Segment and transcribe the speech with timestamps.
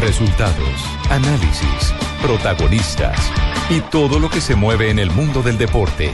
[0.00, 3.18] Resultados, análisis, protagonistas
[3.68, 6.12] y todo lo que se mueve en el mundo del deporte.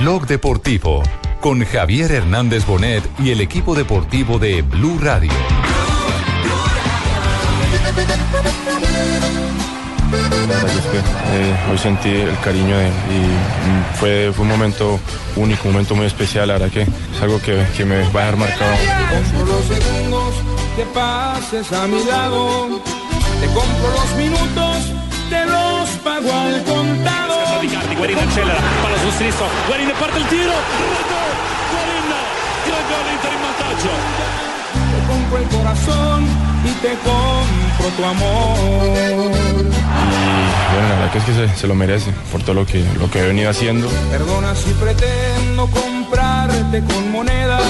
[0.00, 1.02] Blog Deportivo
[1.40, 5.30] con Javier Hernández Bonet y el equipo deportivo de Blue Radio.
[10.10, 14.42] La verdad que es que eh, hoy sentí el cariño de, y mm, fue, fue
[14.42, 14.98] un momento
[15.36, 18.24] único, un momento muy especial, la verdad que es algo que, que me va a
[18.24, 18.74] dejar marcado.
[19.10, 20.34] Compro los segundos
[20.76, 23.01] que pases a mi lado.
[23.42, 24.76] Te compro los minutos,
[25.28, 27.34] te los pago al contado.
[27.98, 30.52] Guarín accelera, palo sul sinistro, Guarín parte il tiro,
[31.72, 32.06] Guarín,
[32.66, 33.94] gran gol Inter in vantaggio.
[34.92, 36.20] Te compro el corazón
[36.64, 38.58] y te compro tu amor.
[39.82, 42.84] Y bueno, la verdad que es que se, se lo merece por todo lo que,
[43.00, 43.88] lo que he venido haciendo.
[44.12, 47.62] Perdona si pretendo comprarte con monedas.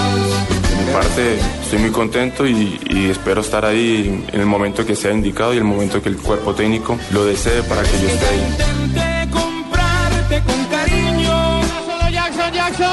[0.85, 5.13] Mi parte estoy muy contento y, y espero estar ahí en el momento que sea
[5.13, 8.41] indicado y el momento que el cuerpo técnico lo desee para que yo esté ahí.
[8.51, 11.63] Intenté comprarte con cariño.
[11.87, 12.87] Solo Jackson, Jackson,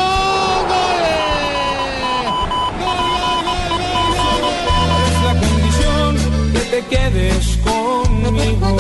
[5.07, 8.77] Es la condición que te quedes conmigo.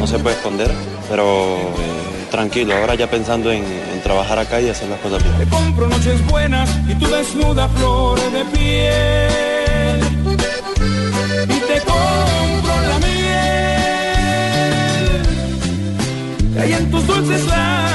[0.00, 0.70] no se puede esconder,
[1.10, 1.24] pero
[1.58, 5.36] eh, tranquilo, ahora ya pensando en, en trabajar acá y hacer las cosas bien.
[5.38, 10.00] Te compro noches buenas y tu desnuda flor de piel.
[11.44, 13.62] Y te compro la miel.
[16.54, 17.93] Que hay en tus dulces labios.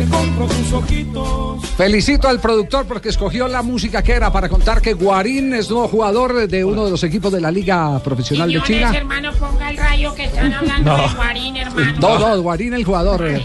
[0.00, 1.66] Te compro tus ojitos.
[1.76, 5.88] Felicito al productor porque escogió la música que era para contar que Guarín es nuevo
[5.88, 8.92] jugador de uno de los equipos de la Liga Profesional de China.
[8.96, 11.02] hermano, ponga el rayo que están hablando No.
[11.02, 11.98] de Guarín, hermano.
[12.00, 13.26] No, no, Guarín el jugador.
[13.26, 13.42] eh,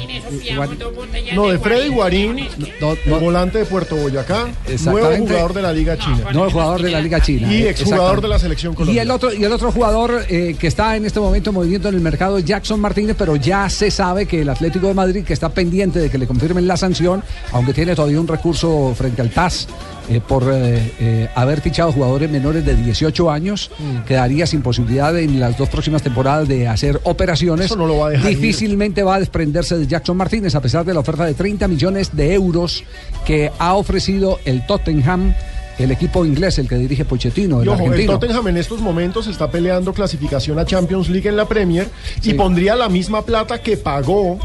[0.55, 1.35] Guarín, Guarín.
[1.35, 2.47] No, de Freddy Guarín,
[2.79, 5.27] No, no, volante de Puerto Boyacá, nuevo Exactamente.
[5.27, 6.29] jugador de la Liga China.
[6.33, 7.51] no, jugador de la Liga China.
[7.53, 9.01] Y eh, exjugador de la selección Y colombiana.
[9.03, 12.01] el otro, y el otro jugador eh, que está en este momento moviendo en el
[12.01, 15.49] mercado es Jackson Martínez, pero ya se sabe que el Atlético de Madrid, que está
[15.49, 17.23] pendiente de que le confirmen la sanción,
[17.53, 19.67] aunque tiene todavía un recurso frente al TAS
[20.09, 24.05] eh, por eh, eh, haber fichado jugadores menores de 18 años, Mm.
[24.05, 27.65] quedaría sin posibilidad en las dos próximas temporadas de hacer operaciones.
[27.65, 28.37] Eso no lo va a dejar ir.
[28.37, 32.15] Difícilmente va a desprenderse de Jackson Martínez, a pesar de la oferta de 30 millones
[32.15, 32.83] de euros
[33.25, 35.33] que ha ofrecido el Tottenham.
[35.79, 38.05] El equipo inglés, el que dirige Pochettino, el.
[38.05, 41.89] Tottenham en estos momentos está peleando clasificación a Champions League en la Premier
[42.21, 42.31] Sí.
[42.31, 44.39] y pondría la misma plata que pagó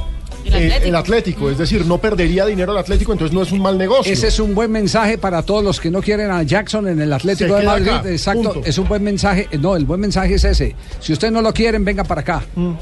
[0.45, 1.51] eh, el Atlético.
[1.51, 4.13] Es decir, no perdería dinero el Atlético, entonces no es un mal negocio.
[4.13, 7.13] Ese es un buen mensaje para todos los que no quieren a Jackson en el
[7.13, 7.89] Atlético Se de Madrid.
[7.89, 8.69] acá, Exacto, punto.
[8.69, 9.49] es un buen mensaje.
[9.59, 10.75] No, el buen mensaje es ese.
[11.01, 12.43] Si ustedes no lo quieren, vengan para acá.
[12.55, 12.73] Mm.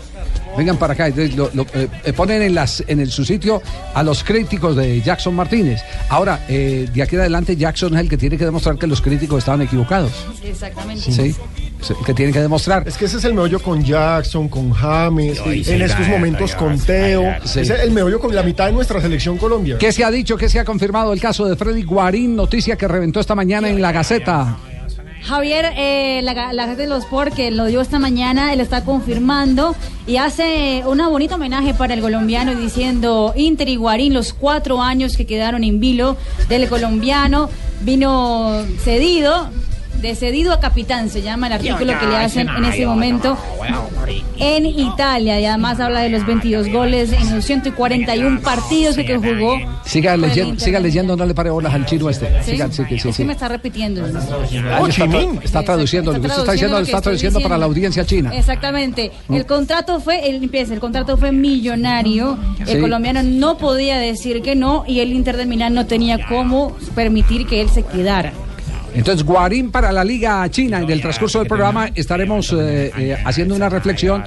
[0.59, 1.07] Vengan para acá.
[1.07, 3.63] Entonces, lo- lo, eh, eh, ponen en, las, en el, su sitio
[3.95, 5.81] a los críticos de Jackson Martínez.
[6.09, 9.01] Ahora, eh, de aquí en adelante, Jackson es el que tiene que demostrar que los
[9.01, 10.13] críticos estaban equivocados.
[10.45, 11.11] Exactamente.
[11.13, 11.35] ¿Sí?
[12.05, 12.83] Que tiene que demostrar.
[12.89, 16.57] Es que ese es el meollo con Jackson, con James, en estos vaya, momentos vaya,
[16.57, 17.23] con vaya, Teo.
[17.45, 17.61] sí.
[17.61, 19.79] Es el meollo con la mitad de nuestra selección Colombia.
[19.79, 20.37] ¿Qué se ha dicho?
[20.37, 22.35] ¿Qué se ha confirmado el caso de Freddy Guarín?
[22.35, 24.57] Noticia que reventó esta mañana en la Gaceta.
[25.23, 28.85] Javier, eh, la, la gente de los Sport que lo dio esta mañana, él está
[28.85, 29.75] confirmando
[30.07, 35.17] y hace un bonito homenaje para el colombiano diciendo Inter y Guarín, los cuatro años
[35.17, 36.17] que quedaron en vilo
[36.49, 37.51] del colombiano,
[37.83, 39.51] vino cedido,
[40.01, 43.37] de cedido a capitán, se llama el artículo que le hacen en ese momento
[44.39, 49.17] en Italia y además habla de los 22 goles en los 141 partidos que, que
[49.17, 49.59] jugó.
[49.85, 52.29] Siga, leyendo, siga leyendo, no le pare bolas al chino este.
[52.43, 52.53] ¿Sí?
[52.53, 54.05] Siga, sí, sí, sí, me está repitiendo.
[54.05, 57.67] Ah, está, tra- está traduciendo, lo que usted está diciendo lo está traduciendo para la
[57.67, 58.31] audiencia china.
[58.35, 59.11] Exactamente.
[59.29, 62.39] El contrato fue, el, empieza, el contrato fue millonario.
[62.61, 62.81] El Sí.
[62.81, 67.47] colombiano no podía decir que no y el Inter de Milán no tenía cómo permitir
[67.47, 68.33] que él se quedara.
[68.95, 70.81] Entonces, Guarín para la Liga China.
[70.81, 74.25] En el transcurso del programa estaremos eh, eh, haciendo una reflexión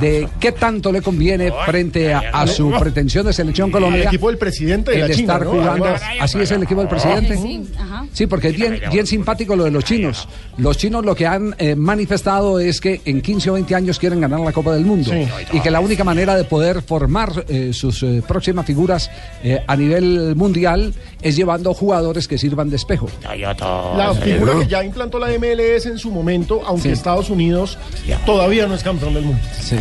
[0.00, 4.02] de qué tanto le conviene frente a, a su pretensión de selección Colombia.
[4.02, 5.50] Al equipo del presidente de el China, estar ¿no?
[5.52, 5.86] jugando.
[6.20, 7.36] Así es el equipo del presidente.
[7.36, 7.64] Sí.
[8.12, 10.28] Sí, porque es bien, bien simpático lo de los chinos.
[10.58, 14.20] Los chinos lo que han eh, manifestado es que en 15 o 20 años quieren
[14.20, 15.26] ganar la Copa del Mundo Sí.
[15.52, 19.10] y que la única manera de poder formar eh, sus eh, próximas figuras
[19.42, 23.08] eh, a nivel mundial es llevando jugadores que sirvan de espejo.
[23.22, 26.88] La figura que ya implantó la MLS en su momento, aunque Sí.
[26.90, 27.78] Estados Unidos
[28.26, 29.40] todavía no es campeón del mundo.
[29.72, 29.79] Eh,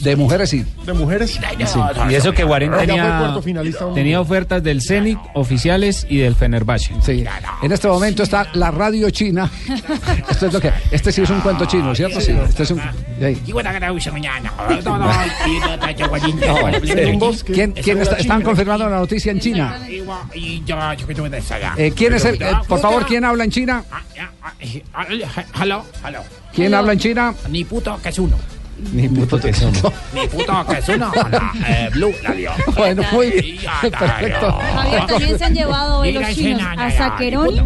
[0.00, 0.64] de mujeres sí.
[0.84, 1.38] De mujeres,
[2.10, 3.34] Y eso que fue tenía,
[3.94, 6.94] tenía ofertas del Zenit, oficiales y del Fenerbahce.
[7.02, 7.24] Sí.
[7.62, 9.50] En este momento está la radio china.
[10.30, 10.72] Esto es lo que.
[10.90, 12.20] Este sí es un cuento chino, ¿cierto?
[12.20, 12.32] Sí.
[12.32, 12.80] Este es un.
[17.46, 19.78] ¿Quién, quién está, están confirmando la noticia en China?
[21.76, 23.84] Eh, ¿Quién es el, eh, por favor, quién habla en China?
[25.60, 26.20] Hello, hello.
[26.54, 27.34] ¿Quién habla en China?
[27.50, 28.36] Ni puto que es uno.
[28.92, 29.52] Ni puto que.
[30.14, 31.10] Ni puto que es uno.
[31.30, 32.50] La, eh, Blue, la dio.
[32.76, 33.56] Bueno, muy bien.
[33.80, 34.52] Perfecto.
[34.74, 37.60] Javier, también se han llevado hoy los chinos a Saqueroni,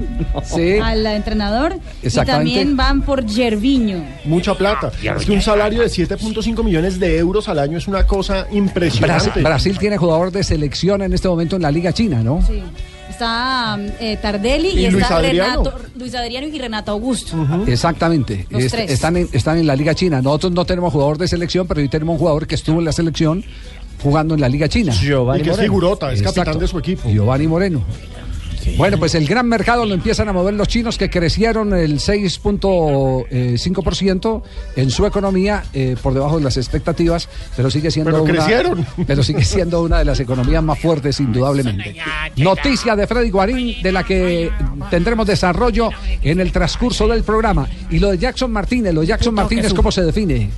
[0.44, 0.78] Sí.
[0.78, 4.04] al entrenador, y también van por Gerviño.
[4.24, 4.90] mucha plata.
[5.02, 8.56] Es que un salario de 7.5 millones de euros al año es una cosa Brasil,
[8.58, 9.40] impresionante.
[9.42, 12.42] Brasil tiene jugador de selección en este momento en la Liga China, ¿no?
[12.46, 12.62] Sí.
[13.18, 15.64] Está eh, Tardelli y, Y Luis está Adriano.
[15.64, 17.36] Renato, Luis Adriano y Renato Augusto.
[17.66, 18.46] Exactamente.
[18.48, 18.90] Est- tres.
[18.92, 20.22] están, en, están en la Liga China.
[20.22, 22.92] Nosotros no tenemos jugador de selección, pero hoy tenemos un jugador que estuvo en la
[22.92, 23.44] selección
[24.00, 24.92] jugando en la Liga China.
[24.92, 27.08] Giovanni Y que es figurota, es capitán de su equipo.
[27.10, 27.82] Giovanni Moreno.
[28.76, 34.42] Bueno, pues el gran mercado lo empiezan a mover los chinos que crecieron el 6.5%
[34.76, 38.86] en su economía eh, por debajo de las expectativas, pero sigue siendo Pero una, crecieron.
[39.06, 41.96] pero sigue siendo una de las economías más fuertes indudablemente.
[42.36, 44.50] Noticia de Freddy Guarín de la que
[44.90, 45.88] tendremos desarrollo
[46.22, 49.90] en el transcurso del programa y lo de Jackson Martínez, lo de Jackson Martínez cómo
[49.92, 50.50] se define.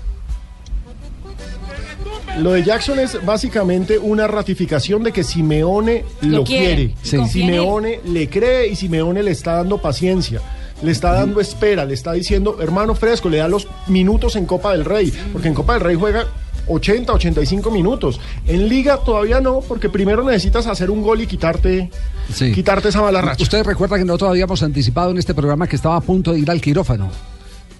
[2.40, 6.94] Lo de Jackson es básicamente una ratificación de que Simeone lo, Lo quiere.
[7.02, 7.19] Sí.
[7.28, 10.40] Simeone le cree y Simeone le está dando paciencia.
[10.82, 14.72] Le está dando espera, le está diciendo, hermano fresco, le da los minutos en Copa
[14.72, 16.26] del Rey, porque en Copa del Rey juega
[16.69, 18.19] 80, 85 minutos.
[18.46, 21.90] En Liga todavía no, porque primero necesitas hacer un gol y quitarte,
[22.54, 23.42] quitarte esa mala racha.
[23.42, 26.50] Ustedes recuerdan que nosotros habíamos anticipado en este programa que estaba a punto de ir
[26.50, 27.10] al quirófano.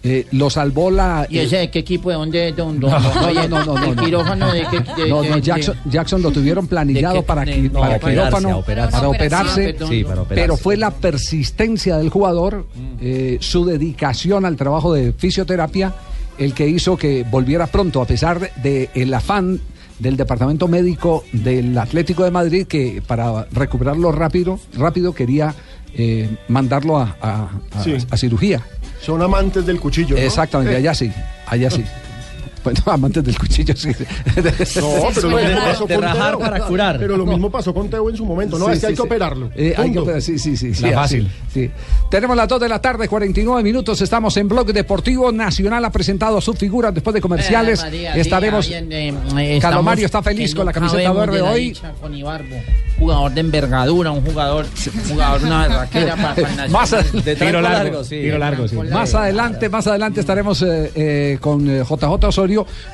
[0.03, 1.27] Eh, lo salvó la.
[1.29, 2.09] ¿Y ese de qué equipo?
[2.09, 2.39] ¿De dónde?
[2.39, 2.87] ¿De dónde?
[2.89, 4.03] No, no, no, no, ¿El no.
[4.03, 4.79] quirófano de qué?
[5.03, 7.81] de- No, de- no, de- Jackson, Jackson lo tuvieron planillado ¿De para, De- qui- no,
[7.81, 8.93] para operarse, quirófano, operarse.
[8.97, 9.77] para operarse.
[9.79, 10.27] Sí, para operarse.
[10.35, 12.65] pero fue la persistencia del jugador,
[13.03, 15.93] eh, su dedicación al trabajo de fisioterapia,
[16.39, 19.61] el que hizo que volviera pronto, a pesar del el afán
[19.99, 25.55] del departamento médico del Atlético de Madrid, que para recuperarlo rápido, rápido quería
[25.95, 27.97] eh, mandarlo a, a- a- Sí.
[28.11, 28.61] a cirugía.
[29.01, 30.15] Son amantes del cuchillo.
[30.17, 30.21] ¿no?
[30.23, 31.11] Exactamente, allá sí,
[31.47, 31.85] allá sí.
[32.63, 33.89] Bueno, amantes del cuchillo, sí.
[34.81, 36.39] No, pero lo mismo pasó de con rajar Teo.
[36.41, 36.99] para curar.
[36.99, 38.59] Pero lo mismo pasó con Teo en su momento.
[38.59, 39.03] No, Sí, es que sí, hay que sí.
[39.07, 39.51] operarlo.
[39.55, 40.03] Eh, hay que Punto.
[40.03, 40.75] operar, sí, sí, sí.
[40.75, 41.31] sí, así, fácil.
[41.53, 41.71] sí.
[42.11, 44.01] Tenemos las 2 de la tarde, 49 minutos.
[44.03, 45.33] Estamos en Blog Deportivo.
[45.33, 47.81] Nacional ha presentado sus figuras después de comerciales.
[47.81, 48.69] Eh, María, Estaremos.
[48.71, 51.77] eh, eh, Calomario está feliz con la camiseta verde de la hoy.
[52.01, 52.57] con Ibarbo.
[52.99, 56.71] Jugador de envergadura, un jugador, un jugador una berraquera para, para el Nacional.
[56.71, 58.77] Más, a- Tiro largo, tiro largo, sí.
[58.77, 62.50] Más adelante, más adelante estaremos eh, eh, con eh, JJ Osorio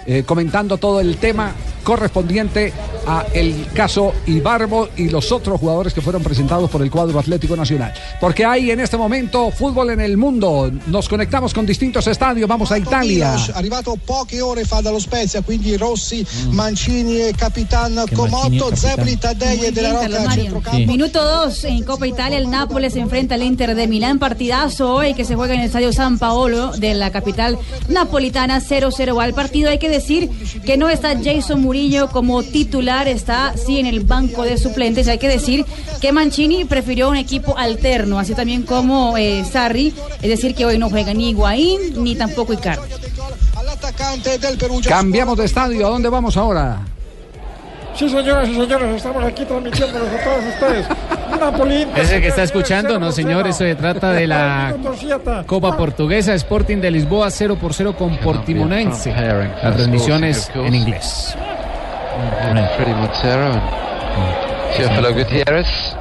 [0.06, 1.52] eh, comentando todo el tema
[1.86, 2.72] correspondiente
[3.06, 7.54] a el caso Ibarbo y los otros jugadores que fueron presentados por el cuadro Atlético
[7.54, 7.94] Nacional.
[8.20, 10.68] Porque hay en este momento fútbol en el mundo.
[10.88, 12.48] Nos conectamos con distintos estadios.
[12.48, 13.36] Vamos a Italia.
[13.54, 19.70] Arrivato poche ore fa dallo Spezia, quindi Rossi, Mancini e Capitan Comotto, Zebri, Taddei e
[19.70, 20.86] Della Rocca centrocampo.
[20.86, 25.14] Minuto 2 en Copa Italia, el Nápoles se enfrenta al Inter de Milán, partidazo hoy
[25.14, 27.58] que se juega en el Estadio San Paolo de la capital
[27.88, 29.70] napolitana, 0-0 va el partido.
[29.70, 30.28] Hay que decir
[30.64, 35.06] que no está Jason Murillo como titular, está sí en el banco de suplentes.
[35.06, 35.64] Hay que decir
[36.00, 40.78] que Mancini prefirió un equipo alterno, así también como eh, Sarri, es decir que hoy
[40.78, 42.82] no juega ni Higuaín ni tampoco Icardi.
[44.88, 45.86] Cambiamos de estadio.
[45.86, 46.95] ¿A dónde vamos ahora?
[47.96, 50.86] Sí, señoras y señores, estamos aquí transmitiéndoles a todos ustedes.
[51.40, 51.86] Napoli.
[51.96, 54.74] Ese que está escuchando, no señor, eso se trata de la
[55.46, 59.10] Copa Portuguesa, Sporting de Lisboa 0 por 0 con Portimonense.
[59.12, 61.34] La transmisión es en inglés.
[62.42, 62.58] And
[64.76, 65.95] Teófilo Gutiérrez.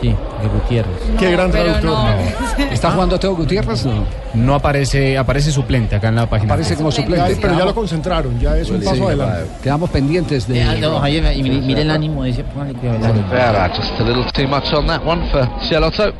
[0.00, 0.96] Sí, de Gutiérrez.
[1.18, 1.84] Qué gran traductor.
[1.84, 2.64] no.
[2.70, 3.84] ¿Está jugando Teo Gutiérrez?
[3.84, 4.04] No.
[4.32, 6.54] No aparece, aparece suplente acá en la página.
[6.54, 7.36] Aparece como suplente.
[7.40, 9.50] Pero ya lo concentraron, ya es un paso adelante.
[9.62, 10.60] Quedamos pendientes de.
[10.60, 14.48] Eh, no, Javier, y mire, el ánimo de ese póngale que just a little too
[14.48, 16.12] much on that one for Cielotto.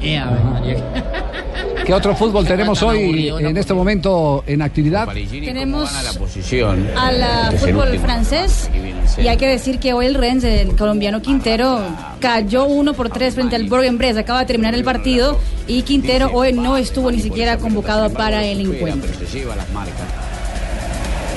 [0.00, 0.82] María.
[1.84, 5.08] ¿Qué otro fútbol tenemos hoy en este momento en actividad?
[5.08, 6.88] Tenemos posición.
[6.96, 8.70] al fútbol francés
[9.18, 11.80] y hay que decir que hoy el Rennes, el colombiano Quintero,
[12.20, 14.18] cayó 1 por 3 frente al Bourg-en-Bresse.
[14.18, 18.60] Acaba de terminar el partido y Quintero hoy no estuvo ni siquiera convocado para el
[18.60, 19.10] encuentro.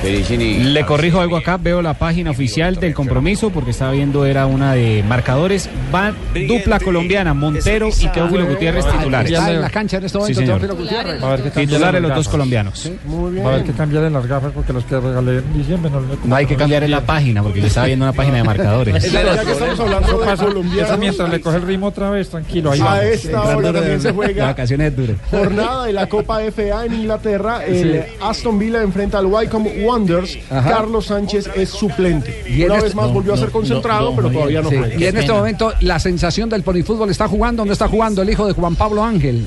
[0.02, 4.74] Le corrijo algo acá, veo la página oficial del compromiso porque estaba viendo era una
[4.74, 5.68] de marcadores.
[5.94, 6.12] Va
[6.48, 9.32] dupla colombiana, Montero y Teófilo Gutiérrez titulares.
[9.32, 10.46] Está en la cancha en este momento Sí.
[10.46, 11.22] Teófilo Gutiérrez.
[11.22, 12.90] A que cambiar Titulares los dos colombianos.
[13.08, 16.06] Va a haber que cambiar las gafas porque los que regalé en diciembre no le
[16.24, 19.12] No hay que cambiar en la página porque yo estaba viendo una página de marcadores.
[19.12, 22.80] Ya que estamos hablando de colombianos, mientras le coge el ritmo otra vez, tranquilo, ahí
[22.80, 25.16] a esta hora también se juega vacaciones duras.
[25.30, 27.64] jornada de la Copa FA en Inglaterra.
[27.64, 30.38] El Aston Villa enfrenta al Wycombe Wanderers.
[30.50, 30.70] Ajá.
[30.70, 32.44] Carlos Sánchez es suplente.
[32.48, 34.94] Y Una este- vez más volvió a ser concentrado, pero todavía no Sí, juega.
[34.94, 38.46] Y en este momento la sensación del polifútbol está jugando, ¿dónde está jugando el hijo
[38.46, 39.46] de Juan Pablo Ángel?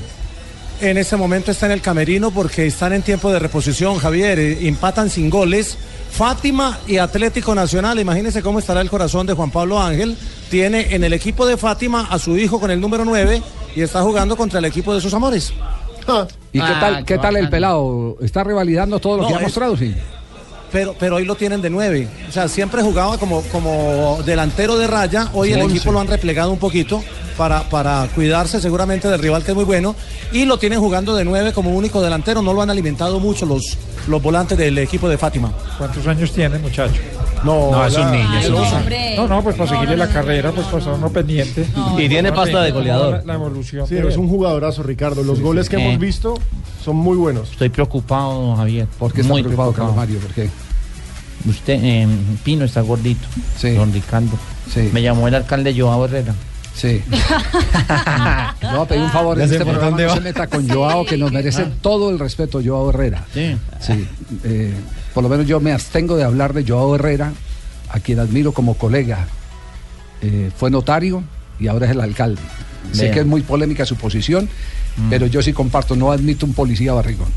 [0.80, 4.38] En este momento está en el camerino porque están en tiempo de reposición, Javier.
[4.38, 5.76] eh, Empatan sin goles.
[6.10, 7.98] Fátima y Atlético Nacional.
[8.00, 10.16] Imagínense cómo estará el corazón de Juan Pablo Ángel.
[10.50, 13.42] Tiene en el equipo de Fátima a su hijo con el número 9
[13.76, 15.52] y está jugando contra el equipo de sus amores.
[16.52, 18.16] ¿Y qué Ah, tal, qué qué tal el pelado?
[18.22, 19.76] ¿Está revalidando todo lo No, que ha es- mostrado?
[19.76, 19.94] Sí.
[20.72, 22.08] Pero, pero hoy lo tienen de 9.
[22.28, 25.28] O sea, siempre jugaba como, como delantero de raya.
[25.32, 25.76] Hoy el Once.
[25.76, 27.02] equipo lo han replegado un poquito
[27.36, 29.96] para, para cuidarse seguramente del rival que es muy bueno.
[30.32, 32.42] Y lo tienen jugando de 9 como único delantero.
[32.42, 35.52] No lo han alimentado mucho los, los volantes del equipo de Fátima.
[35.76, 37.00] ¿Cuántos años tiene, muchacho?
[37.44, 38.76] No, No, es un niño, es un niño.
[38.76, 39.14] Hombre.
[39.16, 41.66] No, no, pues para seguirle la carrera, pues para estar uno pendiente.
[41.98, 43.22] Y tiene pasta de goleador.
[43.24, 43.86] La, evolución.
[43.86, 45.22] Sí, es un jugadorazo, Ricardo.
[45.22, 45.86] Los goles que Eh.
[45.86, 46.34] hemos visto
[46.84, 47.50] son muy buenos.
[47.52, 48.86] Estoy preocupado, don Javier.
[48.98, 50.18] ¿Por qué está Muy preocupado, Carlos Mario?
[50.18, 50.50] ¿Por qué?
[51.48, 52.06] Usted, eh,
[52.44, 53.26] Pino está gordito.
[53.56, 53.70] Sí.
[53.70, 54.36] Don Ricardo.
[54.72, 54.90] Sí.
[54.92, 56.34] Me llamó el alcalde Joao Herrera.
[56.74, 57.02] Sí.
[57.88, 58.54] A
[58.88, 59.86] pedir un favor en este programa.
[59.88, 60.14] dónde No va.
[60.16, 63.24] se meta con Joao, que nos merece todo el respeto, Joao Herrera.
[63.34, 63.56] Sí.
[63.80, 64.06] Sí.
[64.44, 64.74] eh,
[65.14, 67.32] por lo menos yo me abstengo de hablar de Joao Herrera,
[67.88, 69.26] a quien admiro como colega.
[70.22, 71.24] Eh, fue notario
[71.58, 72.42] y ahora es el alcalde.
[72.92, 74.48] Sé que es muy polémica su posición,
[75.08, 77.28] pero yo sí comparto, no admito un policía barrigón.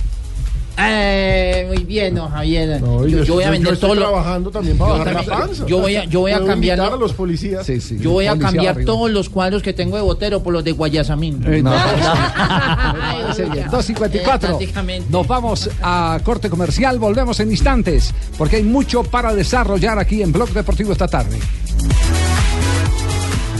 [0.75, 2.81] Eh, muy bien, don Javier.
[2.81, 5.19] No, yo, yo voy a vender estoy todo lo- trabajando también para Yo bajar la
[5.23, 5.65] también- panza.
[5.67, 7.65] yo voy a- yo voy a cambiar a los policías.
[7.65, 10.63] Sí, sí, Yo voy a cambiar todos los cuadros que tengo de Botero por los
[10.63, 11.43] de Guayasamín.
[11.47, 11.71] Eh, no.
[11.73, 13.69] Oiga.
[13.71, 14.57] 2.54.
[14.61, 15.03] Eh.
[15.09, 16.97] Nos vamos a corte comercial.
[16.99, 21.37] Volvemos en instantes porque hay mucho para desarrollar aquí en Blog Deportivo esta tarde.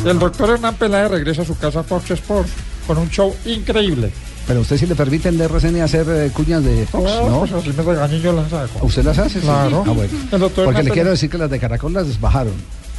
[0.05, 2.49] El doctor Hernán Peláez regresa a su casa Fox Sports
[2.85, 4.11] con un show increíble.
[4.45, 7.39] Pero a usted sí le permiten de RCN hacer eh, cuñas de Fox, Bueno, ¿no?
[7.39, 8.79] Pues así me regañé yo las hago.
[8.81, 9.39] ¿Usted las hace?
[9.39, 9.45] Sí.
[9.45, 9.83] Claro.
[9.87, 10.49] Ah, bueno.
[10.49, 12.53] Porque le quiero decir que las de Caracol las bajaron.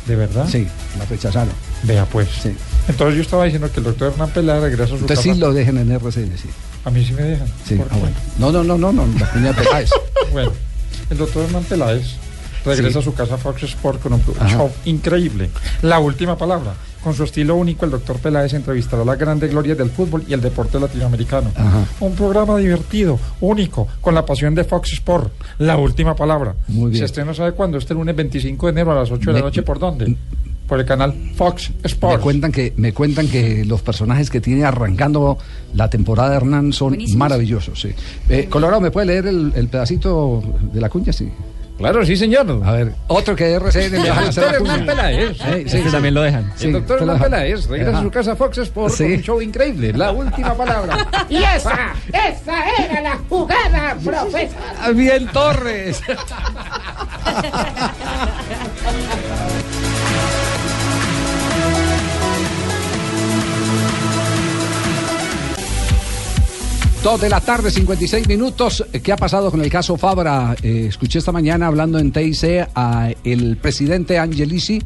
[0.07, 0.47] ¿De verdad?
[0.49, 0.67] Sí,
[0.99, 1.53] las rechazaron.
[1.83, 2.29] Vea pues.
[2.43, 2.55] Sí.
[2.89, 5.53] Entonces yo estaba diciendo que el doctor Hernán Peláez regresa a su Usted sí lo
[5.53, 6.49] dejen en RCN, sí.
[6.85, 7.47] A mí sí me dejan.
[7.67, 8.17] Sí, ¿Por ah, bueno.
[8.39, 9.91] No, no, no, no, no, la cuña de Peláez.
[10.33, 10.53] Bueno,
[11.11, 12.17] el doctor Hernán Peláez
[12.65, 12.99] regresa Sí.
[12.99, 14.49] a su casa Fox Sport con un Ajá.
[14.49, 15.51] show increíble.
[15.83, 16.75] La última palabra.
[17.03, 20.41] Con su estilo único, el doctor Peláez entrevistará las grandes glorias del fútbol y el
[20.41, 21.51] deporte latinoamericano.
[21.55, 21.85] Ajá.
[22.01, 25.31] Un programa divertido, único, con la pasión de Fox Sport.
[25.59, 26.55] La última palabra.
[26.69, 27.01] Muy bien.
[27.01, 27.77] Se estrena, ¿sabe cuándo?
[27.77, 29.63] Este lunes 25 de enero a las 8 de la noche.
[29.63, 30.17] ¿Por dónde?
[30.67, 32.23] Por el canal Fox Me Sports.
[32.23, 35.37] cuentan que me cuentan que los personajes que tiene arrancando
[35.75, 37.19] la temporada de Hernán son Buenísimos.
[37.19, 37.79] maravillosos.
[37.83, 37.91] Sí.
[38.31, 40.43] Eh, Colorado, ¿me puede leer el, el pedacito
[40.73, 41.13] de la cuña?
[41.13, 41.29] Sí.
[41.77, 42.47] Claro, sí, señor.
[42.65, 44.55] A ver, otro que RCN le dejan El doctor.
[44.55, 45.37] Hernán Peláez.
[45.39, 45.91] Sí, sí, sí.
[45.91, 46.53] también lo dejan.
[46.57, 47.19] Sí, el doctor Hernán.
[47.21, 47.99] Peláez regresa Ajá.
[47.99, 49.03] a su casa Fox Sports Sí.
[49.05, 49.93] con un show increíble.
[49.93, 51.07] La última palabra.
[51.29, 54.95] Y esa, esa era la jugada, profesor.
[54.95, 56.01] Bien, Torres.
[67.05, 68.83] Dos de la tarde, 56 minutos.
[69.03, 70.57] ¿Qué ha pasado con el caso Fabra?
[70.63, 74.83] Eh, escuché esta mañana hablando en TIC a el presidente Angelici,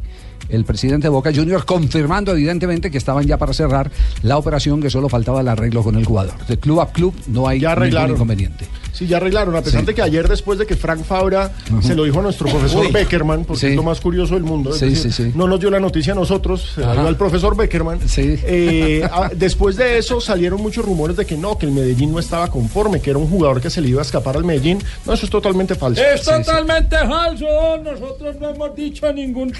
[0.49, 3.89] el presidente de Boca Juniors, confirmando evidentemente que estaban ya para cerrar
[4.21, 6.45] la operación, que solo faltaba el arreglo con el jugador.
[6.45, 8.65] De club a club no hay Ya ningún inconveniente.
[8.99, 9.85] Sí, ya arreglaron, a pesar Sí.
[9.87, 12.91] de que ayer después de que Frank Fabra se lo dijo a nuestro profesor Uy.
[12.91, 13.67] Beckerman, porque Sí.
[13.67, 15.31] es lo más curioso del mundo, es Sí, decir, sí, sí.
[15.35, 17.99] no nos dio la noticia a nosotros, se la dio al profesor Beckerman.
[18.17, 22.19] Eh, a- después de eso salieron muchos rumores de que no, que el Medellín no
[22.19, 24.79] estaba conforme, que era un jugador que se le iba a escapar al Medellín.
[25.05, 26.01] No, eso es totalmente falso.
[26.03, 27.45] Es totalmente falso.
[27.81, 29.53] Nosotros no hemos dicho ningún,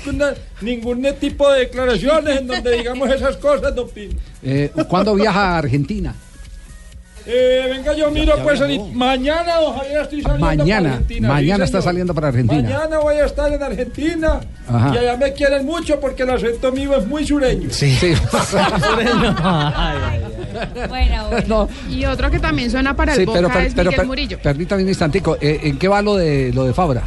[0.61, 4.13] ningún tipo de declaraciones en donde digamos esas cosas, don Pino.
[4.43, 6.13] Eh, ¿Cuándo viaja a Argentina?
[7.31, 11.27] Eh, venga, yo miro pues ahorita- mañana, Javier, estoy saliendo para Mañana, Argentina.
[11.27, 12.61] mañana sí, está saliendo para Argentina.
[12.63, 14.95] Mañana voy a estar en Argentina Ajá.
[14.95, 17.69] y allá me quieren mucho porque el acento mío es muy sureño.
[17.71, 17.91] Sí.
[17.95, 18.13] sí.
[20.89, 21.69] Bueno, No.
[21.89, 24.39] Y otro que también suena para el Sí, Boca pero, per- es pero Miguel Murillo.
[24.41, 25.37] permítame un instantico.
[25.39, 27.03] eh, ¿En qué va lo de, lo de Fabra?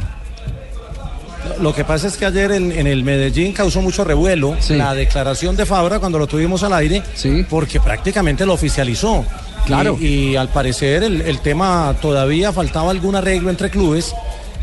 [1.59, 5.55] Lo que pasa es que ayer en, en el Medellín causó mucho revuelo la declaración
[5.55, 7.03] de Fabra cuando lo tuvimos al aire,
[7.49, 9.25] porque prácticamente lo oficializó.
[9.65, 9.97] Claro.
[9.99, 14.13] Y, y al parecer el, el tema todavía faltaba algún arreglo entre clubes.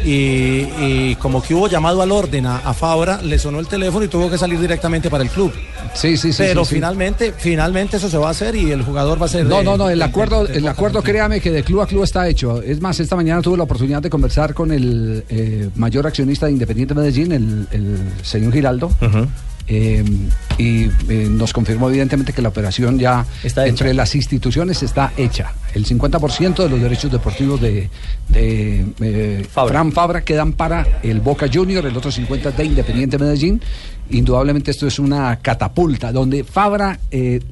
[0.05, 4.05] Y, y como que hubo llamado al orden a, a Fabra, le sonó el teléfono
[4.05, 5.53] y tuvo que salir directamente para el club.
[5.95, 6.39] Sí, sí, sí.
[6.43, 6.75] Pero sí, sí.
[6.77, 9.45] finalmente, finalmente eso se va a hacer y el jugador va a ser.
[9.47, 11.81] No, de- no, no, el de- acuerdo, de- de el acuerdo, créame que de club
[11.83, 12.63] a club está hecho.
[12.63, 16.53] Es más, esta mañana tuve la oportunidad de conversar con el eh, mayor accionista de
[16.53, 18.91] Independiente Medellín, el, el señor Giraldo.
[19.73, 20.03] Eh,
[20.59, 25.53] y eh, nos confirmó evidentemente que la operación ya entre las instituciones está hecha.
[25.73, 27.89] El 50% de los derechos deportivos de,
[28.29, 33.63] de eh, Fran Fabra quedan para el Boca Junior, el otro 50% de Independiente Medellín.
[34.11, 36.99] Indudablemente esto es una catapulta, donde Fabra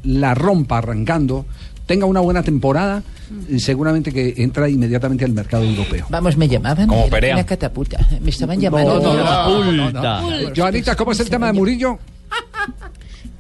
[0.02, 1.46] la rompa arrancando,
[1.88, 3.02] tenga una buena temporada,
[3.48, 6.06] y seguramente que entra inmediatamente al mercado europeo.
[6.10, 6.86] Vamos, me llamaban.
[6.86, 7.34] Como Perea.
[7.34, 7.98] Una catapulta.
[8.20, 9.00] Me estaban llamando.
[9.00, 11.98] no, no, no, Joanita, ¿cómo es el tema de Murillo?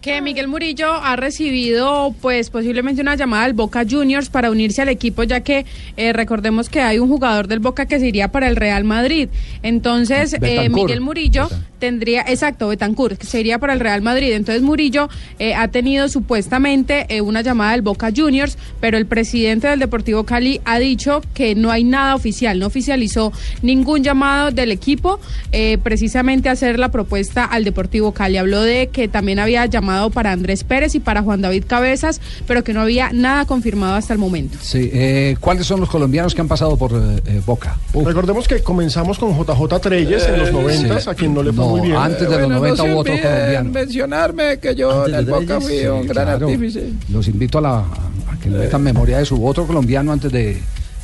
[0.00, 4.88] Que Miguel Murillo ha recibido pues posiblemente una llamada del Boca Juniors para unirse al
[4.88, 8.48] equipo ya que eh, recordemos que hay un jugador del Boca que se iría para
[8.48, 9.28] el Real Madrid.
[9.62, 10.68] Entonces eh.
[10.68, 14.32] Miguel Murillo tendría exacto Betancourt que se iría para el Real Madrid.
[14.32, 19.66] Entonces Murillo eh, ha tenido supuestamente eh, una llamada del Boca Juniors pero el presidente
[19.66, 24.70] del Deportivo Cali ha dicho que no hay nada oficial no oficializó ningún llamado del
[24.70, 25.18] equipo
[25.52, 28.36] eh, precisamente a hacer la propuesta al Deportivo Cali.
[28.36, 32.62] Habló de que también había llamado para Andrés Pérez y para Juan David Cabezas, pero
[32.62, 34.58] que no había nada confirmado hasta el momento.
[34.60, 37.76] Sí, eh, ¿cuáles son los colombianos que han pasado por eh, eh, Boca?
[37.94, 41.10] Recordemos que comenzamos con JJ Treyes en los Eh, 90, sí.
[41.10, 41.96] a quien no le fue No, muy bien.
[41.96, 43.70] antes de los 90 hubo otro colombiano.
[43.70, 46.46] mencionarme que yo en el Boca fui un gran Claro.
[46.48, 46.92] artífice.
[47.10, 50.54] Los invito a, la, a que le metan memoria de su otro colombiano antes de,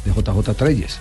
[0.04, 0.98] de JJ Treyes.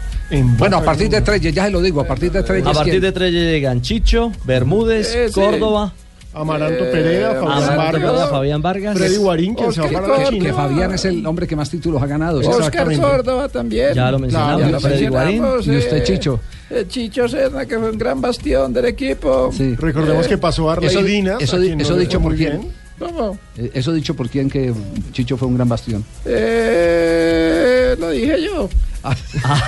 [0.57, 2.65] Bueno, a partir de Treyes, ya se lo digo, a partir de Treyes.
[2.65, 3.01] A partir ¿quién?
[3.03, 5.33] de tres llegan Chicho, Bermúdez, Eh, sí.
[5.33, 5.93] Córdoba.
[6.33, 8.97] Amaranto Perea, Fabián Amaranto Vargas, Fabián Vargas.
[8.97, 10.45] Freddy Guarín, quien se va para la que, China.
[10.45, 12.41] que Fabián es el hombre que más títulos ha ganado.
[12.41, 12.47] ¿sí?
[12.47, 12.95] Oscar.
[12.97, 13.93] Córdoba también.
[13.93, 15.41] Ya lo mencionamos, Ya lo Freddy Guarín.
[15.41, 16.39] mencionamos, Y usted, eh, Chicho.
[16.69, 19.51] eh, Chicho Serna, que fue un gran bastión del equipo.
[19.77, 20.99] Recordemos Eh, que pasó Eso,
[21.39, 22.82] eso, a di- quien no eso le dicho muy bien.
[22.99, 23.37] ¿Cómo?
[23.57, 24.73] Eh, Eso dicho por quién que
[25.11, 26.03] Chicho fue un gran bastión.
[26.25, 28.69] Eh, lo dije yo.
[29.03, 29.15] Ah.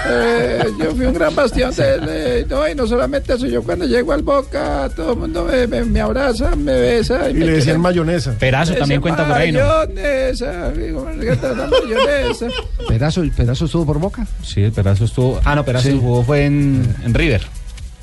[0.10, 3.86] Eh, yo fui un gran bastión de eh, no, y no solamente eso, yo cuando
[3.86, 7.30] llego al Boca, todo el mundo me, me, me abraza, me besa.
[7.30, 8.32] Y me le decían mayonesa.
[8.38, 9.60] Perazo me también cuenta por ahí, ¿no?
[9.60, 12.48] Mayonesa, digo, ¿qué tal la mayonesa?
[12.88, 14.26] ¿Pedazo, pedazo estuvo por Boca?
[14.42, 15.40] Sí, el Perazo estuvo.
[15.44, 15.98] Ah, no, Perazo Sí.
[16.00, 17.42] jugó fue en, en River.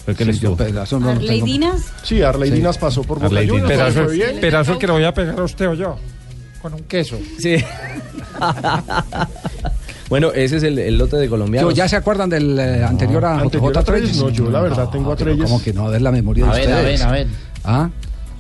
[0.05, 0.47] Fue que él Sí,
[0.99, 1.09] no.
[1.11, 1.93] ¿Arleidinas?
[2.03, 2.57] Sí, Arley Sí.
[2.57, 4.41] Dinas pasó por Boca Juniors, Pedazo, fue bien.
[4.41, 5.97] pedazo que lo voy a pegar a usted o yo.
[6.61, 7.19] Con un queso.
[7.39, 7.57] Sí.
[10.09, 11.75] bueno, ese es el, el lote de colombianos.
[11.75, 14.17] ¿Ya se acuerdan del eh, anterior a JJ a Treyes, Treyes?
[14.19, 15.45] no, yo la verdad tengo a Treyes.
[15.45, 17.27] Como que no, a ver la memoria A de ver, a ver, a ver.
[17.65, 17.91] ¿Ah?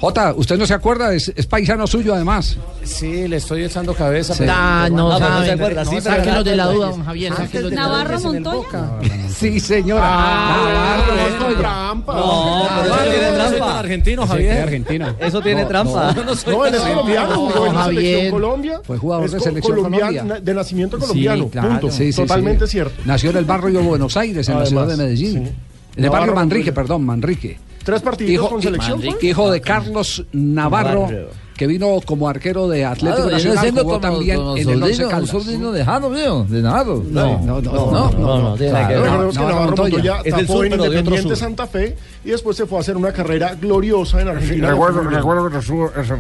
[0.02, 2.56] Jota, usted no se acuerda, es, es paisano suyo además.
[2.82, 4.34] Sí, le estoy echando cabeza.
[4.34, 4.42] Sí.
[4.48, 5.44] Ah, no, pero no saben.
[5.46, 7.32] se acuerda, sí, pero sáquenos de la duda, don Javier.
[7.36, 7.76] sáquenos de.
[7.76, 8.90] Navarro Montoya.
[9.32, 10.02] Sí, señora.
[10.04, 10.56] Ah,
[10.98, 11.58] Navarro es Montoya.
[11.58, 12.14] trampa.
[12.16, 13.78] No, pero eso tiene trampa.
[13.78, 14.62] argentino, Sí, Javier.
[14.62, 15.06] argentino.
[15.20, 16.12] Eso tiene No, trampa.
[16.14, 18.02] No, no No, él es colombiano, jugó en la Javier.
[18.02, 18.80] selección Colombia.
[18.84, 20.40] Fue jugador de selección Colombia.
[20.42, 21.90] De nacimiento colombiano, Sí, punto.
[21.92, 22.72] Sí, sí, Totalmente sí.
[22.72, 23.00] cierto.
[23.04, 25.46] Nació en el barrio de Buenos Aires, en la ciudad de Medellín.
[25.46, 25.52] sí.
[25.94, 27.58] En el barrio Manrique, perdón, Manrique.
[27.84, 29.00] Tres partidos Hijo, con selección.
[29.20, 31.28] hijo de Carlos Navarro, Navarro.
[31.56, 35.46] que vino como arquero de Atlético Nacional, jugó también en el Once Caldas.
[35.46, 37.02] lejano mío, de Navarro.
[37.08, 41.36] No, no, no, no, no, no, en pero de otro Independiente sur.
[41.36, 44.70] Santa Fe y después se fue a hacer una carrera gloriosa en Argentina.
[44.70, 46.14] Recuerdo, recuerdo que estuvo ese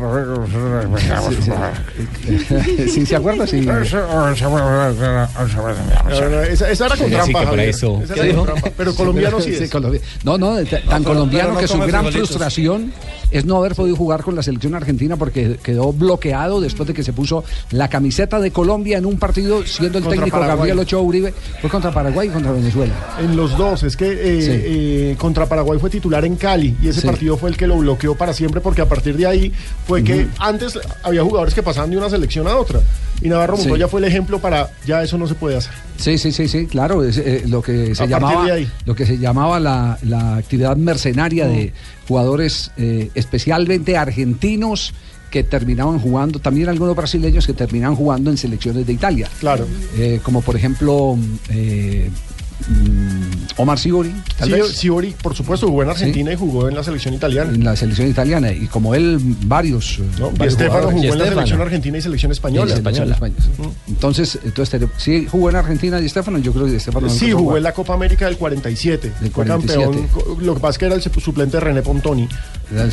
[2.88, 3.46] Sí, ¿se acuerda?
[3.46, 3.66] Sí.
[6.50, 7.44] Esa, esa era con Sí, trampa,
[8.76, 9.70] Pero colombiano sí es.
[10.24, 10.56] No, no,
[10.88, 12.92] tan colombiano que su gran frustración
[13.30, 17.02] es no haber podido jugar con la selección argentina porque quedó bloqueado después de que
[17.02, 20.56] se puso la camiseta de Colombia en un partido siendo el Contra técnico Paraguay.
[20.58, 21.32] Gabriel Ochoa Uribe.
[21.60, 22.92] Fue contra Paraguay y contra Venezuela.
[23.20, 24.50] En los dos, es que eh, Sí.
[24.52, 27.06] eh, contra Paraguay fue titular en Cali y ese Sí.
[27.06, 29.52] partido fue el que lo bloqueó para siempre porque a partir de ahí
[29.86, 32.80] fue que antes había jugadores que pasaban de una selección a otra
[33.20, 33.62] y Navarro Sí.
[33.68, 35.72] Montoya fue el ejemplo para ya eso no se puede hacer.
[35.98, 38.68] Sí, sí, sí, sí, claro, es, eh, lo que se A llamaba de ahí.
[38.86, 41.72] lo que se llamaba la, la actividad mercenaria de
[42.08, 44.94] jugadores eh, especialmente argentinos
[45.30, 49.28] que terminaban jugando, también algunos brasileños que terminaban jugando en selecciones de Italia.
[49.40, 49.66] Claro.
[49.96, 51.16] Eh, como por ejemplo
[51.48, 52.10] eh,
[53.56, 54.50] Omar Sibori, Sí.
[54.74, 57.50] Sibori, por supuesto, jugó en Argentina y jugó en la selección italiana.
[57.52, 58.50] En la selección italiana.
[58.50, 59.98] Y como él, varios.
[59.98, 61.00] Y varios Estefano jugadores.
[61.02, 62.70] jugó en la selección argentina y selección española.
[62.72, 63.18] Sí, española.
[63.88, 67.30] Entonces, entonces te- sí jugó en Argentina y Estefano, yo creo que Estefano no Sí,
[67.32, 67.56] jugó jugar.
[67.58, 69.12] en la Copa América del 47.
[69.20, 69.84] Del Fue 47.
[69.84, 70.08] campeón.
[70.46, 72.28] Lo que pasa es que era el suplente de René Pontoni.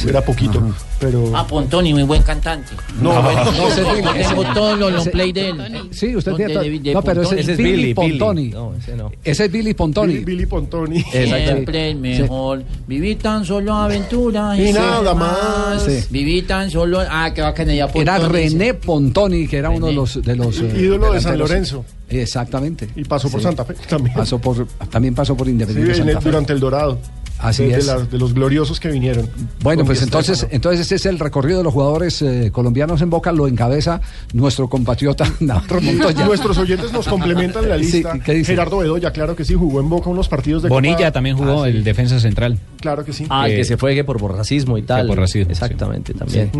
[0.08, 0.62] Era poquito.
[1.00, 1.32] Pero.
[1.34, 2.74] Ah, Pontoni, muy buen cantante.
[3.02, 3.82] No, buen- no, Yo ese
[4.22, 5.88] es tengo todos los long play de él.
[5.92, 6.54] Sí, usted No, tiene
[6.94, 7.52] No, pero ese Pontoni.
[7.54, 8.50] es Billy, Pontoni.
[8.50, 9.12] No, ese no.
[9.24, 10.14] Ese es Billy Pontoni.
[10.14, 11.02] Billy, Billy Pontoni.
[11.04, 12.64] Siempre es mejor.
[12.88, 14.58] Viví tan solo aventuras.
[14.58, 15.84] Y nada más.
[15.84, 16.00] Sí.
[16.10, 17.02] Viví tan solo.
[17.10, 18.34] Ah, que bacana ya Era Pontoni.
[18.50, 20.22] René Pontoni, que era uno de los.
[20.22, 21.38] De los eh, Ídolo de San.
[21.38, 21.84] Lorenzo.
[22.10, 22.90] Exactamente.
[22.96, 23.44] Y pasó por Sí.
[23.46, 24.16] Santa Fe también.
[24.16, 26.30] Pasó por, también pasó por Sí, Independiente en el- Santa Fe.
[26.30, 27.00] durante el Dorado.
[27.40, 27.86] Así de, de es.
[27.86, 29.30] la- de los gloriosos que vinieron.
[29.62, 33.32] Bueno, pues entonces, entonces ese es el recorrido de los jugadores eh, colombianos en Boca,
[33.32, 34.02] lo encabeza
[34.34, 36.26] nuestro compatriota Navarro Montoya.
[36.26, 38.20] Nuestros oyentes nos complementan la Sí, lista.
[38.20, 38.52] ¿qué dice?
[38.54, 41.64] Gerardo Bedoya, claro que sí, jugó en Boca unos partidos de Bonilla Copa- también jugó,
[41.64, 42.58] Ah, sí, el defensa central.
[42.82, 43.26] Claro que sí.
[43.30, 45.08] Ah, Eh, que se fue que por, por racismo y tal.
[45.08, 46.52] por racismo, Exactamente, también.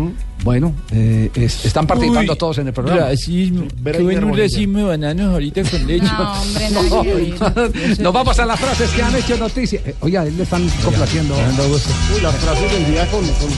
[0.44, 3.02] Bueno, eh, es- están participando Uy, todos en el programa.
[3.02, 3.64] Racismo.
[3.84, 6.06] Qué bueno un racismo de bananos ahorita con leche.
[6.06, 8.00] No, hombre, no.
[8.02, 9.80] Nos vamos a las frases que han hecho noticia.
[9.84, 11.34] Eh, oiga, él le están complaciendo.
[11.36, 13.48] Uy, las frases del día con, con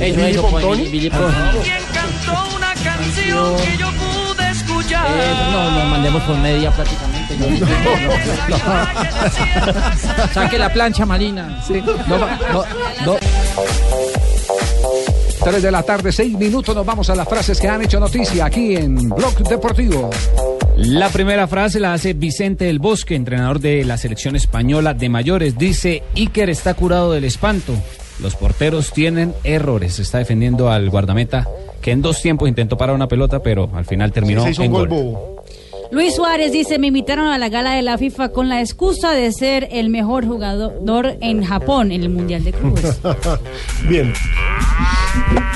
[0.00, 0.82] Billy eso, Pontoni.
[0.84, 1.58] Billy- Billy Pontoni.
[1.92, 5.06] cantó una canción que yo pude escuchar.
[5.06, 7.32] Eso no, nos mandemos por media prácticamente.
[10.34, 11.60] Saque la plancha, Marina.
[11.66, 12.26] Sí, no, no,
[13.06, 13.16] no.
[15.44, 18.44] Tres de la tarde, seis minutos, nos vamos a las frases que han hecho noticia
[18.46, 20.08] aquí en Blog Deportivo.
[20.84, 25.56] La primera frase la hace Vicente del Bosque, entrenador de la selección española de mayores.
[25.56, 27.72] Dice, Iker está curado del espanto.
[28.20, 30.00] Los porteros tienen errores.
[30.00, 31.48] Está defendiendo al guardameta
[31.80, 34.88] que en dos tiempos intentó parar una pelota, pero al final terminó en gol gol.
[34.88, 35.44] bobo.
[35.92, 39.30] Luis Suárez dice, me invitaron a la gala de la FIFA con la excusa de
[39.30, 42.98] ser el mejor jugador en Japón en el Mundial de Clubes.
[43.88, 44.12] Bien.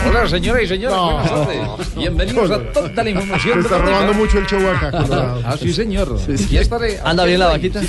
[0.09, 1.95] Hola, señoras y señores, buenas tardes.
[1.97, 3.55] Bienvenidos a toda la información.
[3.55, 5.43] Se está robando mucho el show acá, Colorado.
[5.45, 6.19] Ah, sí, señor.
[6.51, 6.99] Ya estaré.
[7.05, 7.81] ¿Anda bien la vaquita?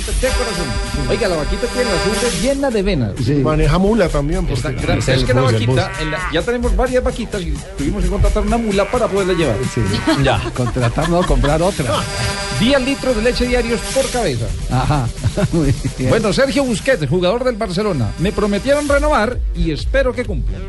[1.08, 3.12] Oiga, la vaquita tiene la sangre llena de venas.
[3.42, 4.46] Maneja mula también.
[4.48, 8.42] Está Es que la vaquita, en la- ya tenemos varias vaquitas y tuvimos que contratar
[8.42, 9.56] una mula para poderla llevar.
[10.22, 10.40] Ya.
[10.54, 11.94] Contratar, no, comprar otra.
[12.60, 14.46] 10 litros de leche diarios por cabeza.
[14.70, 15.06] Ajá.
[15.52, 16.10] Muy bien.
[16.10, 20.62] Bueno, Sergio Busquets, jugador del Barcelona, me prometieron renovar y espero que cumplan.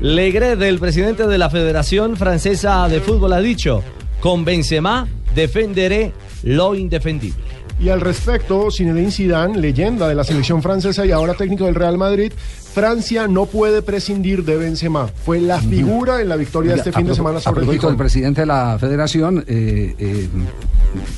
[0.00, 3.82] Legret, el presidente de la Federación Francesa de Fútbol, ha dicho:
[4.20, 6.12] Con Benzema defenderé
[6.42, 7.42] lo indefendible.
[7.80, 11.96] Y al respecto, Zinedine Zidane, leyenda de la selección francesa y ahora técnico del Real
[11.96, 12.30] Madrid,
[12.74, 15.08] Francia no puede prescindir de Benzema.
[15.08, 17.96] Fue la figura en la victoria de este fin de semana sobre el Gijón.
[17.96, 20.28] presidente de la federación, eh, eh,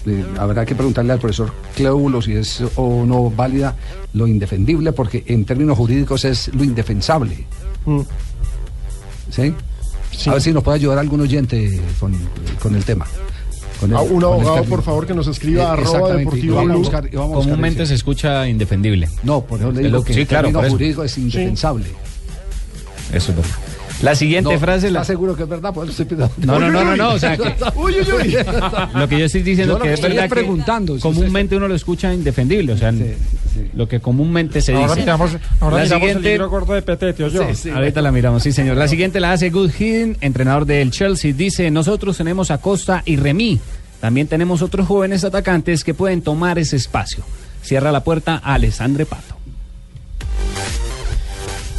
[0.06, 3.74] eh, habrá que preguntarle al profesor Cleulo si es o no válida
[4.14, 7.44] lo indefendible, porque en términos jurídicos es lo indefensable.
[7.86, 8.00] Mm.
[9.30, 9.52] ¿Sí?
[10.28, 12.12] A ver si nos puede ayudar algún oyente con,
[12.60, 13.06] con el tema.
[13.78, 14.70] Con el- A un abogado, término.
[14.74, 16.78] por favor, que nos escriba Eh, arroba deportivo y vamos a blue.
[16.82, 19.08] buscar- y vamos a buscar Comúnmente se escucha indefendible.
[19.22, 20.62] No, por eso le Es digo lo- que sí, claro, eso.
[20.70, 21.86] jurídicos es indefensable.
[23.12, 23.54] Eso es verdad.
[24.02, 25.00] La siguiente No, frase la...
[25.00, 25.74] ¿Está seguro que es verdad?
[25.74, 28.36] Por eso estoy pidiendo- No, no, no, no, no, o sea que- Uy, uy, uy.
[28.94, 31.56] Lo que yo estoy diciendo Yo lo que es estoy verdad preguntando, que si comúnmente
[31.56, 32.92] uno lo escucha indefendible, o sea,
[33.74, 35.00] lo que comúnmente se Ahora dice.
[35.00, 37.42] miramos, ahora la miramos el libro gordo de Petete, ¿o yo?
[37.74, 38.76] ahorita la miramos, sí señor.
[38.76, 43.16] La siguiente la hace Good Hidden, entrenador del Chelsea, dice, nosotros tenemos a Costa y
[43.16, 43.60] Remy,
[44.00, 47.24] también tenemos otros jóvenes atacantes que pueden tomar ese espacio.
[47.62, 49.36] Cierra la puerta a Alessandre Pato.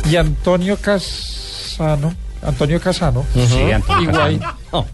[0.10, 2.14] Y Antonio Casano.
[2.42, 3.26] Antonio Casano.
[3.34, 4.40] Sí, Antonio Higuaín.
[4.40, 4.86] Casano.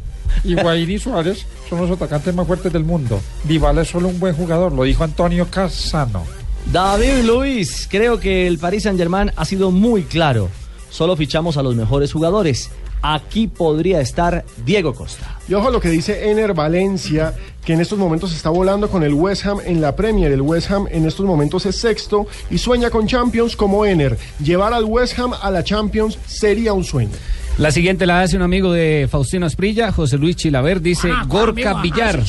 [0.44, 3.22] Higuaín y Suárez son los atacantes más fuertes del mundo.
[3.44, 6.24] Dybala es solo un buen jugador, lo dijo Antonio Casano.
[6.72, 10.50] David Luis, creo que el Paris Saint-Germain ha sido muy claro.
[10.90, 12.70] Solo fichamos a los mejores jugadores.
[13.02, 15.38] Aquí podría estar Diego Costa.
[15.48, 19.04] Y ojo a lo que dice Ener Valencia, que en estos momentos está volando con
[19.04, 20.32] el West Ham en la Premier.
[20.32, 24.18] El West Ham en estos momentos es sexto y sueña con Champions como Ener.
[24.44, 27.12] Llevar al West Ham a la Champions sería un sueño.
[27.58, 31.82] La siguiente la hace un amigo de Faustino Asprilla, José Luis Chilaver, dice Ah, Gorka
[31.82, 32.22] Villar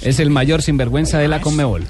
[0.00, 1.84] es el mayor sinvergüenza de la Conmebol.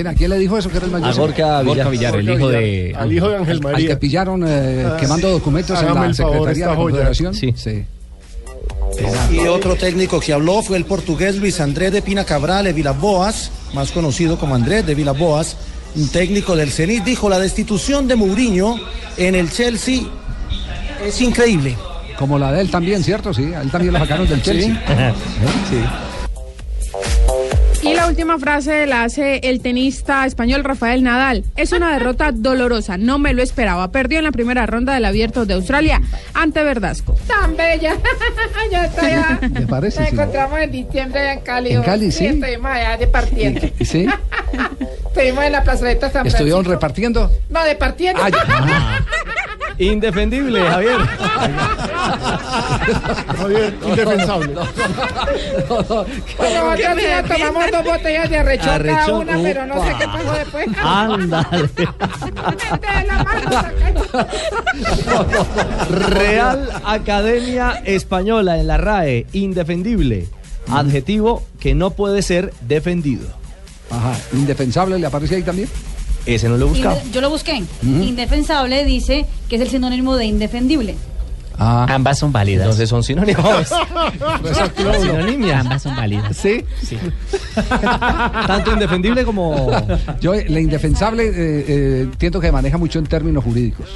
[0.00, 1.10] ¿Quién, ¿A quién le dijo eso que era el mayor?
[1.10, 1.90] A Gorka Villar.
[1.90, 2.94] Villar, el hijo de...
[2.96, 3.88] Al hijo de Ángel Al María.
[3.88, 6.76] que pillaron eh, Ah, quemando documentos en la favor, Secretaría de la.
[6.76, 7.34] Confederación.
[7.34, 7.84] Sí.
[9.30, 13.50] Y otro técnico que habló fue el portugués Luis Andrés de Pina Cabral de Vilaboas,
[13.74, 15.58] más conocido como Andrés de Vilaboas,
[15.94, 18.76] un técnico del Zenit, dijo la destitución de Mourinho
[19.18, 20.00] en el Chelsea
[21.04, 21.76] es increíble.
[22.18, 23.34] Como la de él también, ¿cierto?
[23.34, 24.82] Sí, a él también lo sacaron del Chelsea.
[24.88, 25.12] ¿Eh?
[25.68, 25.76] Sí.
[27.90, 31.44] Y la última frase la hace el tenista español Rafael Nadal.
[31.56, 33.90] Es una derrota dolorosa, no me lo esperaba.
[33.90, 36.00] Perdió en la primera ronda del Abierto de Australia
[36.34, 37.16] ante Verdasco.
[37.26, 37.94] Tan bella.
[38.72, 40.00] Yo estoy a- ¿Me parece?
[40.00, 40.14] Nos Sí.
[40.14, 41.70] encontramos en diciembre allá en Cali.
[41.72, 42.26] ¿En Cali, sí?
[42.26, 43.60] Estuvimos allá departiendo.
[43.84, 44.06] ¿Sí?
[45.08, 46.72] Estuvimos en la plazoleta San ¿Estuvieron Francisco.
[46.72, 47.30] repartiendo?
[47.50, 48.22] No, departiendo.
[49.80, 50.98] Indefendible, Javier.
[53.38, 54.54] Javier, indefensable.
[56.36, 60.04] Bueno, nosotros sí nos tomamos dos botellas de arrechón cada una, pero no sé qué
[60.04, 60.68] pasó después.
[60.84, 61.68] Ándale.
[61.76, 61.86] De
[63.06, 63.50] la mano,
[66.10, 70.28] Real Academia Española en la RAE, indefendible.
[70.68, 73.28] Adjetivo que no puede ser defendido.
[73.90, 75.70] Ajá, indefensable le aparece ahí también.
[76.26, 76.96] Ese no lo he buscado.
[77.00, 77.62] Inde- Yo lo busqué.
[77.82, 80.94] Indefensable dice que es el sinónimo de indefendible.
[81.62, 82.64] Ambas son válidas.
[82.64, 83.44] Entonces son sinónimos.
[85.02, 85.60] Sinonimia.
[85.60, 86.34] Ambas son válidas.
[86.36, 86.64] Sí.
[86.82, 86.96] Sí.
[88.46, 89.70] Tanto indefendible como.
[90.20, 93.88] Yo, la indefensable, eh, eh, entiendo que maneja mucho en términos jurídicos.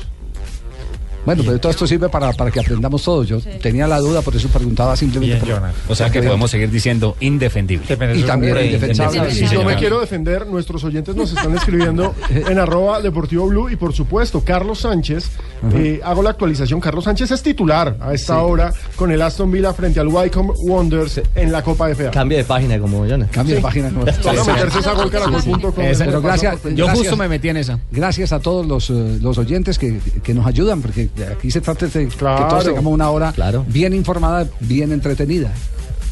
[1.24, 3.26] Bueno, pero todo esto sirve para, para que aprendamos todos.
[3.28, 5.44] Yo tenía la duda, por eso preguntaba simplemente.
[5.46, 7.86] por- O sea que podemos seguir diciendo indefendible.
[8.14, 9.30] Y también indefensable.
[9.30, 13.68] Y Sí, yo me quiero defender, nuestros oyentes nos están escribiendo en arroba Deportivo Blue
[13.70, 15.30] y por supuesto Carlos Sánchez,
[15.74, 18.40] eh, hago la actualización, Carlos Sánchez es titular a esta Sí.
[18.42, 22.10] hora con el Aston Villa frente al Wycombe Wonders en la Copa FA.
[22.10, 23.30] Cambia de página como Jonas.
[23.30, 23.90] Cambia de página.
[23.90, 24.04] como-.
[25.76, 27.78] Pero gracias, Yo justo me metí en esa.
[27.90, 31.86] Gracias a todos los, eh, los oyentes que, que nos ayudan, porque aquí se trata
[31.86, 33.32] de que todos tengamos una hora
[33.66, 35.52] bien informada, bien entretenida.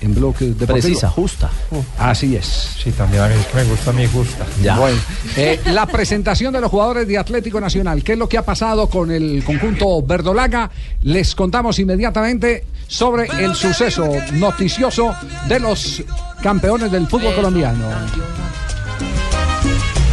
[0.00, 1.48] En bloque de Precisa, justa.
[1.96, 2.44] Así es.
[2.82, 4.44] Sí, también a mí es que me gusta a mí justa.
[4.60, 4.76] Ya.
[4.76, 4.98] Bueno,
[5.36, 8.02] eh, la presentación de los jugadores de Atlético Nacional.
[8.02, 10.68] ¿Qué es lo que ha pasado con el conjunto verdolaga?
[11.02, 15.14] Les contamos inmediatamente sobre el suceso noticioso
[15.46, 16.02] de los
[16.42, 17.86] campeones del fútbol colombiano.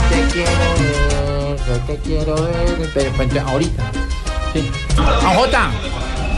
[0.09, 3.91] Te quiero ver, te quiero ver, pero pues, ahorita.
[4.53, 4.69] Sí.
[5.35, 5.71] Jota.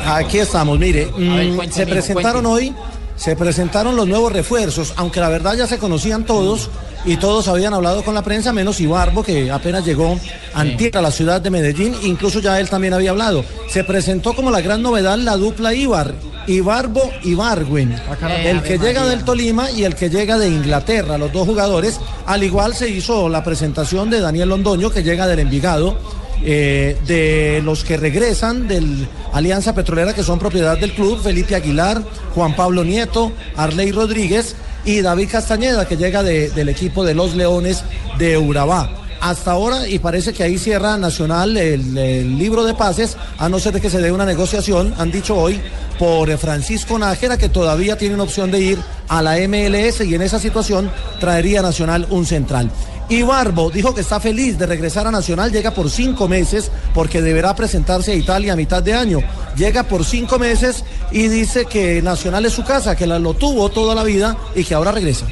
[0.06, 2.74] Aquí estamos, mire, ver, mm, se presentaron hoy,
[3.16, 6.70] se presentaron los nuevos refuerzos, aunque la verdad ya se conocían todos
[7.06, 10.20] y todos habían hablado con la prensa, menos Ibarbo, que apenas llegó
[10.54, 13.46] antier a la ciudad de Medellín, incluso ya él también había hablado.
[13.70, 16.14] Se presentó como la gran novedad la dupla Ibar,
[16.48, 17.96] Ibarbo y Barwin,
[18.44, 22.00] el que llega del Tolima y el que llega de Inglaterra, los dos jugadores.
[22.26, 27.62] Al igual se hizo la presentación de Daniel Londoño, que llega del Envigado eh, de
[27.64, 32.02] los que regresan del Alianza Petrolera, que son propiedad del club, Felipe Aguilar,
[32.36, 37.36] Juan Pablo Nieto, Arley Rodríguez y David Castañeda, que llega de- del equipo de los
[37.36, 37.84] Leones
[38.18, 38.90] de Urabá.
[39.22, 43.74] Hasta ahora, y parece que ahí cierra Nacional el, libro de pases, a no ser
[43.74, 45.62] de que se dé una negociación, han dicho hoy,
[46.00, 50.24] por Francisco Nájera, que todavía tiene una opción de ir a la MLS y en
[50.24, 52.72] esa situación traería Nacional un central.
[53.12, 57.22] Y Barbo dijo que está feliz de regresar a Nacional, llega por cinco meses porque
[57.22, 59.20] deberá presentarse a Italia a mitad de año.
[59.58, 63.68] Llega por cinco meses y dice que Nacional es su casa, que la, lo tuvo
[63.68, 65.26] toda la vida y que ahora regresa.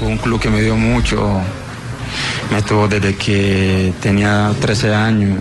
[0.00, 1.40] Fue un club que me dio mucho.
[2.50, 5.38] Me tuvo desde que tenía 13 años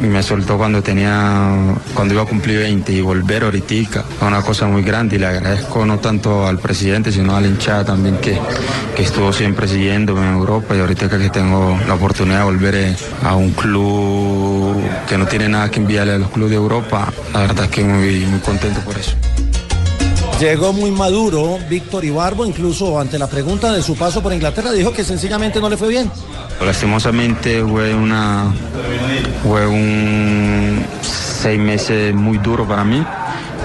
[0.00, 4.66] me soltó cuando tenía cuando iba a cumplir 20 y volver ahorita fue una cosa
[4.66, 8.38] muy grande y le agradezco no tanto al presidente sino a la hinchada también que,
[8.96, 12.96] que estuvo siempre siguiéndome en Europa y ahorita que tengo la oportunidad de volver eh,
[13.22, 14.76] a un club
[15.08, 17.84] que no tiene nada que enviarle a los clubes de Europa la verdad es que
[17.84, 19.16] muy, muy contento por eso.
[20.40, 24.90] Llegó muy maduro Víctor Ibarbo, incluso ante la pregunta de su paso por Inglaterra, dijo
[24.92, 26.10] que sencillamente no le fue bien.
[26.64, 28.52] Lastimosamente fue una
[29.42, 33.04] fue un seis meses muy duro para mí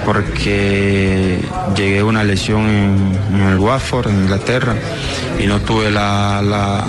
[0.04, 1.40] porque
[1.74, 2.60] llegué a una lesión
[3.32, 4.76] en, el Watford, en Inglaterra,
[5.42, 6.84] y no tuve la-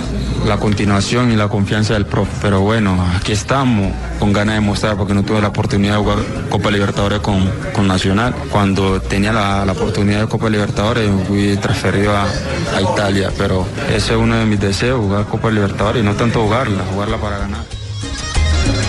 [0.46, 2.30] la continuación y la confianza del profe.
[2.42, 6.18] Pero bueno, aquí estamos con ganas de mostrar porque no tuve la oportunidad de jugar
[6.50, 8.34] Copa Libertadores con, con Nacional.
[8.50, 14.12] Cuando tenía la, la oportunidad de Copa Libertadores fui transferido a, a Italia, pero ese
[14.12, 17.60] es uno de mis deseos, jugar Copa Libertadores y no tanto jugarla, jugarla para ganar.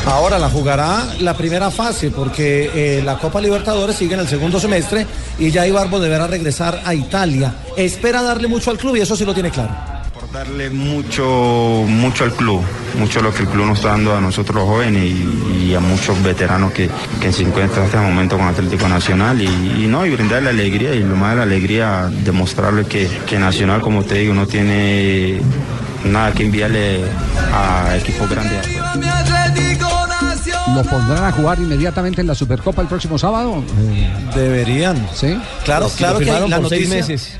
[0.05, 4.59] Ahora la jugará la primera fase porque eh, la Copa Libertadores sigue en el segundo
[4.59, 5.05] semestre
[5.37, 7.53] y ya Ibarbo deberá regresar a Italia.
[7.77, 9.98] Espera darle mucho al club y eso sí lo tiene claro.
[10.33, 12.61] Darle mucho, mucho al club,
[12.97, 15.79] mucho lo que el club nos está dando a nosotros los jóvenes y, y a
[15.79, 16.89] muchos veteranos que,
[17.19, 19.45] que se encuentran en este momento con Atlético Nacional y,
[19.83, 23.81] y no, y brindarle alegría y lo más de la alegría, demostrarle que, que Nacional,
[23.81, 25.41] como te digo, no tiene
[26.05, 27.01] nada que enviarle
[27.53, 28.67] a equipos grandes.
[30.75, 33.63] ¿Lo pondrán a jugar inmediatamente en la Supercopa el próximo sábado?
[34.35, 35.07] Deberían.
[35.13, 35.39] Sí.
[35.65, 37.33] Claro, claro que la noticia, meses.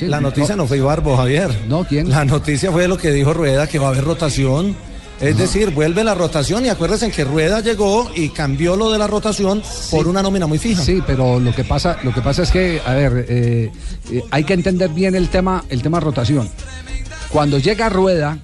[0.00, 1.50] La noticia no fue Ibarbo, Javier.
[1.68, 2.08] No, ¿quién?
[2.10, 4.76] La noticia fue lo que dijo Rueda, que va a haber rotación.
[5.20, 9.06] Es decir, vuelve la rotación y acuérdense que Rueda llegó y cambió lo de la
[9.06, 10.82] rotación por una nómina muy fija.
[10.82, 13.70] Sí, pero lo que pasa, lo que pasa es que, a ver, eh,
[14.10, 16.48] eh, hay que entender bien el tema, el tema rotación.
[17.28, 18.38] Cuando llega Rueda,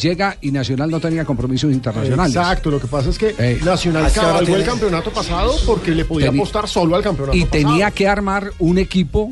[0.00, 2.34] llega y Nacional no tenía compromisos internacionales.
[2.34, 6.30] Exacto, lo que pasa es que Eh, Nacional cabalgó el campeonato pasado porque le podía
[6.30, 7.58] Teni- apostar solo al campeonato y pasado.
[7.68, 9.28] tenía que armar un equipo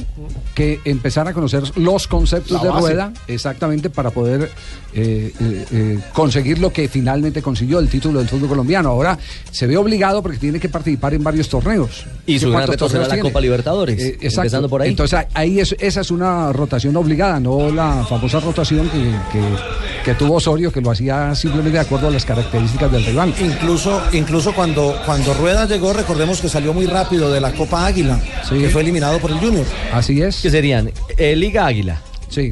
[0.55, 4.51] que empezara a conocer los conceptos de rueda exactamente para poder
[4.95, 8.91] eh, eh, eh, conseguir lo que finalmente consiguió el título del fútbol colombiano.
[8.91, 9.19] Ahora
[9.51, 12.05] se ve obligado porque tiene que participar en varios torneos.
[12.27, 13.23] Y su ¿Qué gran reto será la tiene?
[13.23, 14.41] Copa Libertadores, Eh, exacto.
[14.43, 14.91] empezando por ahí.
[14.91, 18.99] Entonces ahí es- esa es una rotación obligada, no la famosa rotación que,
[19.33, 23.33] que- que tuvo Osorio, que lo hacía simplemente de acuerdo a las características del rival.
[23.41, 28.21] Incluso, incluso cuando, cuando Rueda llegó, recordemos que salió muy rápido de la Copa Águila,
[28.51, 29.65] que fue eliminado por el Junior.
[29.95, 30.43] Así es.
[30.43, 32.03] Que serían eh, Liga Águila,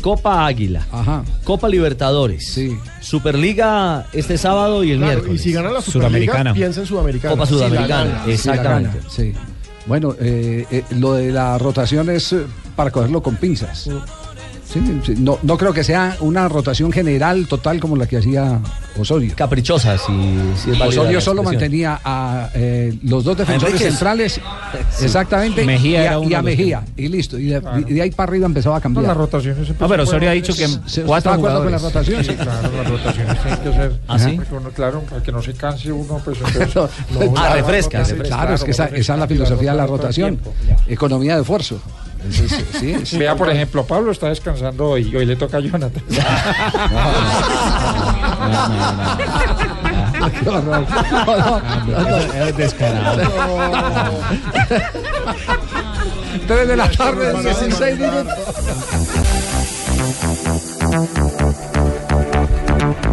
[0.03, 0.87] Copa Águila,
[1.45, 2.59] Copa Libertadores,
[3.01, 5.41] Superliga este sábado y el Claro, miércoles.
[5.41, 7.35] y si gana la Superliga, piensa en Sudamericana.
[7.35, 8.33] Copa Si la Sudamericana, gana.
[8.33, 8.99] exactamente.
[9.15, 9.35] Sí.
[9.87, 12.45] Bueno, eh, eh, lo de la rotación es eh,
[12.77, 13.89] para cogerlo con pinzas.
[14.73, 18.61] Sí, sí, no, no creo que sea una rotación general total como la que hacía
[18.99, 19.33] Osorio.
[19.37, 20.05] Caprichosa, si,
[20.57, 24.41] si es válida Osorio la solo mantenía a eh, los dos defensores centrales,
[24.91, 25.05] Sí.
[25.05, 27.37] exactamente, Mejía y a, y a Mejía, y listo.
[27.39, 29.03] Y de, y de ahí para arriba empezaba a cambiar.
[29.03, 31.73] No, las rotaciones No, pero Osorio ha dicho que ¿Se- cuatro está de acuerdo con
[31.73, 31.83] las jugadores.
[31.83, 32.27] rotaciones?
[32.29, 34.01] Sí, claro, las rotaciones tienen que ser.
[34.07, 34.19] ¿Ah,
[34.53, 36.75] uno, claro, para que no se canse uno, pues entonces.
[36.77, 39.87] No, no, claro, la rotación, Claro, es que esa, esa es la filosofía de la
[39.87, 40.39] rotación.
[40.87, 41.81] Economía de esfuerzo.
[42.29, 43.19] Eso es- sí, sí.
[43.19, 46.03] Vea, por ejemplo, Pablo está descansando hoy y hoy le toca a Jonathan.
[50.45, 50.81] No, no, no,
[51.87, 52.17] no.
[52.45, 53.23] Es descarado.
[56.47, 58.35] Tres de la tarde, 16 minutos.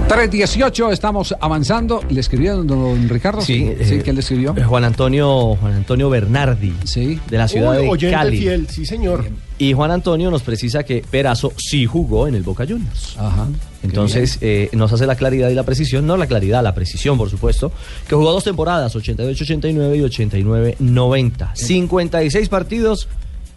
[0.08, 2.02] 3.18, estamos avanzando.
[2.10, 3.42] ¿Le escribió don Ricardo?
[3.42, 4.54] Sí, sí eh, ¿quién le escribió?
[4.56, 8.38] eh, Juan Antonio, Juan Antonio Bernardi, de la ciudad Uy, de oyente Cali.
[8.38, 9.26] fiel, sí señor.
[9.58, 13.16] Y Juan Antonio nos precisa que Perazo sí jugó en el Boca Juniors.
[13.18, 13.48] Ajá.
[13.84, 17.30] Entonces eh, nos hace la claridad y la precisión, no la claridad, la precisión, por
[17.30, 17.74] supuesto,
[18.08, 20.02] que jugó dos temporadas, 88-89 y
[20.80, 21.50] 89-90.
[21.54, 23.10] 56 partidos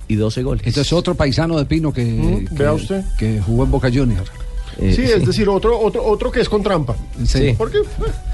[0.09, 0.67] y 12 goles.
[0.67, 3.05] Este es otro paisano de Pino que, Mm, que- vea usted.
[3.19, 4.25] que jugó en Boca Junior.
[4.79, 6.95] Eh, sí, es decir, otro, otro, otro que es con trampa.
[7.27, 7.53] Sí.
[7.57, 7.79] ¿Por qué?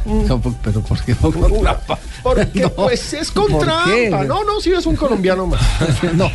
[0.06, 1.98] No, pero ¿por qué con trampa?
[2.22, 2.70] Porque No.
[2.70, 4.22] pues es con trampa.
[4.24, 5.60] No, no, sí es un colombiano más.
[6.14, 6.30] no.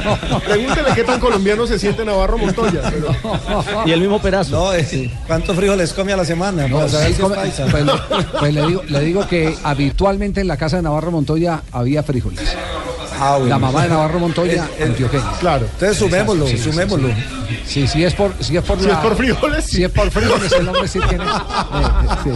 [0.45, 2.81] Pregúntele qué tan colombiano se siente Navarro Montoya.
[2.91, 3.15] pero-
[3.85, 4.51] Y el mismo Perazo.
[4.51, 6.67] No, eh, ¿cuántos frijoles come a la semana?
[6.67, 7.91] No, sí, es pues, le,
[8.39, 12.41] pues le digo, le digo que habitualmente en la casa de Navarro Montoya había frijoles.
[13.23, 13.49] Ah, bueno.
[13.49, 15.31] La mamá de Navarro Montoya, antioqueña.
[15.39, 15.67] Claro.
[15.73, 17.09] Entonces sumémoslo, Sí, sí, sí, sumémoslo.
[17.67, 20.09] Sí, sí es por, si es por, Si la- es por frijoles, Si es por
[20.09, 21.23] frijoles, el hombre sí tiene.
[21.23, 22.29] eh, eh, sí.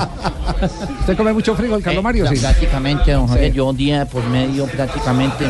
[0.99, 2.27] ¿Usted come mucho frijol, Carlos Mario?
[2.27, 2.37] Sí.
[2.37, 3.57] Prácticamente, don Javier, Sí.
[3.57, 5.45] yo día por medio prácticamente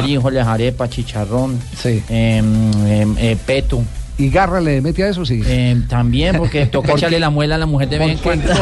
[0.00, 2.02] frijoles, arepa, chicharrón, Sí.
[2.08, 3.82] em, em, eh, peto.
[4.18, 5.26] ¿Y garra le mete a eso?
[5.26, 5.42] Sí.
[5.46, 8.52] Em, también porque toca echarle la muela a la mujer de vez en cuando.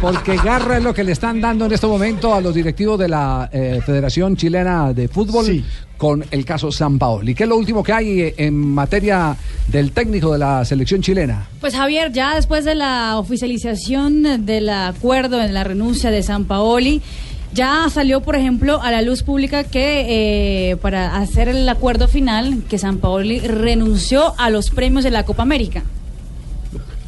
[0.00, 3.08] Porque garra es lo que le están dando en este momento a los directivos de
[3.08, 5.64] la eh, Federación Chilena de Fútbol Sí.
[5.98, 7.34] con el caso San Paoli.
[7.34, 9.36] ¿Qué es lo último que hay eh, en materia
[9.68, 11.46] del técnico de la selección chilena?
[11.60, 17.02] Pues Javier, ya después de la oficialización del acuerdo en la renuncia de San Paoli,
[17.52, 22.62] ya salió, por ejemplo, a la luz pública que eh, para hacer el acuerdo final,
[22.68, 25.82] que San Paoli renunció a los premios de la Copa América.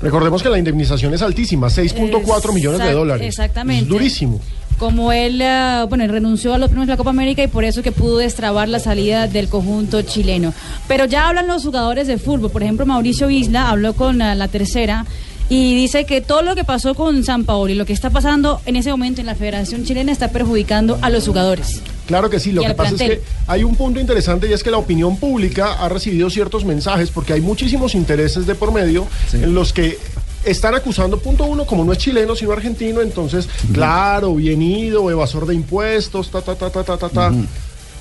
[0.00, 3.26] Recordemos que la indemnización es altísima, 6.4 millones de dólares.
[3.26, 3.84] exactamente.
[3.84, 4.40] Es durísimo.
[4.78, 7.62] Como él, eh, bueno, él renunció a los premios de la Copa América y por
[7.62, 10.52] eso que pudo destrabar la salida del conjunto chileno.
[10.88, 12.50] Pero ya hablan los jugadores de fútbol.
[12.50, 15.06] Por ejemplo, Mauricio Isla habló con eh, la tercera
[15.48, 18.60] y dice que todo lo que pasó con San Paolo y lo que está pasando
[18.66, 21.82] en ese momento en la Federación Chilena está perjudicando a los jugadores.
[22.06, 24.70] Claro que sí, lo que pasa es que hay un punto interesante y es que
[24.70, 29.54] la opinión pública ha recibido ciertos mensajes porque hay muchísimos intereses de por medio en
[29.54, 29.98] los que
[30.44, 35.46] están acusando, punto uno, como no es chileno sino argentino, entonces, claro, bien ido, evasor
[35.46, 37.32] de impuestos, ta, ta, ta, ta, ta, ta, ta.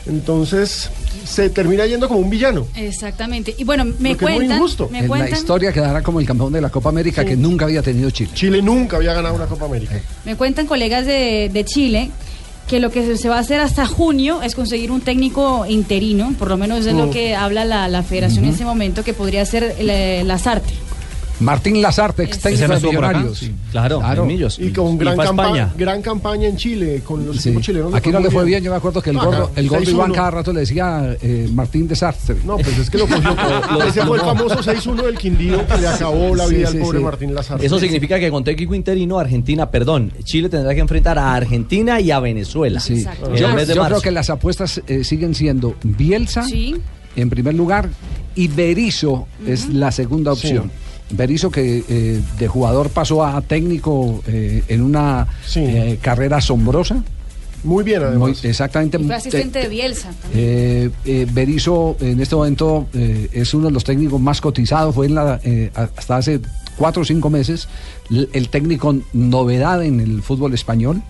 [0.07, 0.89] Entonces,
[1.25, 2.67] se termina yendo como un villano.
[2.75, 3.53] Exactamente.
[3.57, 4.89] Y bueno, me cuentan, injusto.
[4.91, 7.65] me en la cuentan, historia quedará como el campeón de la Copa América que nunca
[7.65, 8.31] había tenido Chile.
[8.33, 9.99] Chile nunca había ganado una Copa América.
[10.25, 12.11] me cuentan colegas de, de Chile
[12.67, 16.47] que lo que se- va a hacer hasta junio es conseguir un técnico interino, por
[16.47, 17.11] lo menos es lo Mm.
[17.11, 20.73] que habla la, la federación en ese momento, que podría ser el, eh, Lazarte.
[21.41, 23.49] Martín Lazarte, ex técnico de Millonarios.
[23.71, 24.59] Claro, en Millos.
[24.59, 25.73] Y con Y gran, a campa- España.
[25.77, 27.49] gran campaña en Chile, con los Sí.
[27.49, 27.93] equipos chilenos.
[27.93, 29.91] Aquí no le fue bien, yo me acuerdo que el No, gordo, el gordo 6-1.
[29.91, 32.37] Iván cada rato le decía eh, Martín Desastre.
[32.45, 33.35] No, pues es que lo cogió.
[33.73, 36.83] Lo- Ese fue el famoso 6-1 del Quindío que le acabó la vida sí, al
[36.83, 37.03] pobre sí.
[37.03, 37.65] Martín Lazarte.
[37.65, 42.11] Eso significa que con técnico interino, Argentina, perdón, Chile tendrá que enfrentar a Argentina y
[42.11, 42.79] a Venezuela.
[42.79, 43.03] Sí.
[43.35, 46.45] Yo, yo creo que las apuestas eh, siguen siendo Bielsa
[47.15, 47.89] en primer lugar
[48.35, 50.71] y Berizzo es la segunda opción.
[51.11, 57.03] Berizzo que eh, de jugador pasó a técnico eh, en una eh, carrera asombrosa.
[57.63, 58.43] Muy bien, además.
[58.43, 58.97] exactamente.
[58.97, 60.09] Y fue Te- asistente de Bielsa.
[60.33, 65.05] Eh, eh, Berizzo en este momento eh, es uno de los técnicos más cotizados, fue
[65.05, 66.39] en la, eh, a- hasta hace
[66.77, 67.67] cuatro o cinco meses
[68.33, 71.03] el técnico novedad en el fútbol español.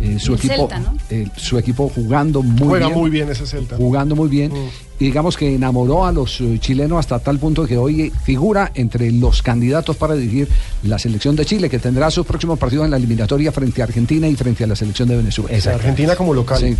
[0.00, 0.96] Eh, su, El equipo, Celta, ¿no?
[1.10, 2.98] eh, su equipo jugando muy Juega bien.
[2.98, 3.76] muy bien ese Celta.
[3.76, 4.52] Jugando muy bien.
[4.98, 9.12] Y digamos que enamoró a los eh, chilenos hasta tal punto que hoy figura entre
[9.12, 10.48] los candidatos para dirigir
[10.82, 14.26] la selección de Chile, que tendrá sus próximos partidos en la eliminatoria frente a Argentina
[14.28, 15.56] y frente a la selección de Venezuela.
[15.72, 16.58] Argentina como local.
[16.60, 16.76] Sí.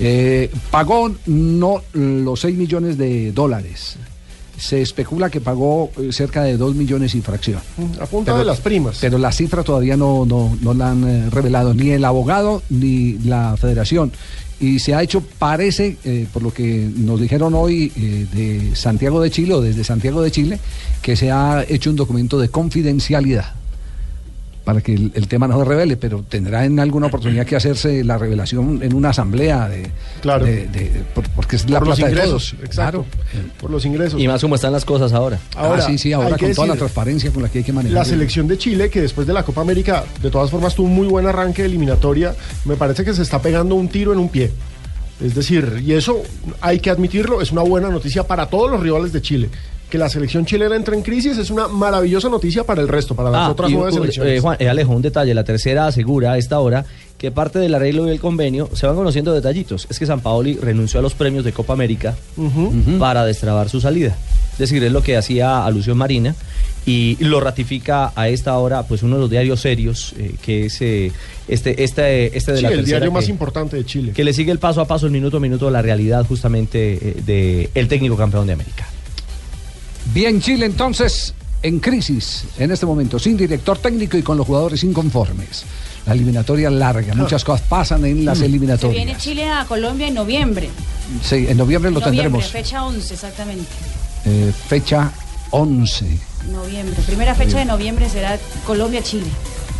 [0.00, 3.96] Eh, pagó no los 6 millones de dólares.
[4.58, 7.60] Se especula que pagó eh, cerca de 2 millones y fracción.
[8.00, 8.98] A punta de las primas.
[9.00, 13.18] Pero la cifra todavía no, no, no la han eh, revelado ni el abogado ni
[13.18, 14.12] la federación.
[14.60, 19.20] Y se ha hecho, parece, eh, por lo que nos dijeron hoy eh, de Santiago
[19.20, 20.58] de Chile o desde Santiago de Chile,
[21.00, 23.54] que se ha hecho un documento de confidencialidad
[24.68, 28.04] para que el, el tema no se revele, pero tendrá en alguna oportunidad que hacerse
[28.04, 29.90] la revelación en una asamblea de,
[30.20, 30.44] Claro.
[30.44, 32.64] de- de- por- porque es la Por los plata de ingresos, todos.
[32.68, 33.06] exacto.
[33.58, 34.20] Por los ingresos.
[34.20, 35.38] Y más como están las cosas ahora.
[35.56, 37.94] Ahora, ah, sí, sí, ahora con toda la transparencia con la que hay que manejar.
[37.96, 40.94] La selección de Chile, que después de la Copa América, de todas formas, tuvo un
[40.96, 42.34] muy buen arranque de eliminatoria,
[42.66, 44.50] me parece que se está pegando un tiro en un pie.
[45.24, 46.22] Es decir, y eso
[46.60, 49.48] hay que admitirlo, es una buena noticia para todos los rivales de Chile.
[49.90, 53.30] Que la selección chilena entre en crisis es una maravillosa noticia para el resto, para
[53.30, 54.36] las Ah, otras y, nueve selecciones.
[54.36, 55.32] eh, Juan, eh, Alejo, un detalle.
[55.32, 56.84] La tercera asegura a esta hora
[57.16, 59.86] que parte del arreglo y el convenio se van conociendo detallitos.
[59.88, 62.14] Es que San Paoli renunció a los premios de Copa América
[62.98, 64.14] para destrabar su salida.
[64.52, 66.34] Es decir, es lo que hacía alusión Marina
[66.84, 70.80] y lo ratifica a esta hora pues uno de los diarios serios eh, que es
[70.80, 71.12] eh,
[71.48, 74.12] este, este, este de Sí, la el diario que- más importante de Chile.
[74.12, 77.16] que le sigue el paso a paso, el minuto a minuto, la realidad justamente eh,
[77.24, 78.86] de el técnico campeón de América.
[80.12, 84.82] Bien, Chile entonces en crisis en este momento, sin director técnico y con los jugadores
[84.84, 85.64] inconformes.
[86.06, 89.04] La eliminatoria larga, muchas cosas pasan en las Se eliminatorias.
[89.04, 90.70] viene Chile a Colombia en noviembre.
[91.22, 92.46] Sí, en noviembre lo noviembre, tendremos.
[92.50, 93.66] fecha 11 exactamente.
[94.24, 95.12] Eh, fecha
[95.50, 96.06] 11.
[96.52, 96.96] Noviembre.
[97.06, 99.26] Primera fecha de noviembre será Colombia-Chile.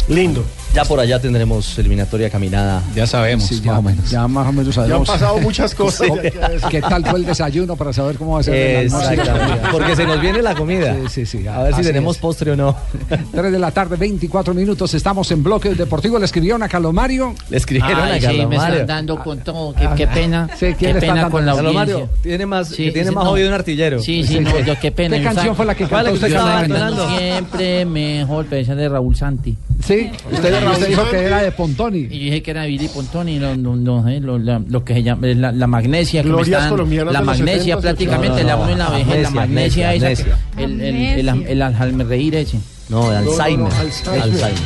[0.09, 0.45] Lindo.
[0.75, 2.83] Ya por allá tendremos eliminatoria caminada.
[2.95, 3.81] Ya sabemos, Sí, ya,
[4.11, 5.09] ya más o menos sabemos.
[5.09, 6.69] pasado muchas cosas, ¿Cómo- ya.
[6.69, 8.91] ¿Qué tal fue el desayuno para saber cómo va a ser el.
[9.73, 10.95] Porque se nos viene la comida.
[11.09, 11.47] Sí, sí, sí.
[11.49, 12.23] A ver si tenemos es.
[12.23, 12.77] postre o no.
[13.33, 14.93] 3 de la tarde, 24 minutos.
[14.95, 16.19] Estamos en bloque deportivo.
[16.19, 17.35] Le escribieron a Calomario.
[17.51, 19.75] Le escribieron Ay, a sí, Carlos me están dando con todo.
[19.75, 20.49] Qué, qué pena.
[20.59, 21.79] Sí, ¿quién qué pena con la audiencia.
[21.81, 23.31] Mario, tiene más, Sí, que tiene sí, más no.
[23.31, 24.01] jodido un artillero.
[24.01, 25.17] Sí, sí, no, yo qué pena.
[25.17, 27.19] ¿Qué canción fue la que ¿Cuál cantó usted?
[27.19, 29.57] Siempre mejor, esa de Raúl Santi.
[29.87, 31.99] Sí, usted, usted dijo que era de Pontoni.
[32.01, 34.95] Y yo dije que era Billy Pontoni, lo, lo- lo- eh, lo- la- lo que
[34.95, 36.23] se llama, la, la magnesia.
[36.23, 38.73] Que me Glorias están- colombianas la de los magnesia 70s, prácticamente, no, la no, uno
[38.73, 40.07] en la vejez, la magnesia esa.
[40.07, 40.39] amnesia.
[40.57, 42.59] que- El, el, el, el, el Alzheimer ese.
[42.89, 43.73] No, de no, Alzheimer.
[43.73, 44.23] Alzheimer.
[44.23, 44.59] Alzheimer.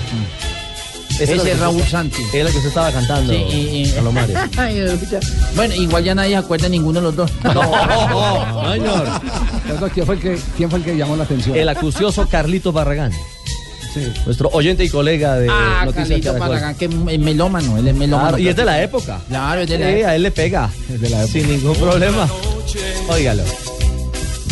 [1.20, 2.22] Ese es Raúl Santi.
[2.32, 3.94] Es lo que usted estaba cantando, Sí, y- y-
[5.54, 7.30] bueno, igual ya nadie se acuerda de ninguno de los dos.
[8.72, 9.08] señor.
[9.66, 11.54] Perdón, ¿Quién fue, el que, ¿Quién fue el que llamó la atención?
[11.56, 13.12] El acucioso Carlito Barragán.
[14.24, 16.76] Nuestro oyente y colega de Ah, Noticias Carlito Caracol.
[16.76, 16.84] Que
[17.14, 18.28] es melómano, él es melómano.
[18.30, 19.20] Claro, y es de la época.
[19.28, 20.08] Claro, es de Sí, la época.
[20.08, 20.70] a él le pega.
[21.30, 22.28] Sin ningún problema.
[23.08, 23.42] Óigalo.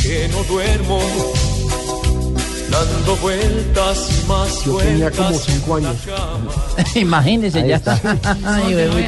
[0.03, 0.99] que no duermo,
[2.71, 5.97] dando vueltas y más Yo tenía como cinco años.
[6.95, 7.95] Imagínese, Ahí ya está.
[7.95, 8.37] está.
[8.45, 9.07] Ay, bebé.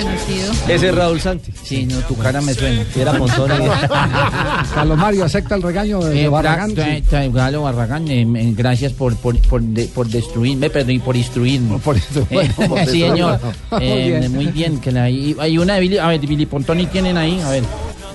[0.69, 1.53] Ese es Raúl Santi.
[1.63, 2.85] Sí, no, tu cara me suena.
[2.95, 3.55] Y era Pontoni.
[4.75, 6.73] Carlos Mario acepta el regaño de Eh, Barragán.
[6.75, 7.03] tra- Sí.
[7.11, 11.17] tra- tra- Galo Barragán, eh, eh, gracias por, por, por, de- por destruirme, perdón, por
[11.17, 11.79] instruirme.
[11.79, 13.41] Por eso, bueno, por sí, señor.
[13.71, 14.33] Muy Eh, bien.
[14.33, 14.81] muy bien.
[14.81, 17.63] Que la, y- hay una de Billy, a ver, Billy Pontoni tienen ahí, a ver.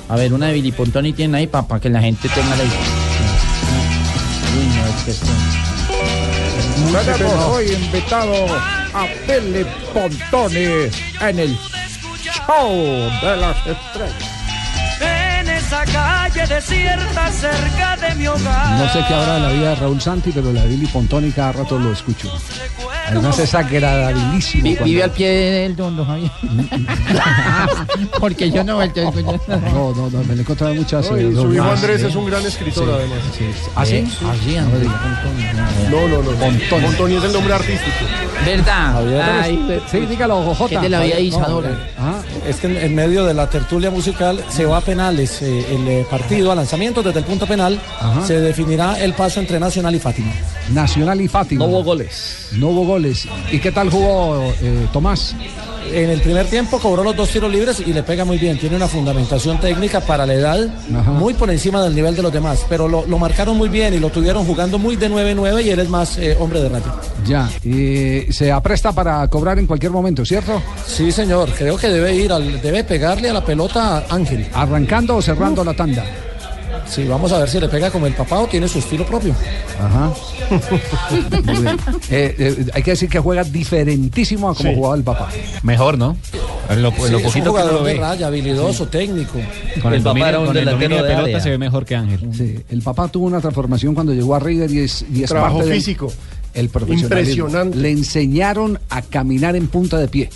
[0.10, 3.07] A ver, una de Billy Pontoni tienen ahí para que la gente tenga la idea.
[7.06, 8.46] Tenemos hoy invitado
[8.94, 10.90] a Billy Pontoni
[11.22, 11.58] en el
[12.46, 12.74] show
[13.22, 14.37] de las estrellas.
[15.70, 18.80] En esa calle desierta cerca de mi hogar.
[18.80, 21.30] No sé qué habrá de la vida de Raúl Santi, pero la de Billy Pontoni
[21.32, 22.32] cada rato lo escucho.
[23.08, 24.64] Además es agradabilísimo.
[24.64, 26.32] Vi- cuando- Vive al pie del don, don Javier.
[28.20, 29.40] Porque yo no vuelto a escuchar.
[29.74, 31.42] No, no, no, me lo he encontrado muchas No, y veces.
[31.42, 32.08] su hijo Ah, Andrés sí.
[32.08, 33.18] es un gran escritor, Sí, además.
[33.38, 33.70] sí, sí.
[33.76, 33.96] ¿Ah, sí?
[33.96, 34.90] Eh, ah, sí, Andrés.
[35.92, 36.80] No, no, no.
[36.82, 38.06] Montoni es el nombre artístico.
[38.46, 39.42] ¿Verdad?
[39.42, 40.70] Ay, Sí, dígalo, Jota.
[40.70, 41.78] ¿Qué te la había Isadora?
[41.98, 45.42] Ah, es que en, en medio de la tertulia musical se va a penales.
[45.42, 48.26] eh, el eh, partido a lanzamiento desde el punto penal Ajá.
[48.26, 50.32] se definirá el paso entre Nacional y Fátima.
[50.74, 51.66] Nacional y Fátima.
[51.66, 52.50] No hubo goles.
[52.54, 53.28] No hubo goles.
[53.52, 55.36] ¿Y qué tal jugó eh, Tomás?
[55.94, 58.58] En el primer tiempo cobró los dos tiros libres y le pega muy bien.
[58.58, 62.66] Tiene una fundamentación técnica para la edad muy por encima del nivel de los demás.
[62.70, 65.80] Pero lo, lo marcaron muy bien y lo tuvieron jugando muy de 9-9 y él
[65.80, 66.94] es más eh, hombre de radio.
[67.26, 67.50] Ya.
[67.64, 70.62] Y se apresta para cobrar en cualquier momento, ¿cierto?
[70.86, 71.50] Sí, señor.
[71.58, 74.48] Creo que debe ir, al, debe pegarle a la pelota a Ángel.
[74.54, 76.04] ¿Arrancando o cerrando la tanda?
[76.90, 79.36] Sí, vamos a ver si le pega como el papá o tiene su estilo propio.
[79.80, 80.12] Ajá.
[81.46, 81.78] Muy bien.
[82.10, 84.76] Eh, eh, hay que decir que juega diferentísimo a como Sí.
[84.76, 85.30] jugaba el papá.
[85.64, 86.16] Mejor, ¿no?
[86.70, 88.00] En lo, en Sí, lo es un poquito que jugador lo de ve.
[88.00, 89.34] raya, habilidoso, técnico.
[89.82, 91.40] Con el, El papá era un con el delantero de de pelota área.
[91.42, 92.30] se ve mejor que Ángel.
[92.34, 95.58] Sí, el papá tuvo una transformación cuando llegó a River y es, y es Trabajo
[95.58, 96.12] parte del- físico.
[96.54, 96.72] el.
[96.88, 97.78] Impresionante.
[97.78, 100.30] Le enseñaron a caminar en punta de pie.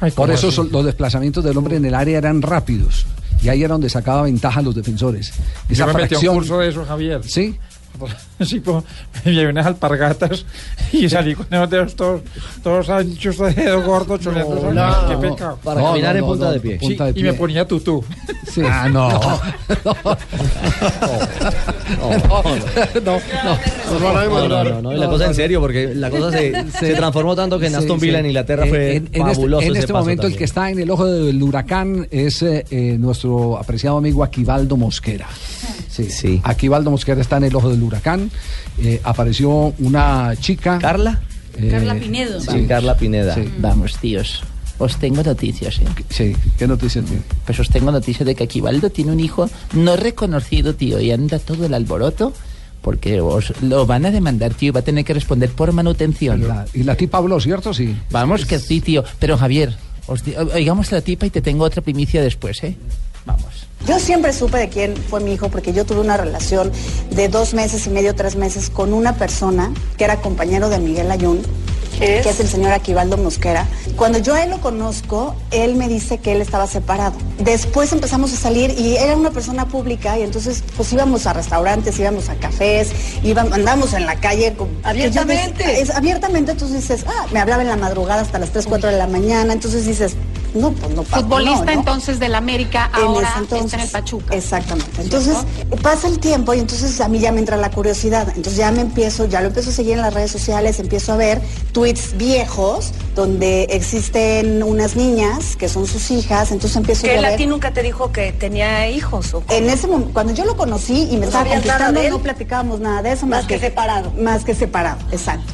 [0.00, 3.06] Ay, Por ¿cómo eso son- los desplazamientos del hombre en el área eran rápidos.
[3.44, 5.32] Y ahí era donde sacaba ventaja a los defensores.
[5.68, 7.20] Yo me metí a un fracción- curso de eso, Javier.
[7.24, 7.56] ¿Sí?
[8.44, 8.84] Sí, pues,
[9.24, 10.44] me llevé unas alpargatas
[10.92, 12.22] y salí con unos dedos todos,
[12.62, 14.72] todos anchos, dedos gordos, choleando.
[14.72, 15.20] No, ¡Qué no.
[15.20, 15.58] pecado!
[15.62, 16.78] Para No, caminar no, en punta no, de pie.
[16.80, 17.38] Sí, punta de y me pie.
[17.38, 18.04] ponía tutú.
[18.52, 18.62] Sí.
[18.64, 19.08] Ah, no.
[19.10, 19.20] No,
[24.48, 24.82] no, no.
[24.82, 28.00] No, la cosa en serio, porque la cosa se, se transformó tanto que en Aston
[28.00, 28.06] sí.
[28.06, 29.62] Villa en Inglaterra fue en, en este- fabuloso.
[29.66, 30.38] En ese este, momento el también.
[30.38, 35.28] que está en el ojo del huracán es eh, eh, nuestro apreciado amigo Aquivaldo Mosquera.
[35.94, 36.40] Sí, Sí.
[36.42, 38.30] Aquivaldo Mosquera está en el ojo del huracán.
[38.78, 40.78] Eh, apareció una chica.
[40.78, 41.20] Carla.
[41.56, 42.40] eh, Carla Pinedo.
[42.40, 43.34] Sí, Carla Pineda.
[43.34, 43.48] Sí.
[43.58, 44.42] Vamos, tíos.
[44.78, 45.84] Os tengo noticias, ¿eh?
[46.10, 47.22] Sí, ¿qué noticias tiene?
[47.46, 51.38] Pues os tengo noticias de que Aquivaldo tiene un hijo no reconocido, tío, y anda
[51.38, 52.32] todo el alboroto
[52.82, 56.46] porque os lo van a demandar, tío, y va a tener que responder por manutención.
[56.48, 57.72] La- y la tipa habló, ¿cierto?
[57.72, 57.94] Sí.
[58.10, 59.04] Vamos que sí, tío.
[59.20, 59.76] Pero Javier,
[60.08, 60.22] os
[60.52, 62.76] oigamos la tipa y te tengo otra primicia después, ¿eh?
[63.26, 63.66] Vamos.
[63.86, 66.72] Yo siempre supe de quién fue mi hijo porque yo tuve una relación
[67.10, 71.10] de dos meses y medio, tres meses con una persona que era compañero de Miguel
[71.10, 71.42] Ayun,
[71.98, 73.66] que es el señor Aquivaldo Mosquera.
[73.96, 77.14] Cuando yo a él lo conozco, él me dice que él estaba separado.
[77.38, 81.98] Después empezamos a salir y era una persona pública y entonces pues íbamos a restaurantes,
[81.98, 82.90] íbamos a cafés,
[83.22, 84.54] íbamos, andamos en la calle.
[84.54, 85.62] con- Abiertamente.
[85.62, 88.90] Yo es abiertamente, entonces dices, ah, me hablaba en la madrugada hasta las 3, 4
[88.90, 90.16] de la mañana, entonces dices,
[90.54, 91.78] no, pues no pasa, Futbolista no, ¿no?
[91.80, 93.64] entonces del América, En ahora entonces.
[93.66, 94.34] está en el Pachuca.
[94.34, 95.02] Exactamente.
[95.02, 95.36] Entonces
[95.82, 98.28] pasa el tiempo y entonces a mí ya me entra la curiosidad.
[98.28, 101.16] Entonces ya me empiezo, ya lo empiezo a seguir en las redes sociales, empiezo a
[101.16, 101.40] ver
[101.72, 107.36] tweets viejos donde existen unas niñas que son sus hijas, entonces empiezo Que a ver.
[107.36, 109.58] ti nunca te dijo que tenía hijos o cómo?
[109.58, 112.10] En ese momento, cuando yo lo conocí y me ¿No estaba él?
[112.10, 113.26] no platicábamos nada de eso.
[113.26, 114.12] Más que separado.
[114.12, 115.52] Más que separado, exacto.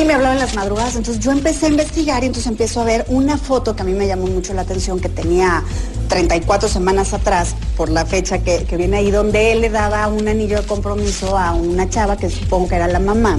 [0.00, 2.84] Y me hablaba en las madrugadas, entonces yo empecé a investigar y entonces empiezo a
[2.84, 5.62] ver una foto que a mí me llamó mucho la atención, que tenía
[6.08, 10.26] 34 semanas atrás, por la fecha que, que viene ahí, donde él le daba un
[10.26, 13.36] anillo de compromiso a una chava que supongo que era la mamá.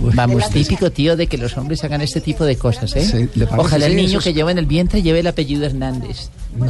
[0.00, 3.04] Vamos, típico, tío, de que los hombres hagan este tipo de cosas, ¿eh?
[3.04, 3.28] Sí.
[3.56, 6.30] Ojalá el niño que lleva en el vientre lleve el apellido Hernández.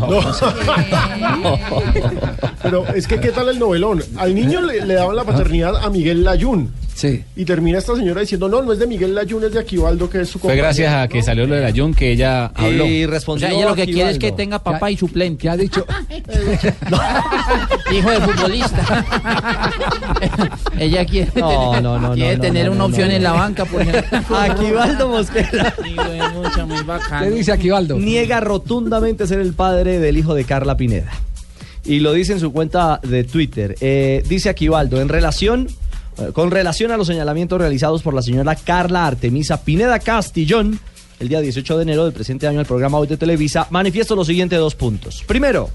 [2.62, 4.02] Pero es que, ¿qué tal el novelón?
[4.16, 6.72] Al niño le, le daban la paternidad a Miguel Layún.
[6.98, 7.22] Sí.
[7.36, 10.22] Y termina esta señora diciendo, no, no es de Miguel Layún, es de Aquivaldo, que
[10.22, 12.86] es su Fue gracias a que salió lo de la Jun que ella habló.
[12.86, 15.42] Y O respondió sea, ella lo que quiere es que tenga papá y suplente.
[15.42, 15.86] ¿Qué ha dicho?
[17.96, 19.04] Hijo de futbolista.
[20.78, 23.22] ella quiere No, tener, no, no, quiere no, tener no, una no, opción no, en
[23.22, 23.28] no.
[23.28, 24.18] la banca, por ejemplo.
[24.36, 25.74] Aquivaldo Mosquera
[26.66, 26.78] muy.
[27.20, 27.96] ¿Qué dice Aquivaldo?
[27.96, 31.12] niega rotundamente ser el padre del hijo de Carla Pineda.
[31.84, 33.76] Y lo dice en su cuenta de Twitter.
[33.80, 35.68] Eh, dice Aquivaldo, en relación,
[36.32, 40.80] con relación a los señalamientos realizados por la señora Carla Artemisa Pineda Castillón,
[41.20, 44.26] el día 18 de enero del presente año al programa Hoy de Televisa, manifiesto los
[44.26, 45.24] siguientes dos puntos.
[45.26, 45.70] Primero,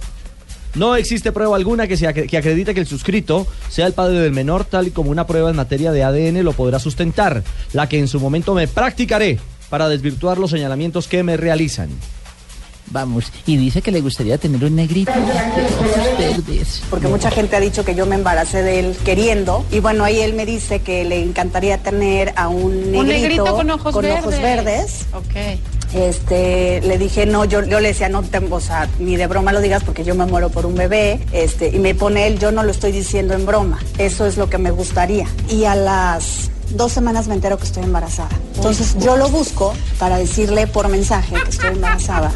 [0.75, 1.95] no existe prueba alguna que,
[2.27, 5.49] que acredite que el suscrito sea el padre del menor, tal y como una prueba
[5.49, 9.39] en materia de ADN lo podrá sustentar, la que en su momento me practicaré
[9.69, 11.89] para desvirtuar los señalamientos que me realizan.
[12.87, 16.81] Vamos, y dice que le gustaría tener un negrito de ojos verdes.
[16.89, 19.65] Porque mucha gente ha dicho que yo me embaracé de él queriendo.
[19.71, 23.55] Y bueno, ahí él me dice que le encantaría tener a un negrito, Un negrito
[23.55, 24.41] con ojos verdes.
[24.41, 25.05] verdes.
[25.13, 25.59] Ok.
[25.95, 29.53] Este, le dije, no, yo, yo le decía, no, te- o sea, ni de broma
[29.53, 31.19] lo digas porque yo me muero por un bebé.
[31.31, 33.79] Este, y me pone él, yo no lo estoy diciendo en broma.
[33.97, 35.27] Eso es lo que me gustaría.
[35.49, 38.29] Y a las dos semanas me entero que estoy embarazada.
[38.55, 42.31] Entonces yo lo busco para decirle por mensaje que estoy embarazada.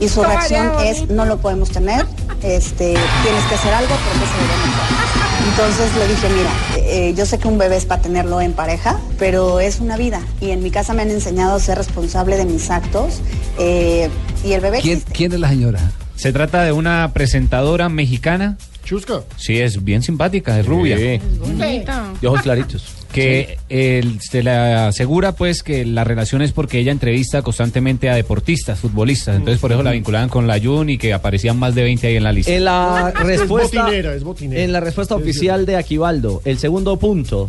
[0.00, 2.06] Y su reacción es, no lo podemos tener,
[2.42, 5.10] este, tienes que hacer algo porque se debe mejorar".
[5.50, 8.98] Entonces le dije, mira, eh, yo sé que un bebé es para tenerlo en pareja,
[9.18, 10.20] pero es una vida.
[10.40, 13.20] Y en mi casa me han enseñado a ser responsable de mis actos.
[13.58, 14.08] eh,
[14.44, 15.92] y el bebé ¿Quién, quién es la señora?
[16.16, 18.56] Se trata de una presentadora mexicana.
[18.84, 19.20] Chusca.
[19.36, 20.96] Sí, es bien simpática, es rubia.
[21.38, 22.06] Bonita.
[22.20, 22.99] De ojos claritos.
[23.12, 28.14] Que él se le asegura pues que la relación es porque ella entrevista constantemente a
[28.14, 29.36] deportistas, futbolistas.
[29.36, 32.16] Entonces por eso la vinculaban con la Jun y que aparecían más de 20 ahí
[32.16, 32.52] en la lista.
[32.52, 34.62] En la Es respuesta, botinera, es botinera.
[34.62, 37.48] en la respuesta oficial de Aquivaldo, el segundo punto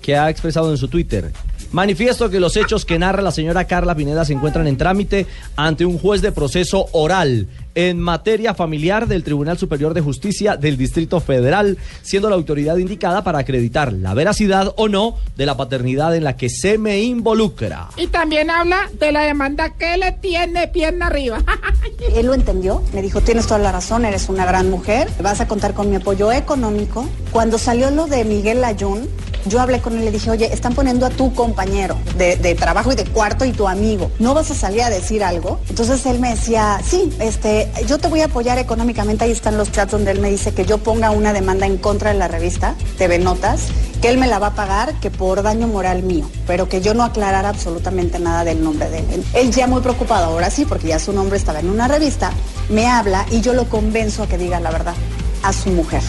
[0.00, 1.32] que ha expresado en su Twitter.
[1.72, 5.26] Manifiesto que los hechos que narra la señora Carla Pineda se encuentran en trámite
[5.56, 10.76] ante un juez de proceso oral en materia familiar del Tribunal Superior de Justicia del
[10.76, 16.14] Distrito Federal, siendo la autoridad indicada para acreditar la veracidad o no de la paternidad
[16.14, 17.88] en la que se me involucra.
[17.96, 21.38] Y también habla de la demanda que le tiene pierna arriba.
[22.14, 25.48] Él lo entendió, me dijo, tienes toda la razón, eres una gran mujer, vas a
[25.48, 27.08] contar con mi apoyo económico.
[27.30, 29.08] Cuando salió lo de Miguel Layún,
[29.46, 32.54] yo hablé con él y le dije, oye, están poniendo a tu compañero de, de
[32.54, 35.60] trabajo y de cuarto y tu amigo, ¿no vas a salir a decir algo?
[35.68, 39.70] Entonces él me decía, sí, este, yo te voy a apoyar económicamente, ahí están los
[39.72, 42.74] chats donde él me dice que yo ponga una demanda en contra de la revista,
[42.98, 43.68] TV Notas,
[44.00, 46.94] que él me la va a pagar, que por daño moral mío, pero que yo
[46.94, 49.24] no aclarara absolutamente nada del nombre de él.
[49.34, 52.30] Él ya muy preocupado, ahora sí, porque ya su nombre estaba en una revista,
[52.68, 54.94] me habla y yo lo convenzo a que diga la verdad
[55.42, 56.02] a su mujer.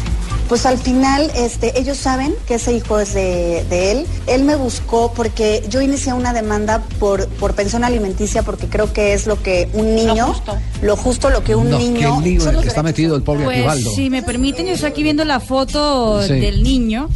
[0.48, 4.06] Pues al final, este, ellos saben que ese hijo es de, de él.
[4.28, 9.14] Él me buscó porque yo inicié una demanda por, por pensión alimenticia porque creo que
[9.14, 10.36] es lo que un niño,
[10.84, 12.20] lo justo, lo que un No, niño.
[12.22, 13.92] qué lío en son el que está metido el pobre Pues Aquivaldo.
[13.96, 16.34] si me permiten, yo estoy aquí viendo la foto Sí.
[16.40, 17.10] del niño.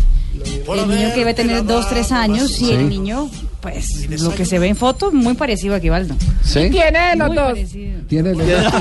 [0.67, 2.71] El niño que debe tener dos, tres años y Sí.
[2.71, 3.29] el niño,
[3.61, 6.15] pues lo que se ve en foto, muy parecido a Aquivaldo.
[6.43, 6.69] ¿Sí?
[6.69, 7.47] Tiene de los Muy dos.
[7.49, 7.99] parecido.
[8.07, 8.73] Tiene Tiene, no, de verdad.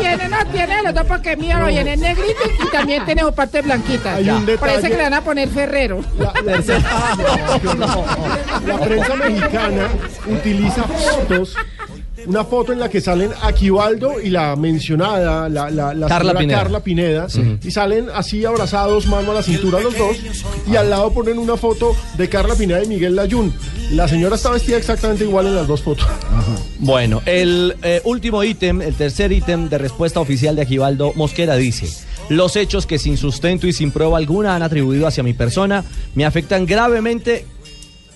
[0.00, 3.32] Tiene, no, tiene de los dos porque mío lo viene negrito y también tiene su
[3.32, 4.14] parte blanquita.
[4.16, 6.00] Hay un detalle- Parece que le van a poner Ferrero.
[6.18, 6.32] La
[8.80, 9.88] prensa mexicana
[10.26, 11.54] utiliza fotos,
[12.26, 16.38] una foto en la que salen Aquivaldo y la mencionada, la, la, la Carla señora
[16.40, 16.58] Pineda.
[16.58, 17.26] Carla Pineda,
[17.62, 20.16] y salen así abrazados, mano a la cintura los dos,
[20.70, 23.52] y al lado ponen una foto de Carla Pineda y Miguel Layún.
[23.92, 26.06] La señora está vestida exactamente igual en las dos fotos.
[26.78, 31.88] Bueno, el eh, último ítem, el tercer ítem de respuesta oficial de Aquivaldo Mosquera dice,
[32.28, 36.24] los hechos que sin sustento y sin prueba alguna han atribuido hacia mi persona me
[36.24, 37.46] afectan gravemente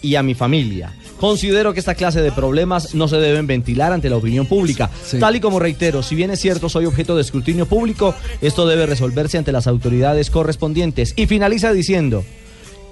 [0.02, 0.92] y a mi familia.
[1.20, 4.90] Considero que esta clase de problemas no se deben ventilar ante la opinión pública.
[5.20, 8.86] Tal y como reitero, si bien es cierto soy objeto de escrutinio público, esto debe
[8.86, 11.12] resolverse ante las autoridades correspondientes.
[11.16, 12.24] Y finaliza diciendo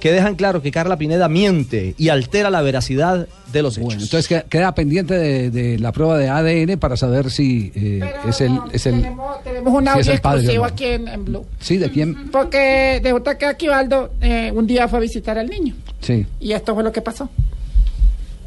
[0.00, 3.84] que dejan claro que Carla Pineda miente y altera la veracidad de los hechos.
[3.86, 8.00] Bueno, entonces que- queda pendiente de, de la prueba de ADN para saber si eh,
[8.28, 10.72] es el, es el Tenemos, tenemos un audio padre, exclusivo ¿no?
[10.72, 11.44] aquí en, en Blue.
[11.58, 15.74] sí de quién Porque resulta que Aquivaldo eh, un día fue a visitar al niño.
[16.00, 17.28] sí Y esto fue lo que pasó.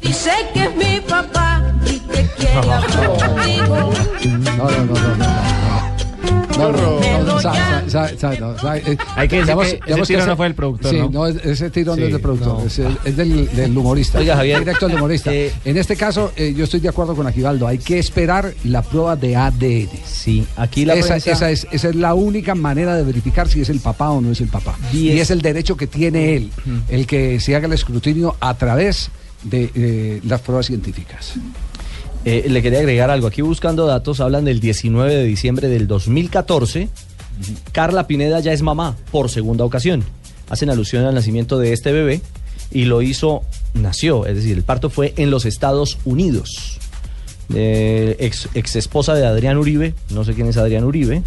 [0.02, 3.92] Dice que es mi papá y que quiere hablar contigo.
[4.56, 5.62] no no no no no
[6.58, 6.68] no,
[8.74, 11.08] eh, Hay que decir que ese tiro no fue del productor, Sí, ¿no?
[11.10, 14.18] no, es- ese tiro no es del productor, es, el- del, humorista.
[14.18, 14.60] Oiga, Javier.
[14.60, 15.32] Directo al humorista.
[15.32, 17.66] en este caso, eh, yo estoy de acuerdo con Aquivaldo.
[17.66, 19.88] Hay que esperar la prueba de ADN.
[20.04, 23.60] Sí, aquí la esa, prensa- esa es, esa es la única manera de verificar si
[23.62, 24.76] es el papá o no es el papá.
[24.92, 26.50] Y es el derecho que tiene él,
[26.88, 31.34] el que se haga el escrutinio a través de eh, las pruebas científicas.
[32.24, 33.26] Eh, le quería agregar algo.
[33.26, 36.88] Aquí buscando datos, hablan del 19 de diciembre del 2014.
[37.72, 40.04] Carla Pineda ya es mamá por segunda ocasión.
[40.48, 42.20] Hacen alusión al nacimiento de este bebé
[42.70, 43.42] y lo hizo,
[43.74, 46.78] nació, es decir, el parto fue en los Estados Unidos.
[47.54, 51.22] Eh, ex, ex esposa de Adrián Uribe, no sé quién es Adrián Uribe.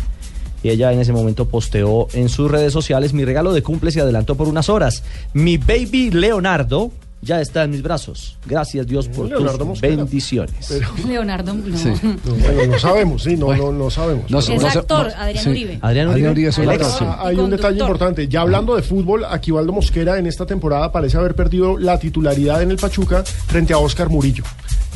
[0.63, 4.01] Y ella en ese momento posteó en sus redes sociales mi regalo de cumple se
[4.01, 5.03] adelantó por unas horas.
[5.34, 6.91] Mi baby Leonardo
[7.22, 8.38] ya está en mis brazos.
[8.45, 9.95] Gracias Dios por Leonardo tus Mosquera.
[9.95, 10.82] bendiciones.
[11.07, 11.61] Leonardo, no.
[11.66, 14.30] No, bueno, no sabemos, sí, no, no, no sabemos.
[14.30, 15.80] No Es actor, Adrián Uribe.
[15.82, 17.05] Adrián Adrián Uribe, Uribe es un actor, sí.
[17.07, 18.28] Ah, Hay un detalle importante.
[18.28, 22.72] Ya hablando de fútbol, Aquivaldo Mosquera en esta temporada parece haber perdido la titularidad en
[22.72, 24.43] el Pachuca frente a Oscar Murillo.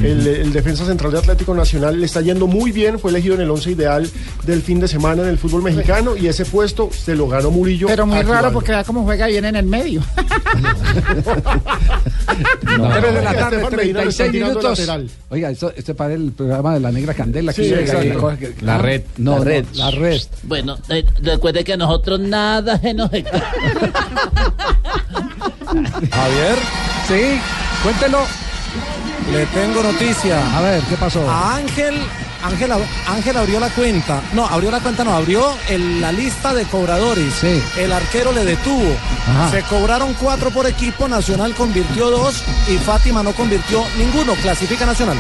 [0.01, 3.41] El, el defensa central de Atlético Nacional le está yendo muy bien, fue elegido en
[3.41, 4.09] el once ideal
[4.45, 7.87] del fin de semana en el fútbol mexicano y ese puesto se lo ganó Murillo.
[7.87, 10.01] Pero muy raro porque vea cómo juega bien en el medio.
[12.77, 14.89] No, de la Oiga, tarde, Estefan Medina lo está 36 tirando minutos.
[15.29, 17.51] Oiga, esto, este para el programa de la Negra Candela.
[17.51, 19.01] Sí, que- La ah, red.
[19.17, 19.65] No, La red.
[19.73, 20.21] la red.
[20.43, 23.09] Bueno, eh, recuerde que nosotros nada se nos.
[26.11, 26.57] Javier.
[27.07, 27.39] Sí,
[27.83, 28.48] cuéntelo.
[29.31, 30.57] Le tengo noticia.
[30.57, 31.29] A ver, ¿qué pasó?
[31.29, 32.01] A Ángel,
[32.43, 34.21] Ángel, ab- Ángel abrió la cuenta.
[34.33, 37.33] No, abrió la cuenta, no, abrió el- la lista de cobradores.
[37.33, 37.61] Sí.
[37.77, 38.95] El arquero le detuvo.
[39.27, 39.51] Ajá.
[39.51, 44.33] Se cobraron cuatro por equipo, Nacional convirtió dos y Fátima no convirtió ninguno.
[44.41, 45.17] Clasifica Nacional.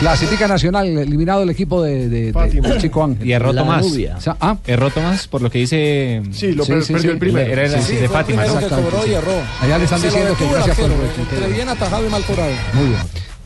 [0.00, 2.76] Clasifica Nacional, eliminado el equipo de, de- Fátima.
[2.78, 3.26] Chico Ángel.
[3.26, 3.50] Y erró.
[3.50, 6.22] O sea, ah, Erró Tomás, por lo que dice.
[6.32, 7.50] Sí, lo per- perdió el primero.
[7.52, 8.44] Era, Sí, de el Fátima.
[8.44, 9.14] cobró y sí.
[9.14, 9.32] erró.
[9.60, 12.22] Allá le están Se diciendo que el gracias por el entre bien atajado y mal
[12.24, 12.52] cobrado.
[12.74, 12.98] Muy bien.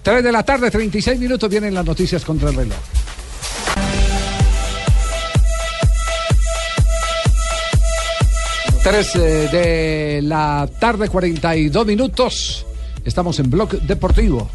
[0.02, 2.76] 3 de la tarde, 36 minutos, vienen las noticias contra el reloj.
[8.82, 12.66] Tres eh, de la tarde, 42 minutos.
[13.04, 14.50] Estamos en Blog Deportivo.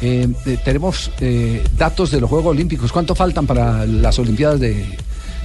[0.00, 2.90] Eh, eh, tenemos eh, datos de los Juegos Olímpicos.
[2.90, 4.84] ¿Cuánto faltan para las Olimpiadas de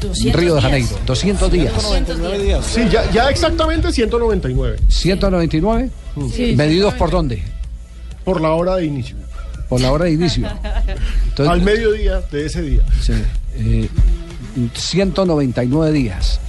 [0.02, 0.64] 200 Río de días.
[0.64, 1.00] Janeiro?
[1.06, 1.74] 200 días.
[1.74, 2.66] 199 días.
[2.66, 4.78] Sí, ya, ya exactamente 199.
[4.88, 5.90] 199.
[6.34, 7.44] Sí, ¿Medidos por dónde?
[8.24, 9.18] Por la hora de inicio.
[9.70, 10.48] Por la hora de inicio.
[11.28, 12.82] Entonces- Al mediodía de ese día.
[13.02, 13.14] Sí,
[13.58, 13.88] eh,
[14.74, 16.40] 199 días.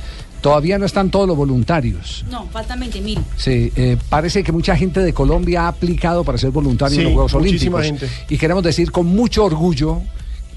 [0.41, 2.24] Todavía no están todos los voluntarios.
[2.30, 3.18] No, faltan 20 mil.
[3.37, 7.05] Sí, eh, parece que mucha gente de Colombia ha aplicado para ser voluntario Sí, en
[7.07, 8.09] los Juegos muchísima Olímpicos.
[8.11, 8.24] gente.
[8.34, 10.01] Y queremos decir con mucho orgullo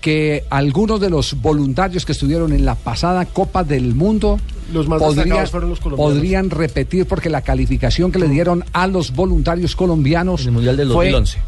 [0.02, 4.40] que algunos de los voluntarios que estuvieron en la pasada Copa del Mundo
[4.72, 6.14] Los más destacados fueron los colombianos.
[6.14, 11.10] podrían repetir porque la calificación que le dieron a los voluntarios colombianos Mundial del fue
[11.12, 11.40] 2011.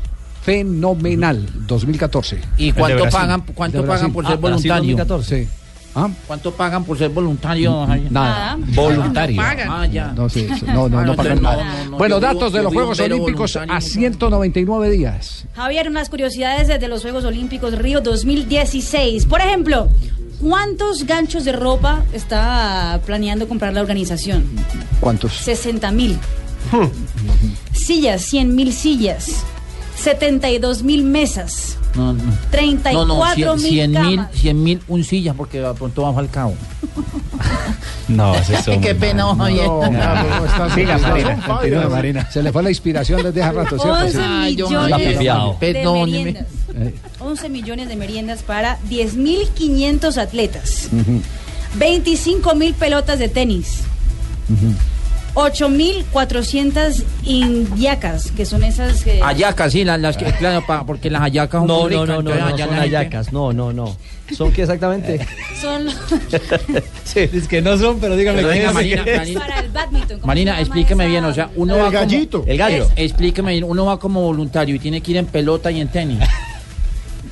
[0.42, 2.40] fenomenal, 2014.
[2.58, 4.74] ¿Y cuánto pagan, cuánto De pagan por ser Ah, voluntario?
[4.98, 5.44] 2014.
[5.46, 5.50] Sí.
[5.94, 6.10] ¿Ah?
[6.26, 7.86] ¿Cuánto pagan por ser voluntario?
[8.10, 8.58] Nada.
[8.74, 9.36] Voluntario.
[9.42, 9.68] No pagan.
[9.70, 10.08] Ah, ya.
[10.14, 11.64] No, sí, sí, no, no, Ah, no no, pagan nada.
[11.84, 15.46] no, no, bueno, datos de los Juegos Olímpicos a 199 días.
[15.56, 19.26] Javier, unas curiosidades de los Juegos Olímpicos Río 2016.
[19.26, 19.90] Por ejemplo,
[20.40, 24.46] ¿cuántos ganchos de ropa está planeando comprar la organización?
[25.02, 25.34] ¿Cuántos?
[25.34, 26.18] 60 mil.
[27.74, 29.44] Sillas, 100 mil sillas.
[30.02, 31.78] 72 mil mesas.
[31.96, 32.24] No, no.
[32.52, 34.32] 34 No, no, mil cien mil, camas.
[34.34, 36.54] cien mil un silla porque de pronto va Falcao.
[38.08, 39.66] No, ese es Qué pena, Javier.
[39.68, 42.30] No, Siga, Marina, continúe, Marina.
[42.32, 43.94] Se le fue la inspiración desde hace rato, ¿cierto?
[43.94, 44.18] 11 Sí.
[44.22, 45.58] Ay, yo- millones de pifiado.
[45.60, 46.18] Perdóneme.
[46.24, 46.46] meriendas.
[46.76, 50.90] Eh, 11 millones de meriendas para 10.500 atletas.
[50.92, 51.22] ujú,
[51.76, 53.80] 25 mil pelotas de tenis.
[55.36, 55.42] Ujú.
[55.42, 59.22] 8.400 indiacas, que son esas que...
[59.24, 62.08] Ayacas, sí, las, las que, claro, pa- porque las ayacas son No, muy no, ricas,
[62.08, 63.34] no, no, no, allá son gente- ayacas.
[63.34, 63.96] No, no, no.
[64.36, 65.26] ¿Son qué exactamente?
[65.60, 65.88] Son
[67.04, 67.20] sí.
[67.34, 68.74] Es que no son, pero dígame Pero qué venga, es.
[68.74, 70.18] Marina, Marina, para el badminton.
[70.20, 71.10] ¿cómo Marina, explíqueme esa?
[71.12, 72.40] bien, o sea, uno El va gallito.
[72.42, 72.52] como...
[72.52, 72.84] El gallo.
[72.84, 75.88] Es- explíqueme bien, uno va como voluntario y tiene que ir en pelota y en
[75.90, 76.20] tenis.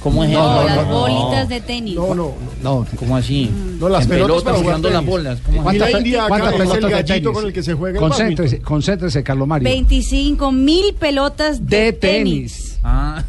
[0.01, 0.67] ¿Cómo es No, eso?
[0.75, 1.95] las no, bolitas de tenis.
[1.95, 2.31] No, no,
[2.63, 3.51] No, ¿Cómo así?
[3.79, 3.89] no.
[3.89, 5.39] las en pelotas pelota para jugar jugando las bolas.
[5.45, 7.29] ¿Cómo pe- indiaca cuántas es el pelotas de tenis?
[7.33, 8.65] con el que se juega el concéntrese, badminton.
[8.67, 9.69] concéntrese, Carlos Mario.
[9.69, 12.53] 25 mil pelotas de, de tenis.
[12.53, 12.79] tenis.
[12.83, 13.23] Ah.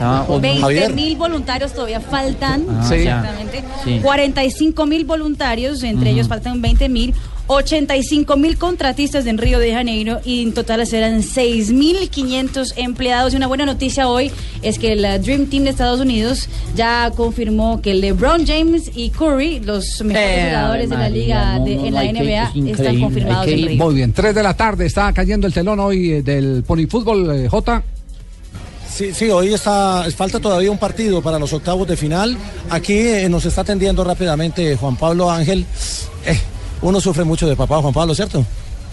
[0.00, 0.92] Ah, o- 20 Javier.
[0.94, 2.64] mil voluntarios todavía faltan.
[2.68, 2.94] Ah, Sí.
[2.94, 3.64] Exactamente.
[3.84, 4.00] Sí.
[4.02, 7.14] 45 mil voluntarios, entre ellos faltan 20 mil.
[7.48, 13.32] 85 mil contratistas en Río de Janeiro y en total serán 6.500 empleados.
[13.32, 14.32] Y una buena noticia hoy
[14.62, 19.60] es que el Dream Team de Estados Unidos ya confirmó que LeBron James y Curry,
[19.60, 22.52] los mejores Eh, jugadores de la liga no, de- no, en no, la que- NBA,
[22.72, 23.66] es están confirmados que en.
[23.68, 23.84] Río.
[23.84, 27.30] Muy bien, 3 de la tarde, está cayendo el telón hoy eh, del Pony Fútbol,
[27.44, 27.82] eh, J.
[28.92, 32.36] Sí, sí, hoy está, falta todavía un partido para los octavos de final.
[32.70, 35.66] Aquí eh, nos está atendiendo rápidamente Juan Pablo Ángel.
[36.26, 36.38] Eh,
[36.82, 38.44] uno sufre mucho de papá Juan Pablo, ¿cierto?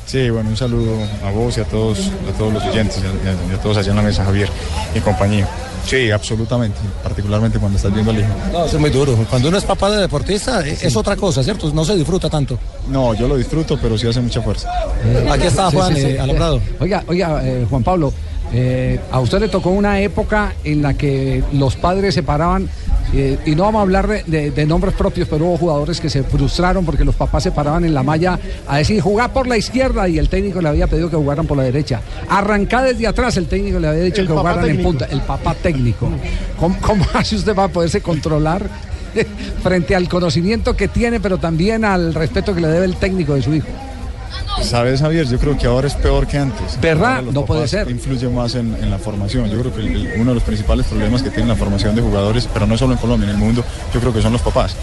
[0.05, 3.51] Sí, bueno, un saludo a vos y a todos, a todos los oyentes y a,
[3.51, 4.49] y a todos allá en la mesa, Javier
[4.93, 5.47] y compañía.
[5.85, 8.29] Sí, absolutamente, particularmente cuando estás viendo al hijo.
[8.51, 9.15] No, eso es muy duro.
[9.29, 11.71] Cuando uno es papá de deportista eh, es otra cosa, ¿cierto?
[11.73, 12.57] No se disfruta tanto.
[12.89, 14.69] No, yo lo disfruto, pero sí hace mucha fuerza.
[15.31, 16.07] Aquí está Sí, Juan sí, sí.
[16.07, 16.61] eh, Alambrado.
[16.79, 18.13] Oiga, oiga, eh, Juan Pablo,
[18.53, 22.69] eh, a usted le tocó una época en la que los padres se paraban,
[23.13, 26.09] eh, y no vamos a hablar de, de- de nombres propios, pero hubo jugadores que
[26.09, 29.57] se frustraron porque los papás se paraban en la malla a decir, jugá por la
[29.57, 32.01] izquierda, y el técnico le había pedido que jugaran por la derecha.
[32.29, 35.53] Arrancá desde atrás, el técnico le había dicho El que jugaran en punta, el papá
[35.55, 36.09] técnico.
[36.59, 38.67] ¿Cómo, cómo hace usted para poderse controlar?
[39.61, 43.43] frente al conocimiento que tiene, pero también al respeto que le debe el técnico de
[43.43, 43.67] su hijo.
[44.61, 46.79] Sabes, Javier, yo creo que ahora es peor que antes.
[46.81, 47.21] ¿Verdad?
[47.23, 47.89] No puede ser.
[47.89, 49.49] Influye más en, en la formación.
[49.49, 52.01] Yo creo que el- el- uno de los principales problemas que tiene la formación de
[52.01, 53.63] jugadores, pero no solo en Colombia, en el mundo,
[53.93, 54.75] yo creo que son los papás.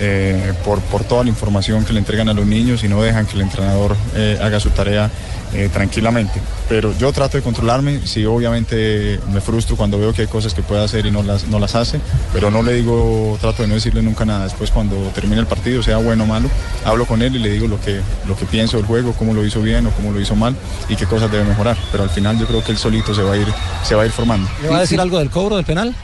[0.00, 3.26] Eh, por, por toda la información que le entregan a los niños y no dejan
[3.26, 5.10] que el entrenador eh, haga su tarea
[5.52, 6.40] eh, tranquilamente.
[6.68, 10.62] Pero yo trato de controlarme, sí obviamente me frustro cuando veo que hay cosas que
[10.62, 12.00] puede hacer y no las, no las hace,
[12.32, 14.44] pero no le digo, trato de no decirle nunca nada.
[14.44, 16.48] Después cuando termine el partido, sea bueno o malo,
[16.84, 19.44] hablo con él y le digo lo que, lo que pienso del juego, cómo lo
[19.44, 20.54] hizo bien o cómo lo hizo mal
[20.88, 21.76] y qué cosas debe mejorar.
[21.90, 23.48] Pero al final yo creo que él solito se va a ir,
[23.82, 24.48] se va a ir formando.
[24.62, 25.94] ¿Le va a decir algo del cobro del penal?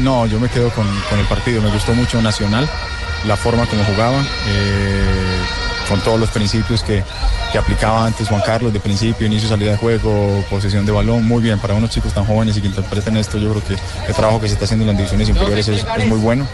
[0.00, 1.60] No, yo me quedo con, con el partido.
[1.62, 2.68] Me gustó mucho Nacional,
[3.26, 5.40] la forma como jugaba, eh,
[5.88, 7.02] con todos los principios que,
[7.52, 11.24] que aplicaba antes Juan Carlos, de principio, inicio, salida de juego, posesión de balón.
[11.24, 13.76] Muy bien, para unos chicos tan jóvenes y que interpreten esto, yo creo que
[14.08, 16.46] el trabajo que se está haciendo en las divisiones inferiores es, es muy bueno.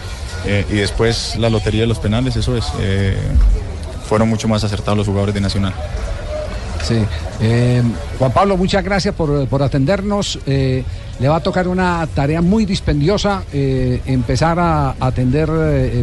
[0.46, 2.66] Eh, y después la lotería de los penales, eso es.
[2.80, 3.16] eh,
[4.08, 5.72] fueron mucho más acertados los jugadores de Nacional.
[6.84, 6.98] Sí.
[7.40, 7.82] Eh,
[8.18, 10.38] Juan Pablo, muchas gracias por, por atendernos.
[10.46, 10.84] Eh,
[11.18, 15.48] le va a tocar una tarea muy dispendiosa, eh, empezar a atender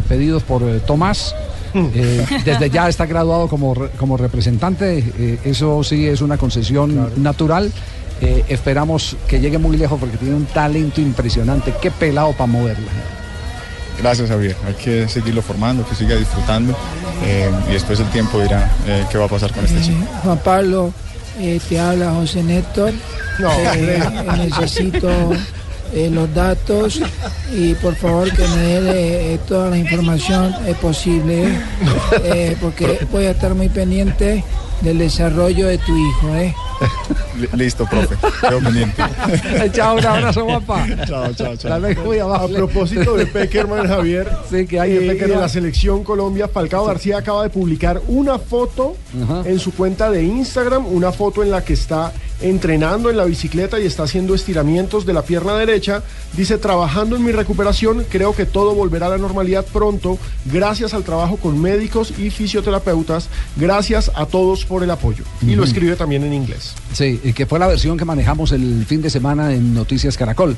[0.08, 1.34] pedidos por Tomás.
[1.74, 7.70] Eh, desde ya está graduado como, como representante, eso sí es una concesión natural.
[8.48, 11.74] Esperamos que llegue muy lejos porque tiene un talento impresionante.
[11.80, 13.21] Qué pelado para moverla.
[14.00, 16.76] Gracias Javier, hay que seguirlo formando, que siga disfrutando
[17.24, 20.04] eh, y después el tiempo dirá eh, qué va a pasar con este chico.
[20.24, 20.92] Juan Pablo,
[21.38, 22.92] eh, te habla José Néstor.
[23.38, 24.02] No, Eh,
[24.38, 25.08] necesito
[25.94, 27.00] eh, los datos
[27.54, 31.48] y por favor que me dé eh, toda la información eh, posible,
[32.24, 34.42] eh, porque voy a estar muy pendiente
[34.82, 36.34] del desarrollo de tu hijo.
[36.36, 36.54] ¿eh?
[37.38, 39.02] Li- Listo, profe, quedo pendiente.
[39.72, 40.86] chao, un abrazo, guapa.
[41.06, 41.70] Chao, chao, chao.
[41.70, 45.48] La dejo muy A propósito de Peckerman, Javier, Sí, que hay de eh, de la
[45.48, 49.42] selección Colombia, Falcao García acaba de publicar una foto Ajá.
[49.48, 53.78] en su cuenta de Instagram, una foto en la que está entrenando en la bicicleta
[53.80, 56.02] y está haciendo estiramientos de la pierna derecha.
[56.36, 61.04] Dice, trabajando en mi recuperación, creo que todo volverá a la normalidad pronto, gracias al
[61.04, 65.24] trabajo con médicos y fisioterapeutas, gracias a todos por el apoyo.
[65.42, 66.74] Y lo escribe también en inglés.
[66.92, 70.56] Sí, que fue la versión que manejamos el fin de semana en Noticias Caracol.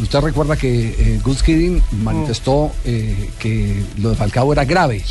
[0.00, 5.04] Usted recuerda que eh, Gus Hiddink manifestó eh, que lo de Falcao era grave.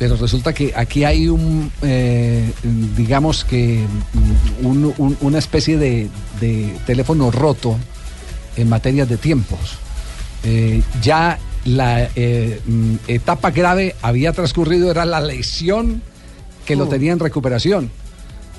[0.00, 2.50] Pero resulta que aquí hay un, eh,
[2.96, 3.84] digamos que
[4.62, 6.08] mm, un- un- una especie de,
[6.40, 7.76] de teléfono roto
[8.56, 9.76] en materia de tiempos.
[10.42, 16.00] Eh, ya la eh, mm, etapa grave había transcurrido, era la lesión
[16.64, 16.88] que lo Oh.
[16.88, 17.90] tenía en recuperación.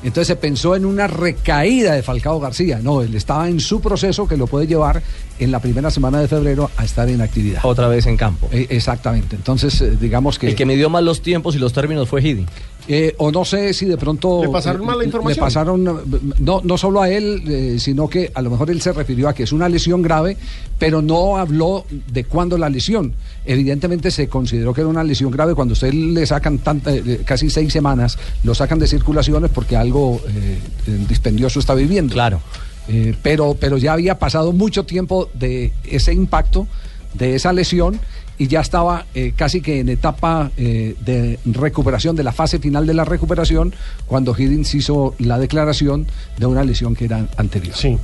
[0.04, 2.80] Entonces se pensó en una recaída de Falcao García.
[2.82, 5.02] No, él estaba en su proceso que lo puede llevar
[5.40, 7.62] en la primera semana de febrero a estar en actividad.
[7.64, 8.50] Otra vez en campo.
[8.52, 9.36] Eh, exactamente.
[9.36, 10.50] Entonces, eh, digamos que.
[10.50, 12.50] El que midió mal los tiempos y los términos fue Hiddink.
[12.94, 14.42] Eh, o no sé si de pronto.
[14.42, 15.36] ¿Le pasaron mal la eh, información?
[15.38, 15.84] Le pasaron,
[16.40, 19.34] no, no solo a él, eh, sino que a lo mejor él se refirió a
[19.34, 20.36] que es una lesión grave,
[20.78, 23.14] pero no habló de cuándo la lesión.
[23.46, 26.92] Evidentemente se consideró que era una lesión grave cuando usted le sacan tanta,
[27.24, 30.60] casi seis semanas, lo sacan de circulaciones porque algo eh,
[31.08, 32.14] dispendioso está viviendo.
[32.14, 32.42] Claro.
[32.88, 36.68] Eh, pero, pero ya había pasado mucho tiempo de ese impacto,
[37.14, 38.02] de esa lesión,
[38.42, 42.88] y ya estaba eh, casi que en etapa eh, de recuperación, de la fase final
[42.88, 43.72] de la recuperación,
[44.08, 46.08] cuando Hiddins hizo la declaración
[46.40, 47.76] de una lesión que era anterior.
[47.76, 48.00] Sí.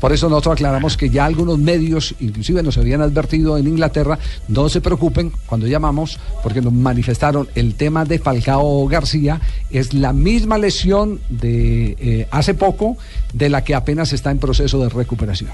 [0.00, 4.68] Por eso nosotros aclaramos que ya algunos medios, inclusive nos habían advertido en Inglaterra, no
[4.68, 9.40] se preocupen cuando llamamos, porque nos manifestaron el tema de Falcao García,
[9.70, 12.96] es la misma lesión de eh, hace poco,
[13.32, 15.52] de la que apenas está en proceso de recuperación.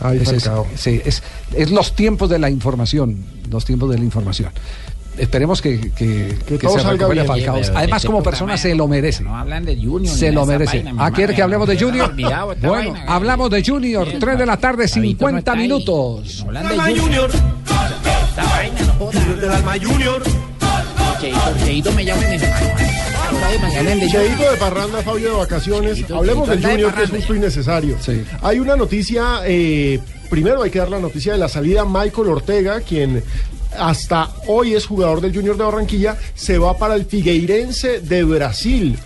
[0.00, 0.66] Ay, Es, es- Falcao.
[0.76, 1.22] sí, es,
[1.54, 3.16] es los tiempos de la información,
[3.50, 4.50] los tiempos de la información.
[5.16, 7.26] Esperemos que, que, que todo se salga recupere bien.
[7.26, 7.56] Falcao.
[7.76, 9.24] Además, este como persona se lo merece.
[9.24, 10.14] No hablan de Junior.
[10.14, 10.84] Se lo merece.
[10.84, 12.10] vaina, ¿Ah, quiere que hablemos de Junior?
[12.10, 13.04] olvidado Bueno, vaina.
[13.12, 14.06] hablamos de Junior.
[14.06, 15.58] Bien, 3 de la tarde, Fabito no 50 está ahí.
[15.58, 16.44] minutos.
[16.46, 17.30] Hablan de Junior.
[17.30, 19.24] Esta vaina no joda.
[19.40, 20.22] del Alma Junior.
[21.20, 22.46] Cheito, Cheito me llama y me dice,
[23.42, 24.26] "Ay, ay, ay, hablan de Junior".
[24.26, 25.96] Cheito de Parranda, Fabio de vacaciones.
[25.98, 27.96] Cheito, Hablemos del anda de Junior, que es justo y necesario.
[28.42, 32.80] Hay una noticia, eh, primero hay que dar la noticia de la salida Michael Ortega,
[32.80, 33.22] quien
[33.78, 38.98] hasta hoy es jugador del Junior de Barranquilla, se va para el Figueirense de Brasil.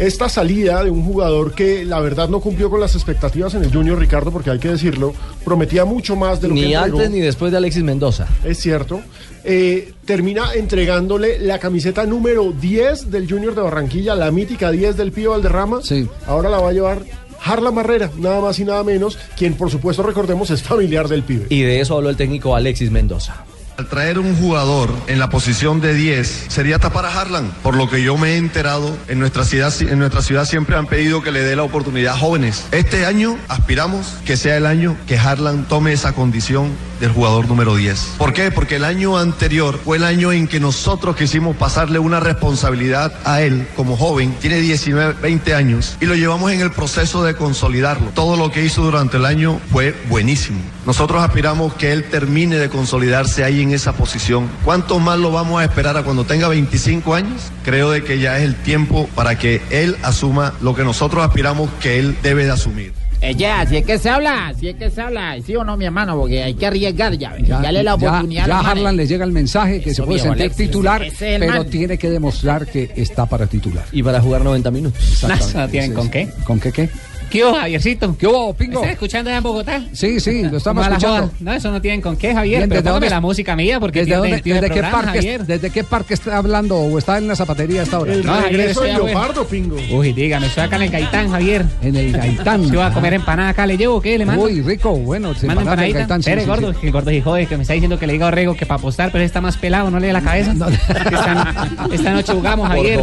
[0.00, 3.70] Esta salida de un jugador que la verdad no cumplió con las expectativas en el
[3.72, 5.12] Junior, Ricardo, porque hay que decirlo,
[5.44, 6.96] prometía mucho más de lo que Ni entregó.
[6.96, 8.26] antes ni después de Alexis Mendoza.
[8.42, 9.02] Es cierto.
[9.44, 15.12] Eh, termina entregándole la camiseta número 10 del Junior de Barranquilla, la mítica 10 del
[15.12, 15.80] Pío Valderrama.
[16.26, 17.02] Ahora la va a llevar
[17.44, 21.44] Harlan Barrera, nada más y nada menos, quien por supuesto recordemos es familiar del pibe.
[21.50, 23.44] Y de eso habló el técnico Alexis Mendoza.
[23.80, 27.50] Al traer un jugador en la posición de 10 sería tapar a Harlan.
[27.62, 30.86] Por lo que yo me he enterado, en nuestra ciudad, en nuestra ciudad siempre han
[30.86, 32.66] pedido que le dé la oportunidad a jóvenes.
[32.72, 36.68] Este año aspiramos que sea el año que Harlan tome esa condición
[37.00, 38.16] del jugador número 10.
[38.18, 38.50] ¿Por qué?
[38.50, 43.40] Porque el año anterior fue el año en que nosotros quisimos pasarle una responsabilidad a
[43.40, 48.10] él como joven, tiene 19, 20 años, y lo llevamos en el proceso de consolidarlo.
[48.14, 50.60] Todo lo que hizo durante el año fue buenísimo.
[50.86, 54.48] Nosotros aspiramos que él termine de consolidarse ahí en esa posición.
[54.64, 57.40] ¿Cuánto más lo vamos a esperar a cuando tenga 25 años?
[57.64, 61.70] Creo de que ya es el tiempo para que él asuma lo que nosotros aspiramos
[61.80, 62.92] que él debe de asumir.
[63.22, 65.76] Eh, ya, si es que se habla, si es que se habla, sí o no,
[65.76, 67.36] mi hermano, porque hay que arriesgar ya.
[67.38, 68.46] Ya, dale la ya- oportunidad.
[68.46, 68.78] ya a a los manes.
[68.78, 71.66] Harlan le llega el mensaje que Eso, se puede viejo sentir titular, es pero man.
[71.68, 73.84] tiene que demostrar que está para titular.
[73.92, 75.02] Y para jugar 90 minutos.
[75.06, 75.58] Exactamente.
[75.58, 76.28] ¿No tienen Sí, con qué?
[76.44, 76.88] ¿Con qué qué?
[77.30, 78.16] ¿Qué hubo, Javiercito?
[78.18, 78.80] ¿Qué hubo, Pingo?
[78.80, 79.82] ¿Estás escuchando allá en Bogotá?
[79.92, 81.28] Sí, sí, lo estamos escuchando.
[81.28, 81.32] joda.
[81.38, 82.58] No, eso no tienen con qué, Javier.
[82.58, 85.18] Bien, Pero ¿desde póngame dónde- la música mía porque ¿Desde, dónde- desde qué programa, parque,
[85.18, 85.46] Javier.
[85.46, 88.14] ¿Desde qué parque está hablando o está en la zapatería hasta ahora?
[88.14, 89.06] El No, Javier, regreso estoy del.
[89.06, 89.76] Leopardo, Pingo.
[89.92, 91.64] Uy, dígame, estoy acá en el Gaitán, Javier.
[91.82, 92.64] En el Gaitán.
[92.64, 94.18] Yo voy a comer empanada acá, ¿le llevo o qué?
[94.18, 94.44] ¿Le mando?
[94.44, 95.32] Uy, rico, bueno.
[95.34, 95.98] se Manda empanadita.
[96.00, 96.80] Gaitán, sí, Espere, sí, gordo, sí.
[96.80, 98.66] que el gordo dijo "Joder, que me está diciendo que le diga a Orrego que
[98.66, 100.52] para apostar, pero él está más pelado, no le dé la cabeza.
[100.88, 103.00] esta, esta noche jugamos, Javier.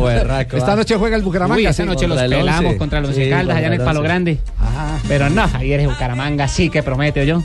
[0.51, 0.75] Esta ah.
[0.75, 1.59] noche juega el Bucaramanga.
[1.59, 4.16] Uy, esta noche los pelamos contra los Caldas allá en el el Palo Once.
[4.17, 4.39] Grande.
[5.07, 7.41] Pero no, Javier es Bucaramanga, sí que promete yo.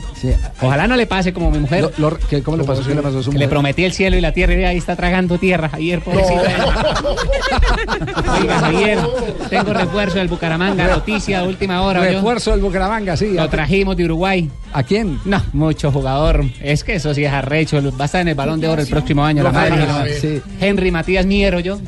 [0.61, 1.91] Ojalá no le pase como mi mujer.
[1.97, 2.83] Lo- lo- ¿qué- ¿Cómo le pasó?
[2.83, 3.49] ¿Qué le pasó a su que le mujer?
[3.49, 5.69] prometí el cielo y la tierra y ahí está tragando tierra.
[8.39, 8.99] Oiga, Javier,
[9.49, 12.01] tengo refuerzo del Bucaramanga, noticia de última hora.
[12.01, 13.31] Refuerzo del Bucaramanga, sí.
[13.33, 14.49] Lo trajimos de Uruguay.
[14.73, 15.19] ¿A quién?
[15.25, 16.43] No, mucho jugador.
[16.61, 17.81] Es que eso sí es arrecho.
[17.97, 19.43] Va a estar en el Balón de Oro el próximo año.
[19.43, 20.41] La madre sí.
[20.59, 21.79] Henry Matías Miero, yo.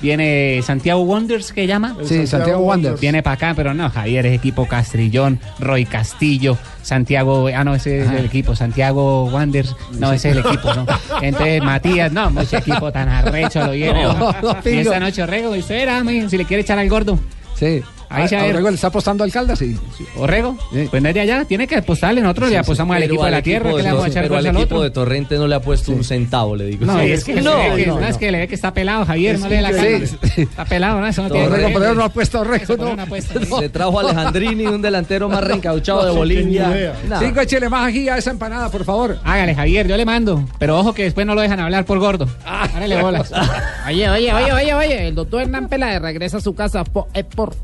[0.00, 1.96] Viene Santiago Wonders, que llama.
[2.04, 3.00] Sí, Santiago Wanderers.
[3.00, 8.02] Viene para acá, pero no, Javier es equipo Castrillón, Roy Castillo, Santiago, ah, no, ese
[8.02, 10.86] es el equipo, Santiago Wanderers, no, ese es el equipo, no.
[11.22, 14.04] Entonces, Matías, no, mucho equipo tan arrecho lo viene.
[14.04, 14.32] No, ¿no?
[14.42, 17.18] no, y esta noche Orrego, y era, si le quiere echar al gordo.
[17.54, 17.82] Sí.
[18.10, 18.44] Ahí se Ah.
[18.44, 19.76] Orrego le está apostando al Caldas, sí.
[20.16, 20.56] Orrego,
[20.90, 23.38] pues no es de allá, tiene que apostarle, nosotros le apostamos al equipo de la
[23.38, 24.82] equipo tierra, que le vamos a echar pero al al equipo otro.
[24.82, 26.86] de Torrente no le ha puesto un centavo, le digo.
[26.86, 27.10] No, Sí.
[27.12, 29.06] es que, no, se ve que- no, no, es que le ve que está pelado,
[29.06, 30.06] Javier, no le dé la cara.
[30.34, 30.42] Sí.
[30.42, 31.06] Está pelado, ¿no?
[31.06, 33.02] Eso no tiene Orrego, pero no ha puesto Orrego, no.
[33.02, 33.34] apuesta.
[33.60, 36.94] Se trajo a Alejandrini, un delantero más reencauchado de Bolivia.
[37.20, 39.18] Cinco, échele más ají a esa empanada, por favor.
[39.24, 40.44] Hágale, Javier, yo le mando.
[40.58, 42.26] Pero ojo que después no lo dejan hablar por gordo.
[42.44, 43.30] Hágale bolas.
[43.86, 46.84] Oye, oye, oye, oye, oye, el doctor Hernán Peláez regresa a su casa
[47.14, 47.54] eh, por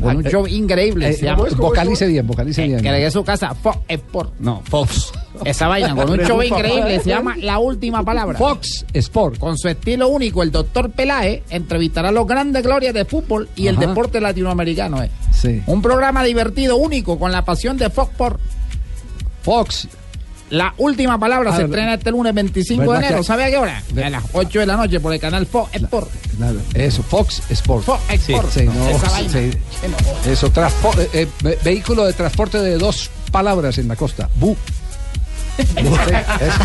[0.00, 1.08] con un show increíble.
[1.08, 1.44] Eh, se llama.
[1.56, 2.80] vocalice bien, vocalice bien.
[2.80, 5.12] Que regresa a su casa fo- eh, por No, Fox.
[5.44, 7.00] esa vaina con un show increíble.
[7.00, 8.38] Se llama La Última Palabra.
[8.38, 9.38] Fox Sport.
[9.38, 13.66] Con su estilo único, el doctor Peláez entrevistará a los grandes glorias de fútbol y
[13.66, 15.02] el deporte latinoamericano.
[15.02, 15.10] eh.
[15.32, 15.62] Sí.
[15.66, 18.38] Un programa divertido, único, con la pasión de Fox por
[19.42, 19.88] Fox.
[20.52, 21.76] La última palabra Ah, se ¿verdad?
[21.78, 23.16] estrena este lunes 25 de ¿Verdad enero.
[23.22, 23.82] que- ¿Sabe a qué hora?
[24.04, 26.10] A las 8 de la noche por el canal Fox Sport.
[26.36, 27.84] Claro, Eso, Fox Sport.
[27.86, 28.50] Fox Sport.
[28.52, 29.32] Sí, no, Esa vaina.
[29.32, 29.50] sí.
[30.30, 34.28] Eso, transpo- eh, eh, ve- vehículo de transporte de dos palabras en la costa.
[34.36, 34.54] Bu.
[35.56, 36.60] Bu, sí, eso.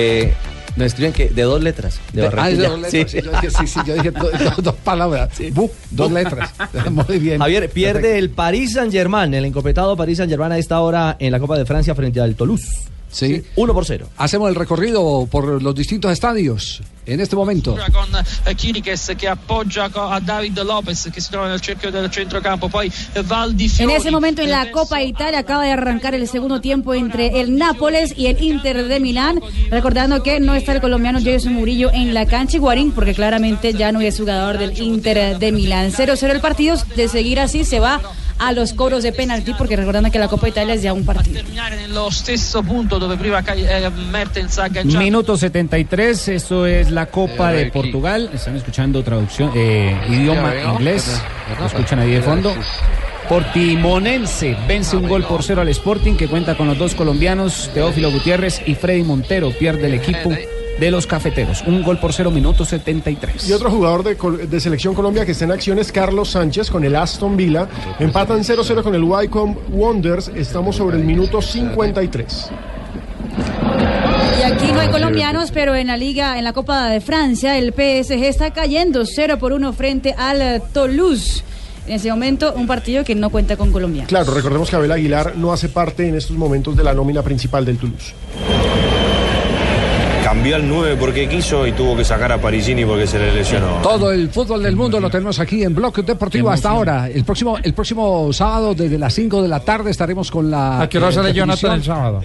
[0.00, 0.32] Eh,
[0.76, 1.98] nos escriben que de dos letras.
[2.12, 3.10] De Ah, de dos letras.
[3.10, 3.18] Sí.
[3.18, 5.30] Sí, yo dije, sí, sí, yo dije do- do- dos palabras.
[5.52, 6.50] Bu, dos letras.
[6.90, 7.40] Muy bien.
[7.40, 11.58] Javier, pierde el Paris Saint-Germain, el encopetado Paris Saint-Germain a esta hora en la Copa
[11.58, 12.68] de Francia frente al Toulouse.
[13.10, 13.42] Sí.
[13.56, 14.06] 1 por 0.
[14.18, 17.76] Hacemos el recorrido por los distintos estadios en este momento.
[17.92, 18.08] con
[18.46, 22.90] eh, Chiriches che appoggia a David Lopez che si trova nel cerchio del centrocampo poi
[23.14, 23.24] eh,
[23.78, 27.56] En ese momento en la Copa Italia acaba de arrancar el segundo tiempo entre el
[27.56, 29.40] Nápoles y el Inter de Milán.
[29.70, 33.72] Recordando que no está el colombiano Jason Murillo en la cancha y Guarín porque claramente
[33.72, 35.92] ya no es jugador del Inter de Milán.
[35.92, 36.76] 0-0 el partido.
[36.96, 38.00] De seguir así se va
[38.38, 41.42] a los cobros de penalti porque recordando que la Copa Italia es ya un partido.
[43.56, 48.30] eh, Mertens ha agganciato Minuto 73, esto es la Copa de Portugal.
[48.32, 51.22] Están escuchando traducción, eh, idioma inglés.
[51.58, 52.54] Lo escuchan ahí de fondo.
[53.28, 58.10] Portimonense vence un gol por cero al Sporting que cuenta con los dos colombianos, Teófilo
[58.10, 59.50] Gutiérrez y Freddy Montero.
[59.50, 61.62] Pierde el equipo de los cafeteros.
[61.66, 63.48] Un gol por cero, minuto 73.
[63.48, 66.84] Y otro jugador de, de Selección Colombia que está en acción es Carlos Sánchez con
[66.84, 67.68] el Aston Villa.
[67.98, 70.28] Empatan 0-0 con el Wycombe Wonders.
[70.28, 72.50] Estamos sobre el minuto 53.
[74.40, 77.72] Y aquí no hay colombianos, pero en la Liga, en la Copa de Francia, el
[77.72, 81.42] PSG está cayendo 0 por 1 frente al Toulouse.
[81.86, 84.08] en ese momento un partido que no cuenta con colombianos.
[84.08, 87.64] Claro, recordemos que Abel Aguilar no hace parte en estos momentos de la nómina principal
[87.64, 88.14] del Toulouse.
[90.22, 93.80] Cambió al 9 porque quiso y tuvo que sacar a Parisini porque se le lesionó.
[93.82, 97.08] Todo el fútbol del mundo lo tenemos aquí en Bloque Deportivo hasta ahora.
[97.08, 100.82] El próximo, el próximo sábado, desde las 5 de la tarde, estaremos con la.
[100.82, 102.20] ¿A qué hora eh, sale Jonathan el sábado?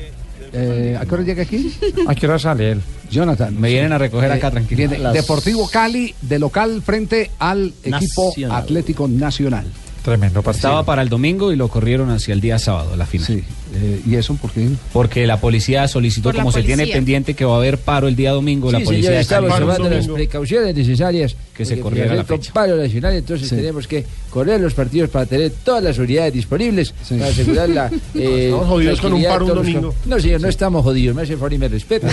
[0.53, 1.73] Eh, ¿A qué hora llega aquí?
[2.07, 2.81] ¿A qué hora sale él?
[3.09, 3.59] Jonathan.
[3.59, 4.97] Me vienen a recoger acá, tranquilo.
[4.99, 8.61] Las- Deportivo Cali de local frente al equipo Nacional.
[8.61, 9.65] Atlético Nacional.
[10.03, 10.67] Tremendo partido.
[10.69, 13.25] Estaba para el domingo y lo corrieron hacia el día sábado, la final.
[13.27, 13.43] Sí.
[13.73, 14.69] Eh, ¿Y eso por qué?
[14.91, 18.15] Porque la policía solicitó, Por como se tiene pendiente que va a haber paro el
[18.15, 22.51] día domingo, la policía señor, estamos tomando las precauciones necesarias Que se corriera la fecha.
[22.53, 23.55] paro nacional, entonces Sí.
[23.55, 27.87] tenemos que correr los partidos para tener todas las unidades disponibles para asegurar la.
[28.15, 29.95] eh, Estamos jodidos con un paro un domingo.
[30.05, 31.15] No, señor, no estamos jodidos.
[31.15, 32.07] Me hace favor y me respeta.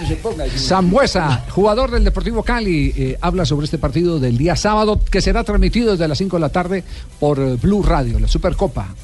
[0.00, 0.58] No se ponga así.
[0.58, 5.44] Sambuesa, jugador del Deportivo Cali, eh, habla sobre este partido del día sábado que será
[5.44, 6.84] transmitido desde las 5 de la tarde
[7.18, 8.94] por Blue Radio, la Supercopa.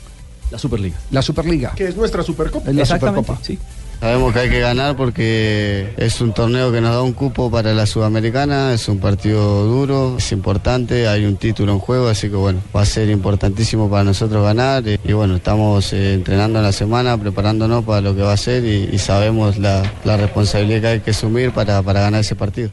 [0.51, 0.97] La Superliga.
[1.11, 1.72] La Superliga.
[1.74, 2.70] Que es nuestra Supercopa.
[2.70, 3.44] Es la Exactamente, Supercopa.
[3.47, 3.59] sí.
[3.99, 7.72] Sabemos que hay que ganar porque es un torneo que nos da un cupo para
[7.72, 12.36] la Sudamericana, es un partido duro, es importante, hay un título en juego, así que
[12.36, 16.66] bueno, va a ser importantísimo para nosotros ganar y, y bueno, estamos eh, entrenando en
[16.66, 20.80] la semana, preparándonos para lo que va a ser y, y sabemos la, la responsabilidad
[20.82, 22.70] que hay que asumir para, para ganar ese partido.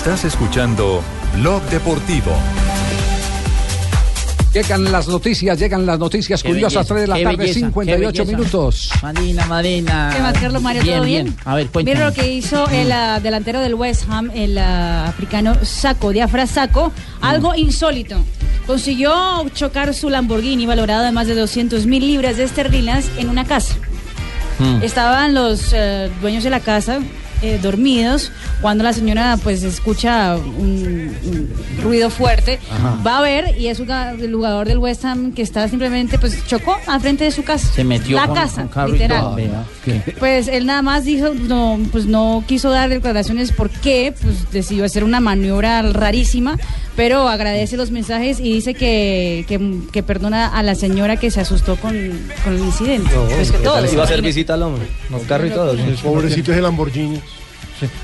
[0.00, 1.02] Estás escuchando
[1.34, 2.32] Blog Deportivo.
[4.54, 8.10] Llegan las noticias, llegan las noticias Qué curiosas, belleza, 3 de la tarde, belleza, 58
[8.10, 8.38] qué belleza.
[8.38, 8.90] minutos.
[9.02, 10.10] Marina, Marina.
[10.10, 10.82] ¿Qué más, Carlos Mario?
[10.86, 11.36] ¿Todo bien?
[11.44, 11.94] A ver, cuéntame.
[11.94, 16.46] Mira lo que hizo el ah, delantero del West Ham, el ah, africano Saco, Diafra
[16.46, 18.16] Saco, algo insólito.
[18.66, 23.44] Consiguió chocar su Lamborghini valorado de más de 200 mil libras de esterlinas en una
[23.44, 23.74] casa.
[24.60, 24.82] Mm.
[24.82, 27.00] Estaban los eh, dueños de la casa
[27.42, 31.50] eh, dormidos cuando la señora pues escucha un, un
[31.82, 32.98] ruido fuerte Ajá.
[33.06, 36.46] va a ver y es un el jugador del West Ham que está simplemente pues
[36.46, 39.36] chocó al frente de su casa Se metió la con, casa con literal todo,
[40.18, 44.84] pues él nada más dijo, no, pues no quiso dar declaraciones por qué, pues decidió
[44.84, 46.58] hacer una maniobra rarísima,
[46.96, 49.60] pero agradece los mensajes y dice que, que,
[49.92, 51.94] que perdona a la señora que se asustó con,
[52.44, 53.10] con el incidente.
[53.34, 54.86] Pues que todos, Iba a hacer visita al hombre.
[55.10, 55.76] Con carro y todo.
[56.02, 57.20] Pobrecito es el Lamborghini.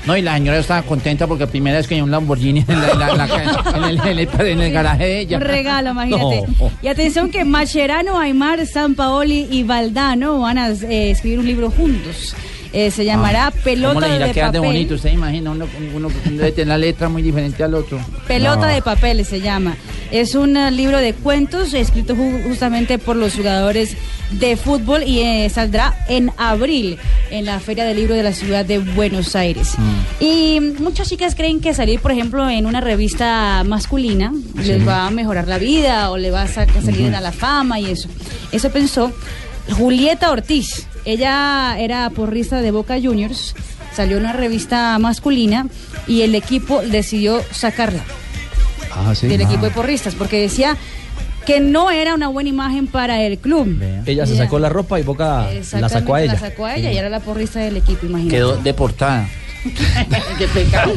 [0.05, 2.93] No, y la señora estaba contenta porque primera vez que hay un Lamborghini en, la-
[2.95, 5.37] la- la- en el, en garaje de ella.
[5.37, 6.43] Un regalo, imagínate.
[6.59, 6.71] No.
[6.81, 11.69] Y atención que Macherano, Aymar, San Paoli y Valdano van a eh, escribir un libro
[11.71, 12.35] juntos.
[12.79, 14.61] Eh, se llamará Ah, ¿Cómo Pelota le de Papel.
[14.61, 14.93] bonito?
[14.95, 15.65] Usted imagina, uno,
[15.95, 17.99] uno debe tener la letra muy diferente al otro.
[18.27, 18.73] Pelota No.
[18.73, 19.75] de papel se llama.
[20.11, 23.95] Es un eh, libro de cuentos escrito ju- justamente por los jugadores
[24.31, 26.99] de fútbol y eh, saldrá en abril
[27.31, 29.73] en la Feria del Libro de la ciudad de Buenos Aires.
[30.19, 35.07] Y mm, muchas chicas creen que salir, por ejemplo, en una revista masculina les va
[35.07, 38.07] a mejorar la vida o le va a sa- salir a la fama y eso.
[38.51, 39.11] Eso pensó
[39.77, 40.87] Julieta Ortiz.
[41.07, 43.55] Ella era porrista de Boca Juniors,
[43.95, 45.67] salió en una revista masculina
[46.05, 48.03] y el equipo decidió sacarla
[48.91, 49.27] Ah, sí.
[49.27, 49.45] del Ah.
[49.45, 50.75] equipo de porristas porque decía
[51.45, 53.81] que no era una buena imagen para el club.
[54.05, 55.47] Ella se sacó la ropa y Boca
[55.79, 56.33] la sacó a ella.
[56.33, 58.35] La sacó a ella y era la porrista del equipo, imagínate.
[58.35, 59.29] Quedó deportada.
[60.37, 60.93] Qué pecado.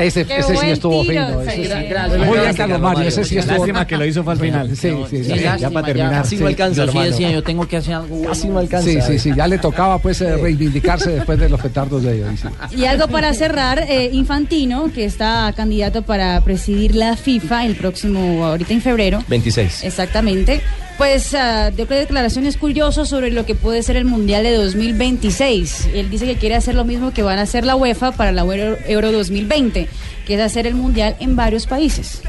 [0.00, 1.40] Ese, Qué ese sí estuvo tiro, fino.
[1.42, 1.86] ese sí, sí.
[1.88, 2.26] gracias.
[2.26, 3.08] Muy bien, Carlos Mario.
[3.08, 3.56] Ese sí estuvo.
[3.58, 4.68] Lástima que lo hizo fue al final.
[4.68, 5.24] Sí, sí, sí.
[5.24, 6.22] Sí, ya lástima, para terminar.
[6.22, 6.82] Casi sí, no alcanza.
[6.82, 7.10] mi Sí, hermano.
[7.10, 8.22] decía, yo tengo que hacer algo.
[8.22, 8.88] Casi no alcanza.
[8.90, 12.76] Sí, sí, sí, ya le tocaba pues eh, reivindicarse después de los petardos de sí.
[12.76, 18.44] Y algo para cerrar, eh, Infantino, que está candidato para presidir la FIFA el próximo,
[18.44, 19.22] ahorita en febrero.
[19.28, 19.84] 26.
[19.84, 20.60] Exactamente.
[21.00, 25.88] Pues ah, dio declaraciones curiosas sobre lo que puede ser el Mundial de 2026.
[25.94, 28.42] Él dice que quiere hacer lo mismo que van a hacer la UEFA para la
[28.42, 29.88] Euro, Euro 2020,
[30.26, 32.20] que es hacer el Mundial en varios países.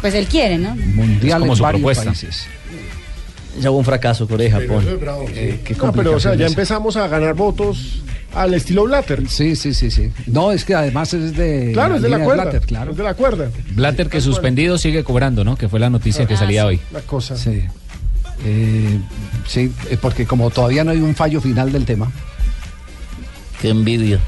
[0.00, 0.74] Pues él quiere, ¿no?
[0.74, 2.04] Mundial como en su varios propuesta.
[2.06, 2.48] países.
[3.60, 4.84] Ya hubo un fracaso Corea y Japón.
[5.34, 8.02] Eh, qué No, pero o sea, ya empezamos a ganar votos
[8.34, 9.28] al estilo Blatter.
[9.28, 10.10] Sí, sí, sí, sí.
[10.26, 11.70] No, es que además es de.
[11.72, 12.42] Claro, es de la cuerda.
[12.44, 12.90] Blatter, claro.
[12.92, 13.50] Es de la cuerda.
[13.74, 15.56] Blatter que suspendido sigue cobrando, ¿no?
[15.56, 16.78] Que fue la noticia que Ah, salía hoy.
[16.92, 17.36] La cosa.
[17.36, 17.62] Sí.
[18.44, 18.98] Eh,
[19.48, 22.10] sí, eh, porque como todavía no hay un fallo final del tema.
[23.60, 24.20] Qué envidia.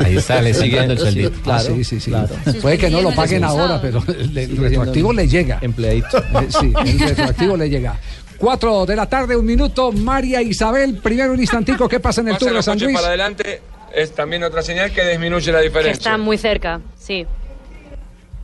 [0.00, 1.52] Ahí está, le sigue dando el sueldito.
[1.52, 2.10] Ah, sí, sí, sí.
[2.10, 2.34] claro.
[2.60, 5.58] Puede que no lo paguen ahora, pero el, el retroactivo le llega.
[5.62, 6.18] Empleadito.
[6.18, 7.98] Eh, sí, el retroactivo le llega.
[8.38, 9.92] Cuatro de la tarde, un minuto.
[9.92, 11.88] María Isabel, primero un instantico.
[11.88, 12.94] ¿Qué pasa en el Tour de San Luis?
[12.94, 13.62] para adelante
[13.94, 15.92] es también otra señal que disminuye la Que diferencia.
[15.92, 17.26] está muy cerca, sí.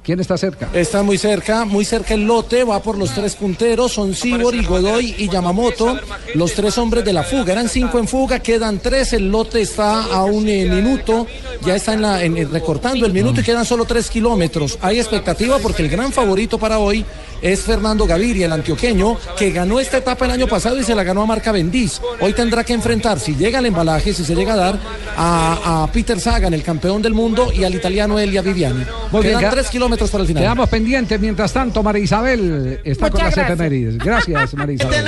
[0.02, 0.70] ¿Quién está cerca?
[0.72, 5.14] Está muy cerca, muy cerca el lote, va por los tres punteros, son Sibori, Godoy
[5.18, 5.98] y Yamamoto,
[6.34, 7.52] los tres hombres de la fuga.
[7.52, 11.26] Eran cinco en fuga, quedan tres, el lote está a un eh, minuto,
[11.66, 14.78] ya está en la, en- en- recortando el minuto y quedan solo tres kilómetros.
[14.80, 17.04] Hay expectativa porque el gran favorito para hoy
[17.42, 21.04] es Fernando Gaviria, el antioqueño, que ganó esta etapa el año pasado y se la
[21.04, 22.00] ganó a Marca Bendiz.
[22.20, 24.78] Hoy tendrá que enfrentar, si llega el embalaje, si se llega a dar,
[25.16, 28.84] a, a Peter Sagan, el campeón del mundo, y al italiano Elia Viviani.
[29.10, 30.42] Muy bien, Quedan queda- tres kilómetros para el final.
[30.42, 31.20] Quedamos pendientes.
[31.20, 33.54] Mientras tanto, María Isabel está con las gracias.
[33.58, 33.98] efemérides.
[33.98, 35.04] Gracias, María Isabel.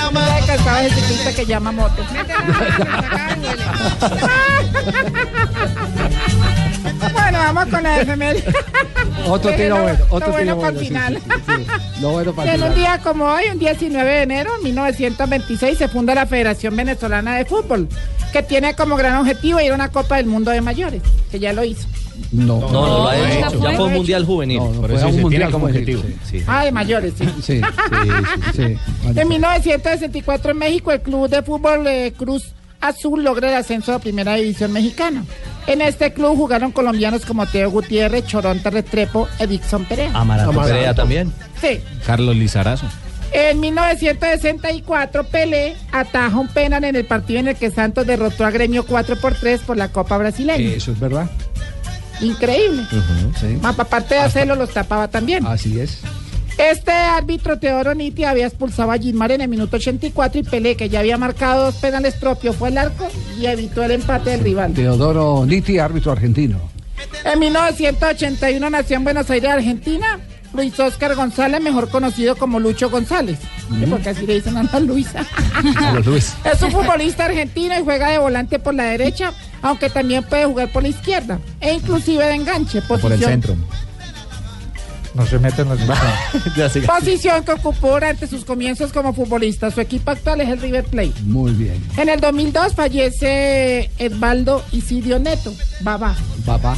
[1.37, 2.03] Que llama moto.
[7.45, 8.45] vamos con la efeméride.
[9.29, 10.81] Otro tiro bueno, lo otro bueno tiro para bueno.
[10.81, 11.15] final.
[11.17, 12.01] sí, sí, sí.
[12.03, 12.97] Lo bueno para el En un final.
[12.97, 17.45] día como hoy, un 19 de enero de 1926, se funda la Federación Venezolana de
[17.45, 17.89] Fútbol,
[18.33, 21.53] que tiene como gran objetivo ir a una Copa del Mundo de mayores, que ya
[21.53, 21.87] lo hizo.
[22.33, 23.51] No, No, no lo ha No, hecho.
[23.59, 24.59] no Ya fue un mundial juvenil.
[24.81, 26.03] Por eso tiene como objetivo.
[26.47, 27.27] Ah, de mayores, sí.
[27.43, 28.79] Sí, sí, sí.
[29.21, 32.53] En 1964 en México el club de fútbol eh, Cruz
[32.83, 35.25] Azul logra el ascenso a Primera División Mexicana.
[35.67, 40.11] En este club jugaron colombianos como Teo Gutiérrez, Choronta Restrepo, Edixon Perea.
[40.13, 41.33] Amaranto Perea también.
[41.61, 41.81] Sí.
[42.05, 42.87] Carlos Lizarazo.
[43.33, 48.51] En 1964 Pelé ataja un penal en el partido en el que Santos derrotó a
[48.51, 50.75] Gremio 4 por 3 por la Copa Brasileña.
[50.75, 51.31] Eso es verdad.
[52.21, 52.83] Increíble.
[53.41, 53.59] Sí.
[53.63, 55.47] Más aparte de hacerlo, los tapaba también.
[55.47, 56.01] Así es.
[56.59, 60.89] Este árbitro Teodoro Niti había expulsado a Gilmar en el minuto 84 y Pelé, que
[60.89, 63.09] ya había marcado dos penales propios, fue al arco
[63.39, 64.73] y evitó el empate del rival.
[64.73, 66.61] Teodoro Nitti, árbitro argentino.
[67.25, 70.21] En 1981 nació en Buenos Aires, Argentina,
[70.55, 73.39] Luis Oscar González, mejor conocido como Lucho González.
[73.89, 75.25] Porque así le dicen a la Luisa.
[75.55, 76.35] A Luis.
[76.45, 80.71] Es un futbolista argentino y juega de volante por la derecha, aunque también puede jugar
[80.71, 82.83] por la izquierda e inclusive de enganche.
[82.83, 83.43] Posición,
[85.15, 85.79] No se meten los
[86.87, 89.71] Posición que ocupó durante sus comienzos como futbolista.
[89.71, 91.13] Su equipo actual es el River Plate.
[91.25, 91.85] Muy bien.
[91.97, 96.17] En el 2002 fallece Edvaldo Isidio Neto, Babá,
[96.47, 96.77] Papá.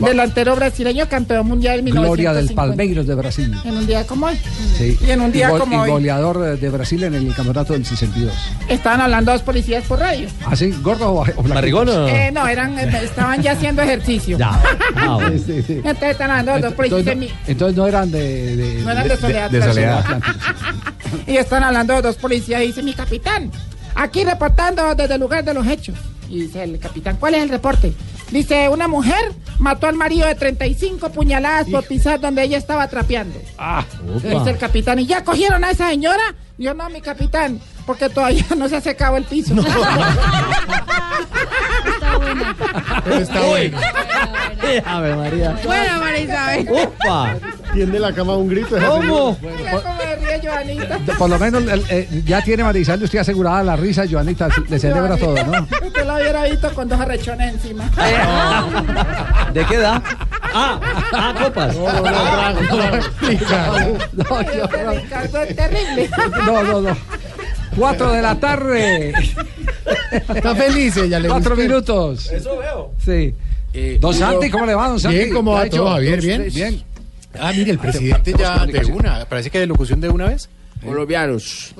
[0.00, 2.54] delantero brasileño, campeón mundial en Gloria del 1950.
[2.54, 3.54] Palmeiros de Brasil.
[3.64, 4.38] En un día como hoy.
[4.76, 4.98] Sí.
[5.06, 5.90] Y en un día gol- como y hoy.
[5.90, 8.32] goleador de Brasil en el campeonato del 62.
[8.68, 10.28] Estaban hablando dos policías por radio.
[10.46, 10.70] ¿Así?
[10.82, 12.08] ¿Gordo o, o o no?
[12.08, 14.36] Eh, no, eran, eh, estaban ya haciendo ejercicio.
[14.38, 14.60] Ya.
[14.94, 15.38] Ah, bueno.
[15.38, 15.72] Sí, sí, sí.
[15.76, 17.16] Entonces están hablando dos policías
[17.46, 18.56] Entonces, no, entonces no eran de...
[18.56, 19.62] de- No eran de Soledad de.
[21.32, 23.50] Y están hablando dos policías y dice mi capitán,
[23.94, 25.96] aquí reportando desde el lugar de los hechos.
[26.28, 27.92] Y dice el capitán, ¿cuál es el reporte?
[28.30, 33.38] Dice, una mujer mató al marido de 35 puñaladas por pisar donde ella estaba trapeando.
[33.58, 33.84] Ah,
[34.14, 36.34] Dice el capitán, ¿y ya cogieron a esa señora?
[36.56, 39.54] Yo no, mi capitán, porque todavía no se ha secado el piso.
[43.20, 43.78] Está bueno.
[44.86, 45.56] Ave María.
[45.64, 46.68] bueno, María Isabel.
[46.70, 47.34] ¡Upa!
[47.72, 48.76] Tiende la cama a un grito.
[48.86, 49.36] ¿Cómo?
[49.40, 50.98] Mira cómo me ríe Joanita.
[51.18, 55.16] Por lo menos el- eh, ya tiene Marisal usted asegurada la risa, Joanita, le celebra
[55.16, 55.66] todo, ¿no?
[55.86, 57.84] Usted lo hubiera visto con dos arrechones encima.
[59.52, 60.02] ¿De qué edad?
[60.54, 60.78] Ah,
[61.14, 61.74] ah, copas.
[61.74, 61.88] No,
[64.40, 66.10] Este terrible.
[66.46, 66.96] no, no, no.
[67.76, 69.12] Cuatro de la tarde.
[70.12, 72.30] Está feliz ella, le Cuatro minutos.
[72.30, 72.92] Eso veo.
[73.04, 73.34] Sí.
[73.98, 75.16] Don Santi, ¿cómo le va, don Santi?
[75.16, 76.20] Bien, ¿cómo ¿Qué va todo, Javier?
[76.20, 76.48] ¿Bien?
[76.52, 76.82] Bien.
[77.38, 79.24] Ah, mire, el presidente ya de una.
[79.24, 80.48] Parece que de locución de una vez.
[80.84, 81.74] Colombianos,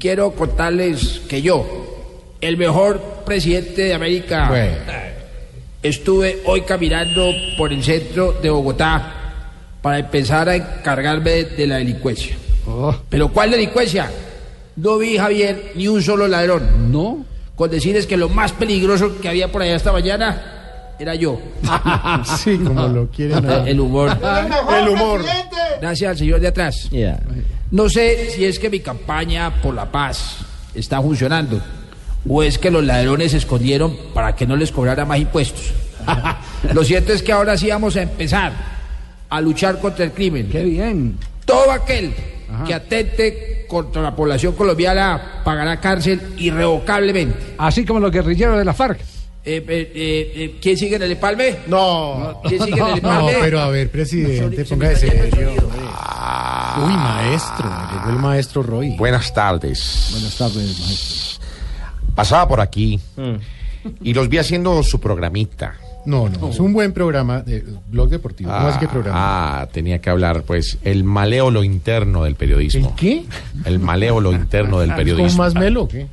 [0.00, 4.50] quiero contarles que yo, el mejor presidente de América,
[5.82, 9.12] estuve hoy caminando por el centro de Bogotá
[9.80, 12.36] para empezar a encargarme de, de la delincuencia.
[12.66, 12.94] Oh.
[13.08, 14.10] ¿Pero cuál delincuencia?
[14.76, 16.92] No vi, Javier, ni un solo ladrón.
[16.92, 17.24] No.
[17.54, 21.40] Con decirles que lo más peligroso que había por allá esta mañana era yo.
[22.38, 23.48] Sí, como lo quieren.
[23.48, 23.70] ahí.
[23.70, 24.16] El humor.
[24.78, 25.22] El humor.
[25.80, 26.88] Gracias al señor de atrás.
[26.90, 27.18] Yeah.
[27.70, 30.36] No sé si es que mi campaña por la paz
[30.74, 31.60] está funcionando
[32.28, 35.72] o es que los ladrones se escondieron para que no les cobrara más impuestos.
[36.74, 38.52] Lo cierto es que ahora sí vamos a empezar
[39.28, 40.48] a luchar contra el crimen.
[40.50, 41.18] Qué bien.
[41.44, 42.14] Todo aquel
[42.66, 47.54] que atente contra la población colombiana pagará cárcel irrevocablemente.
[47.58, 49.00] Así como los guerrilleros de la FARC.
[49.48, 49.92] Eh, eh,
[50.34, 51.58] eh, ¿Quién sigue en el empalme?
[51.68, 52.40] No.
[52.48, 53.36] ¿Quién sigue en el No, empalme?
[53.40, 55.52] pero a ver, presidente, póngase serio.
[56.78, 57.70] Uy, maestro.
[57.92, 58.96] Llegó el maestro Roy.
[58.96, 60.08] Buenas tardes.
[60.12, 61.46] Buenas tardes, maestro.
[62.14, 62.98] Pasaba por aquí
[64.02, 65.76] y los vi haciendo su programita.
[66.06, 68.50] No, no, es un buen programa de blog deportivo.
[68.50, 69.18] ¿Cómo así que programa?
[69.62, 72.90] Ah, tenía que hablar, pues, el maléolo interno del periodismo.
[72.90, 73.24] ¿El qué?
[73.64, 75.38] El maléolo interno del ¿Es periodismo.
[75.42, 76.06] más melo o qué?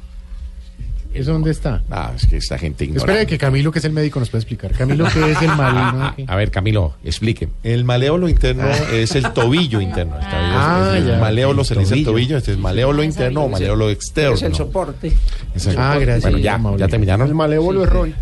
[1.13, 1.83] ¿Eso dónde está?
[1.91, 3.01] Ah, es que esta gente ignora.
[3.01, 4.71] Espera que Camilo, que es el médico, nos puede explicar.
[4.71, 6.15] Camilo, ¿qué es el mal?
[6.25, 7.49] A ver, Camilo, explique.
[7.63, 10.15] El maléolo interno es el tobillo interno.
[10.19, 11.19] Está bien, Ah, es- es- ya.
[11.19, 12.35] maléolo se le dice el Tobillo.
[12.37, 14.33] este es maléolo interno o maléolo externo.
[14.33, 15.13] Es el soporte.
[15.77, 16.23] Ah, gracias.
[16.23, 17.27] Bueno, ya, ya terminaron.
[17.27, 18.15] El malévolo es Roy.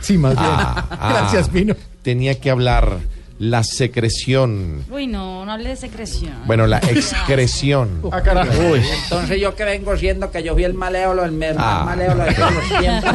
[0.00, 0.46] Sí, más bien.
[0.50, 1.08] Ah, ah.
[1.20, 1.74] Gracias, Pino.
[2.02, 2.98] Tenía que hablar
[3.40, 4.84] la secreción.
[4.90, 6.34] Uy, no, no hable de secreción.
[6.46, 8.00] Bueno, la excreción.
[8.10, 8.50] Ah, carajo.
[8.72, 8.80] Uy.
[9.04, 11.82] Entonces yo que vengo siendo que yo fui el maléolo, el Ah.
[11.84, 13.10] maléolo de todos los tiempos.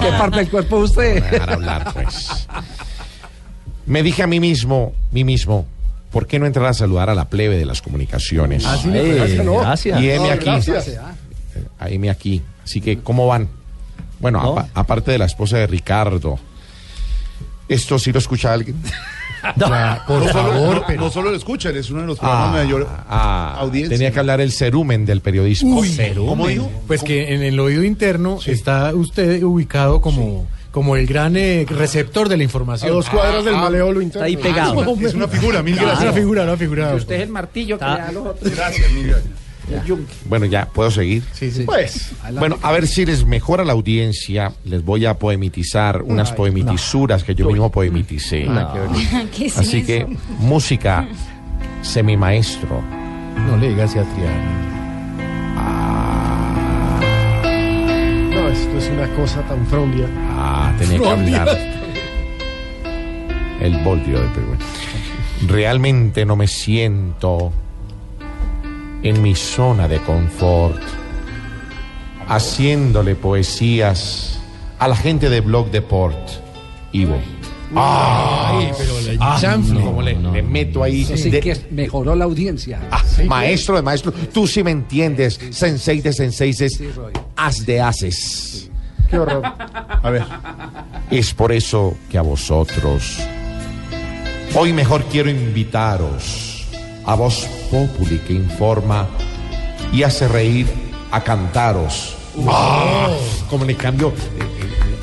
[0.00, 1.14] ¿Qué parte del cuerpo usted?
[1.22, 2.46] Me dejar hablar, pues.
[3.86, 5.66] Me dije a mí mismo, mí mismo,
[6.10, 8.64] ¿por qué no entrar a saludar a la plebe de las comunicaciones?
[8.64, 9.58] Así me Eh, parece, ¿no?
[9.60, 10.00] gracias.
[10.00, 10.44] Y heme No, aquí.
[10.46, 10.90] gracias.
[11.78, 12.42] Ahí me aquí.
[12.64, 13.48] Así que, ¿cómo van?
[14.24, 14.52] Bueno, No.
[14.58, 16.38] apa- aparte de la esposa de Ricardo.
[17.68, 18.76] ¿Esto sí lo escucha alguien?
[19.58, 21.00] Ya, por No solo, favor, no- pero...
[21.02, 23.94] no solo lo escuchan, es uno de los programas de mayor ah, audiencia.
[23.94, 25.80] tenía que hablar el cerumen del periodismo.
[25.80, 26.70] Uy, ¿Cómo dijo?
[26.86, 32.30] Pues que en el oído interno está usted ubicado como, como el gran eh, receptor
[32.30, 32.90] de la A información.
[32.90, 34.24] dos cuadras del Ah, maléolo interno.
[34.26, 34.80] Está ahí pegado.
[34.80, 36.02] ah, Es una figura, mil Es gracias.
[36.04, 36.94] una figura, una figura.
[36.94, 38.50] Usted es el martillo que le da a los otros.
[38.56, 39.32] Gracias, mil gracias.
[40.26, 41.22] Bueno, ya, ¿puedo seguir?
[41.32, 41.62] Sí, sí.
[41.64, 47.24] Pues, Bueno, a ver si les mejora la audiencia, les voy a poemitizar unas poemitisuras
[47.24, 48.46] que yo mismo poemiticé.
[49.36, 50.06] ¿Qué es Así que,
[50.38, 51.06] música
[51.82, 52.82] semimaestro.
[53.46, 54.70] No le digas a Triana.
[58.34, 60.06] no, esto es una cosa tan frondia.
[60.30, 61.48] Ah, tenía que hablar.
[63.60, 64.56] El boldio de Perú.
[65.46, 67.52] Realmente no me siento
[69.04, 70.80] en mi zona de confort
[72.28, 74.38] haciéndole poesías
[74.78, 76.16] a la gente de Blog Deport.
[76.92, 77.18] Ivo.
[77.76, 79.80] Ay, pero la chanfle.
[79.80, 81.02] Como le, le meto ahí.
[81.02, 82.80] Eso sí de- que mejoró la audiencia.
[82.90, 85.40] Ah, maestro de maestro, tú sí me entiendes.
[85.50, 86.80] Sensei de senseises,
[87.36, 88.70] haz de haces.
[89.10, 89.42] Qué horror.
[90.02, 90.24] A ver,
[91.10, 93.18] Es por eso que a vosotros,
[94.54, 96.53] hoy mejor quiero invitaros
[97.06, 99.08] a Voz Populi que informa
[99.92, 100.66] y hace reír
[101.10, 102.16] a cantaros.
[102.48, 103.08] Ah,
[103.48, 104.12] como le cambio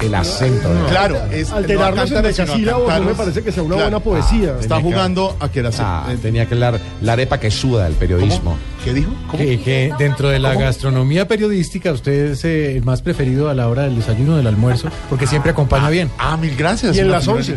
[0.01, 0.73] el acento.
[0.73, 0.85] ¿no?
[0.87, 3.89] claro, es Alterarnos no en decasílabos no me parece que sea una Claro.
[3.91, 4.55] buena poesía.
[4.59, 7.49] Está Tenía que- jugando a que era Ah, eh, tenía que hablar la arepa que
[7.51, 8.57] suda del periodismo.
[8.83, 9.11] ¿Qué dijo?
[9.37, 13.67] Que, que dentro de la gastronomía periodística usted es eh, el más preferido a la
[13.67, 16.09] hora del desayuno del almuerzo, porque siempre acompaña bien.
[16.17, 16.95] Ah, mil gracias.
[16.95, 17.55] Y en las once.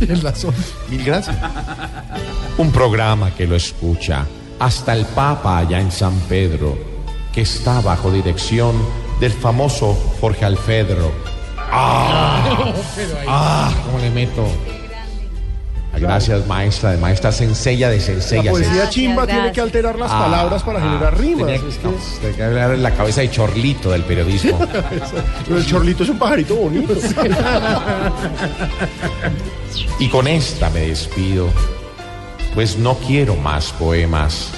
[0.00, 0.58] En las once.
[0.90, 1.36] Mil gracias.
[2.58, 4.26] Un programa que lo escucha
[4.58, 6.76] hasta el Papa allá en San Pedro,
[7.32, 8.74] que está bajo dirección
[9.20, 11.12] del famoso Jorge Alfedro.
[11.76, 12.72] ¡Ah!
[13.26, 13.72] ¡Ah!
[13.86, 14.46] ¿Cómo le meto?
[15.92, 18.50] Ah, Gracias, maestra, de maestra sencilla de La sencilla.
[18.50, 18.90] poesía sencilla.
[18.90, 21.46] chimba tiene que alterar las palabras para generar rimas.
[21.46, 24.58] Tenía, Es que- no, tenía que hablar en la cabeza de chorlito del periodismo.
[25.46, 26.94] Pero el chorlito es un pajarito bonito.
[29.98, 31.48] Y con esta me despido,
[32.54, 34.50] pues no quiero más poemas.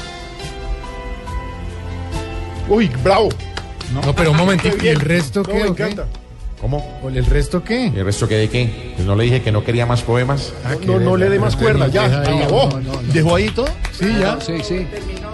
[2.69, 3.29] Uy, bravo.
[3.95, 5.55] No, pero un momentito, ¿y el resto No, qué?
[5.63, 6.07] me encanta.
[6.67, 6.99] ¿Cómo?
[7.01, 7.93] ¿O ¿El resto qué?
[7.95, 8.93] ¿Y el resto qué de qué?
[8.97, 10.53] Pues no le dije que no quería más poemas.
[10.85, 12.09] No, no le dé más cuerda, ya.
[12.09, 12.43] Deja ahí.
[12.43, 12.69] Acabó.
[13.13, 13.69] ¿Dejó ahí todo?
[13.93, 14.37] Sí, ya.
[14.41, 14.85] Sí, sí.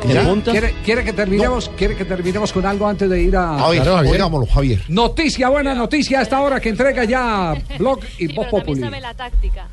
[0.06, 0.50] ¿De punta?
[0.50, 3.64] ¿Quiere, quiere que terminemos, ¿Quiere que terminemos con algo antes de ir a...
[3.64, 4.12] A ver, Claro, Javier.
[4.12, 4.82] oigámoslo, Javier.
[4.88, 8.82] Noticia, buena noticia a esta hora que entrega ya Blog y Voz Populi.
[8.82, 9.68] la táctica.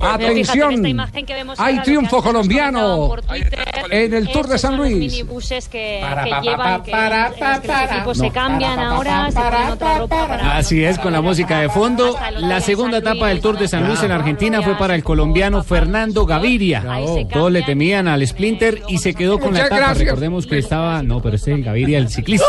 [0.00, 3.68] Atención, Fíjate, esta imagen que vemos hay ahora, lo que triunfo colombiano comentaban por Twitter,
[3.90, 5.12] en el Tour de San los Luis.
[5.12, 7.84] minibuses que, Para, que pa, pa, llevan, pa, que, para, en los que los para.
[7.96, 8.24] equipos No.
[8.24, 10.56] se cambian Para, ahora, se ponen otra ropa para...
[10.56, 12.16] Así es, con la música de fondo.
[12.38, 16.26] La segunda etapa del Tour de San Luis en Argentina fue para el colombiano Fernando
[16.26, 16.84] Gaviria.
[17.32, 19.94] Todos le temían al Splinter y se quedó con la etapa.
[19.94, 21.02] Recordemos que estaba.
[21.02, 22.46] No, pero este es el Gaviria, el ciclista.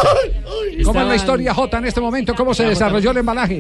[0.83, 2.33] ¿Cómo es la historia, J, en este momento?
[2.35, 3.55] ¿Cómo se desarrolló el embalaje?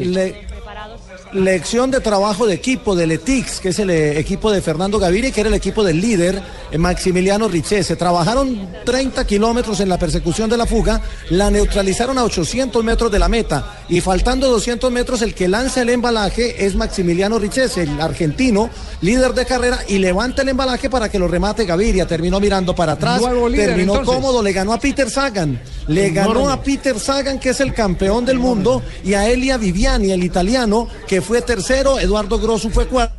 [1.35, 5.31] Lección de trabajo de equipo del ETIX, que es el eh, equipo de Fernando Gaviria,
[5.31, 6.41] que era el equipo del líder,
[6.71, 7.97] eh, Maximiliano Richese.
[7.97, 11.01] Trabajaron 30 kilómetros en la persecución de la fuga,
[11.31, 15.81] la neutralizaron a 800 metros de la meta y faltando 200 metros el que lanza
[15.81, 18.69] el embalaje es Maximiliano Richese, el argentino,
[19.01, 22.07] líder de carrera y levanta el embalaje para que lo remate Gaviria.
[22.07, 24.15] Terminó mirando para atrás, líder, terminó entonces.
[24.15, 28.23] cómodo, le ganó a Peter Sagan, le ganó a Peter Sagan, que es el campeón
[28.23, 33.15] del mundo, y a Elia Viviani, el italiano, que fue tercero, Eduardo Grosso fue cuarto.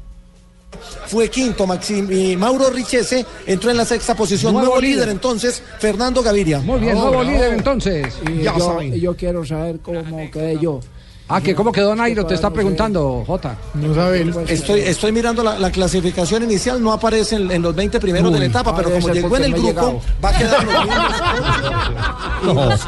[1.07, 4.53] Fue quinto, Maxim, y Mauro Richese entró en la sexta posición.
[4.53, 4.95] Nuevo Nuevo, líder.
[4.97, 5.09] líder.
[5.11, 6.59] entonces, Fernando Gaviria.
[6.61, 8.15] Muy bien, nuevo líder entonces.
[8.29, 10.81] Y Ya yo, yo quiero saber cómo quedé yo.
[11.29, 13.57] Ah, que cómo quedó Nairo, te está preguntando, J.
[13.75, 14.33] No sabe.
[14.49, 18.39] Estoy, estoy mirando la, la clasificación inicial, no aparece en, en los 20 primeros de
[18.39, 22.81] la etapa, pero como llegó en el no grupo, va a quedar los mismos.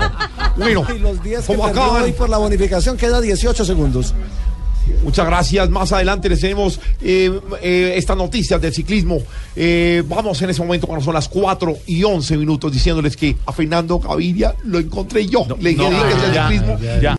[0.56, 4.14] Bueno, Y los 10 que como perdió acaban- hoy por la bonificación queda 18 segundos.
[5.02, 5.70] Muchas gracias.
[5.70, 9.20] Más adelante les tenemos eh, eh, estas noticias del ciclismo.
[9.56, 13.52] Eh, vamos en ese momento cuando son las 4 y 11 minutos diciéndoles que a
[13.52, 15.46] Fernando Gaviria lo encontré yo.
[15.60, 16.78] Le dije no, que es el ya, ciclismo.
[16.80, 17.16] ya, ya.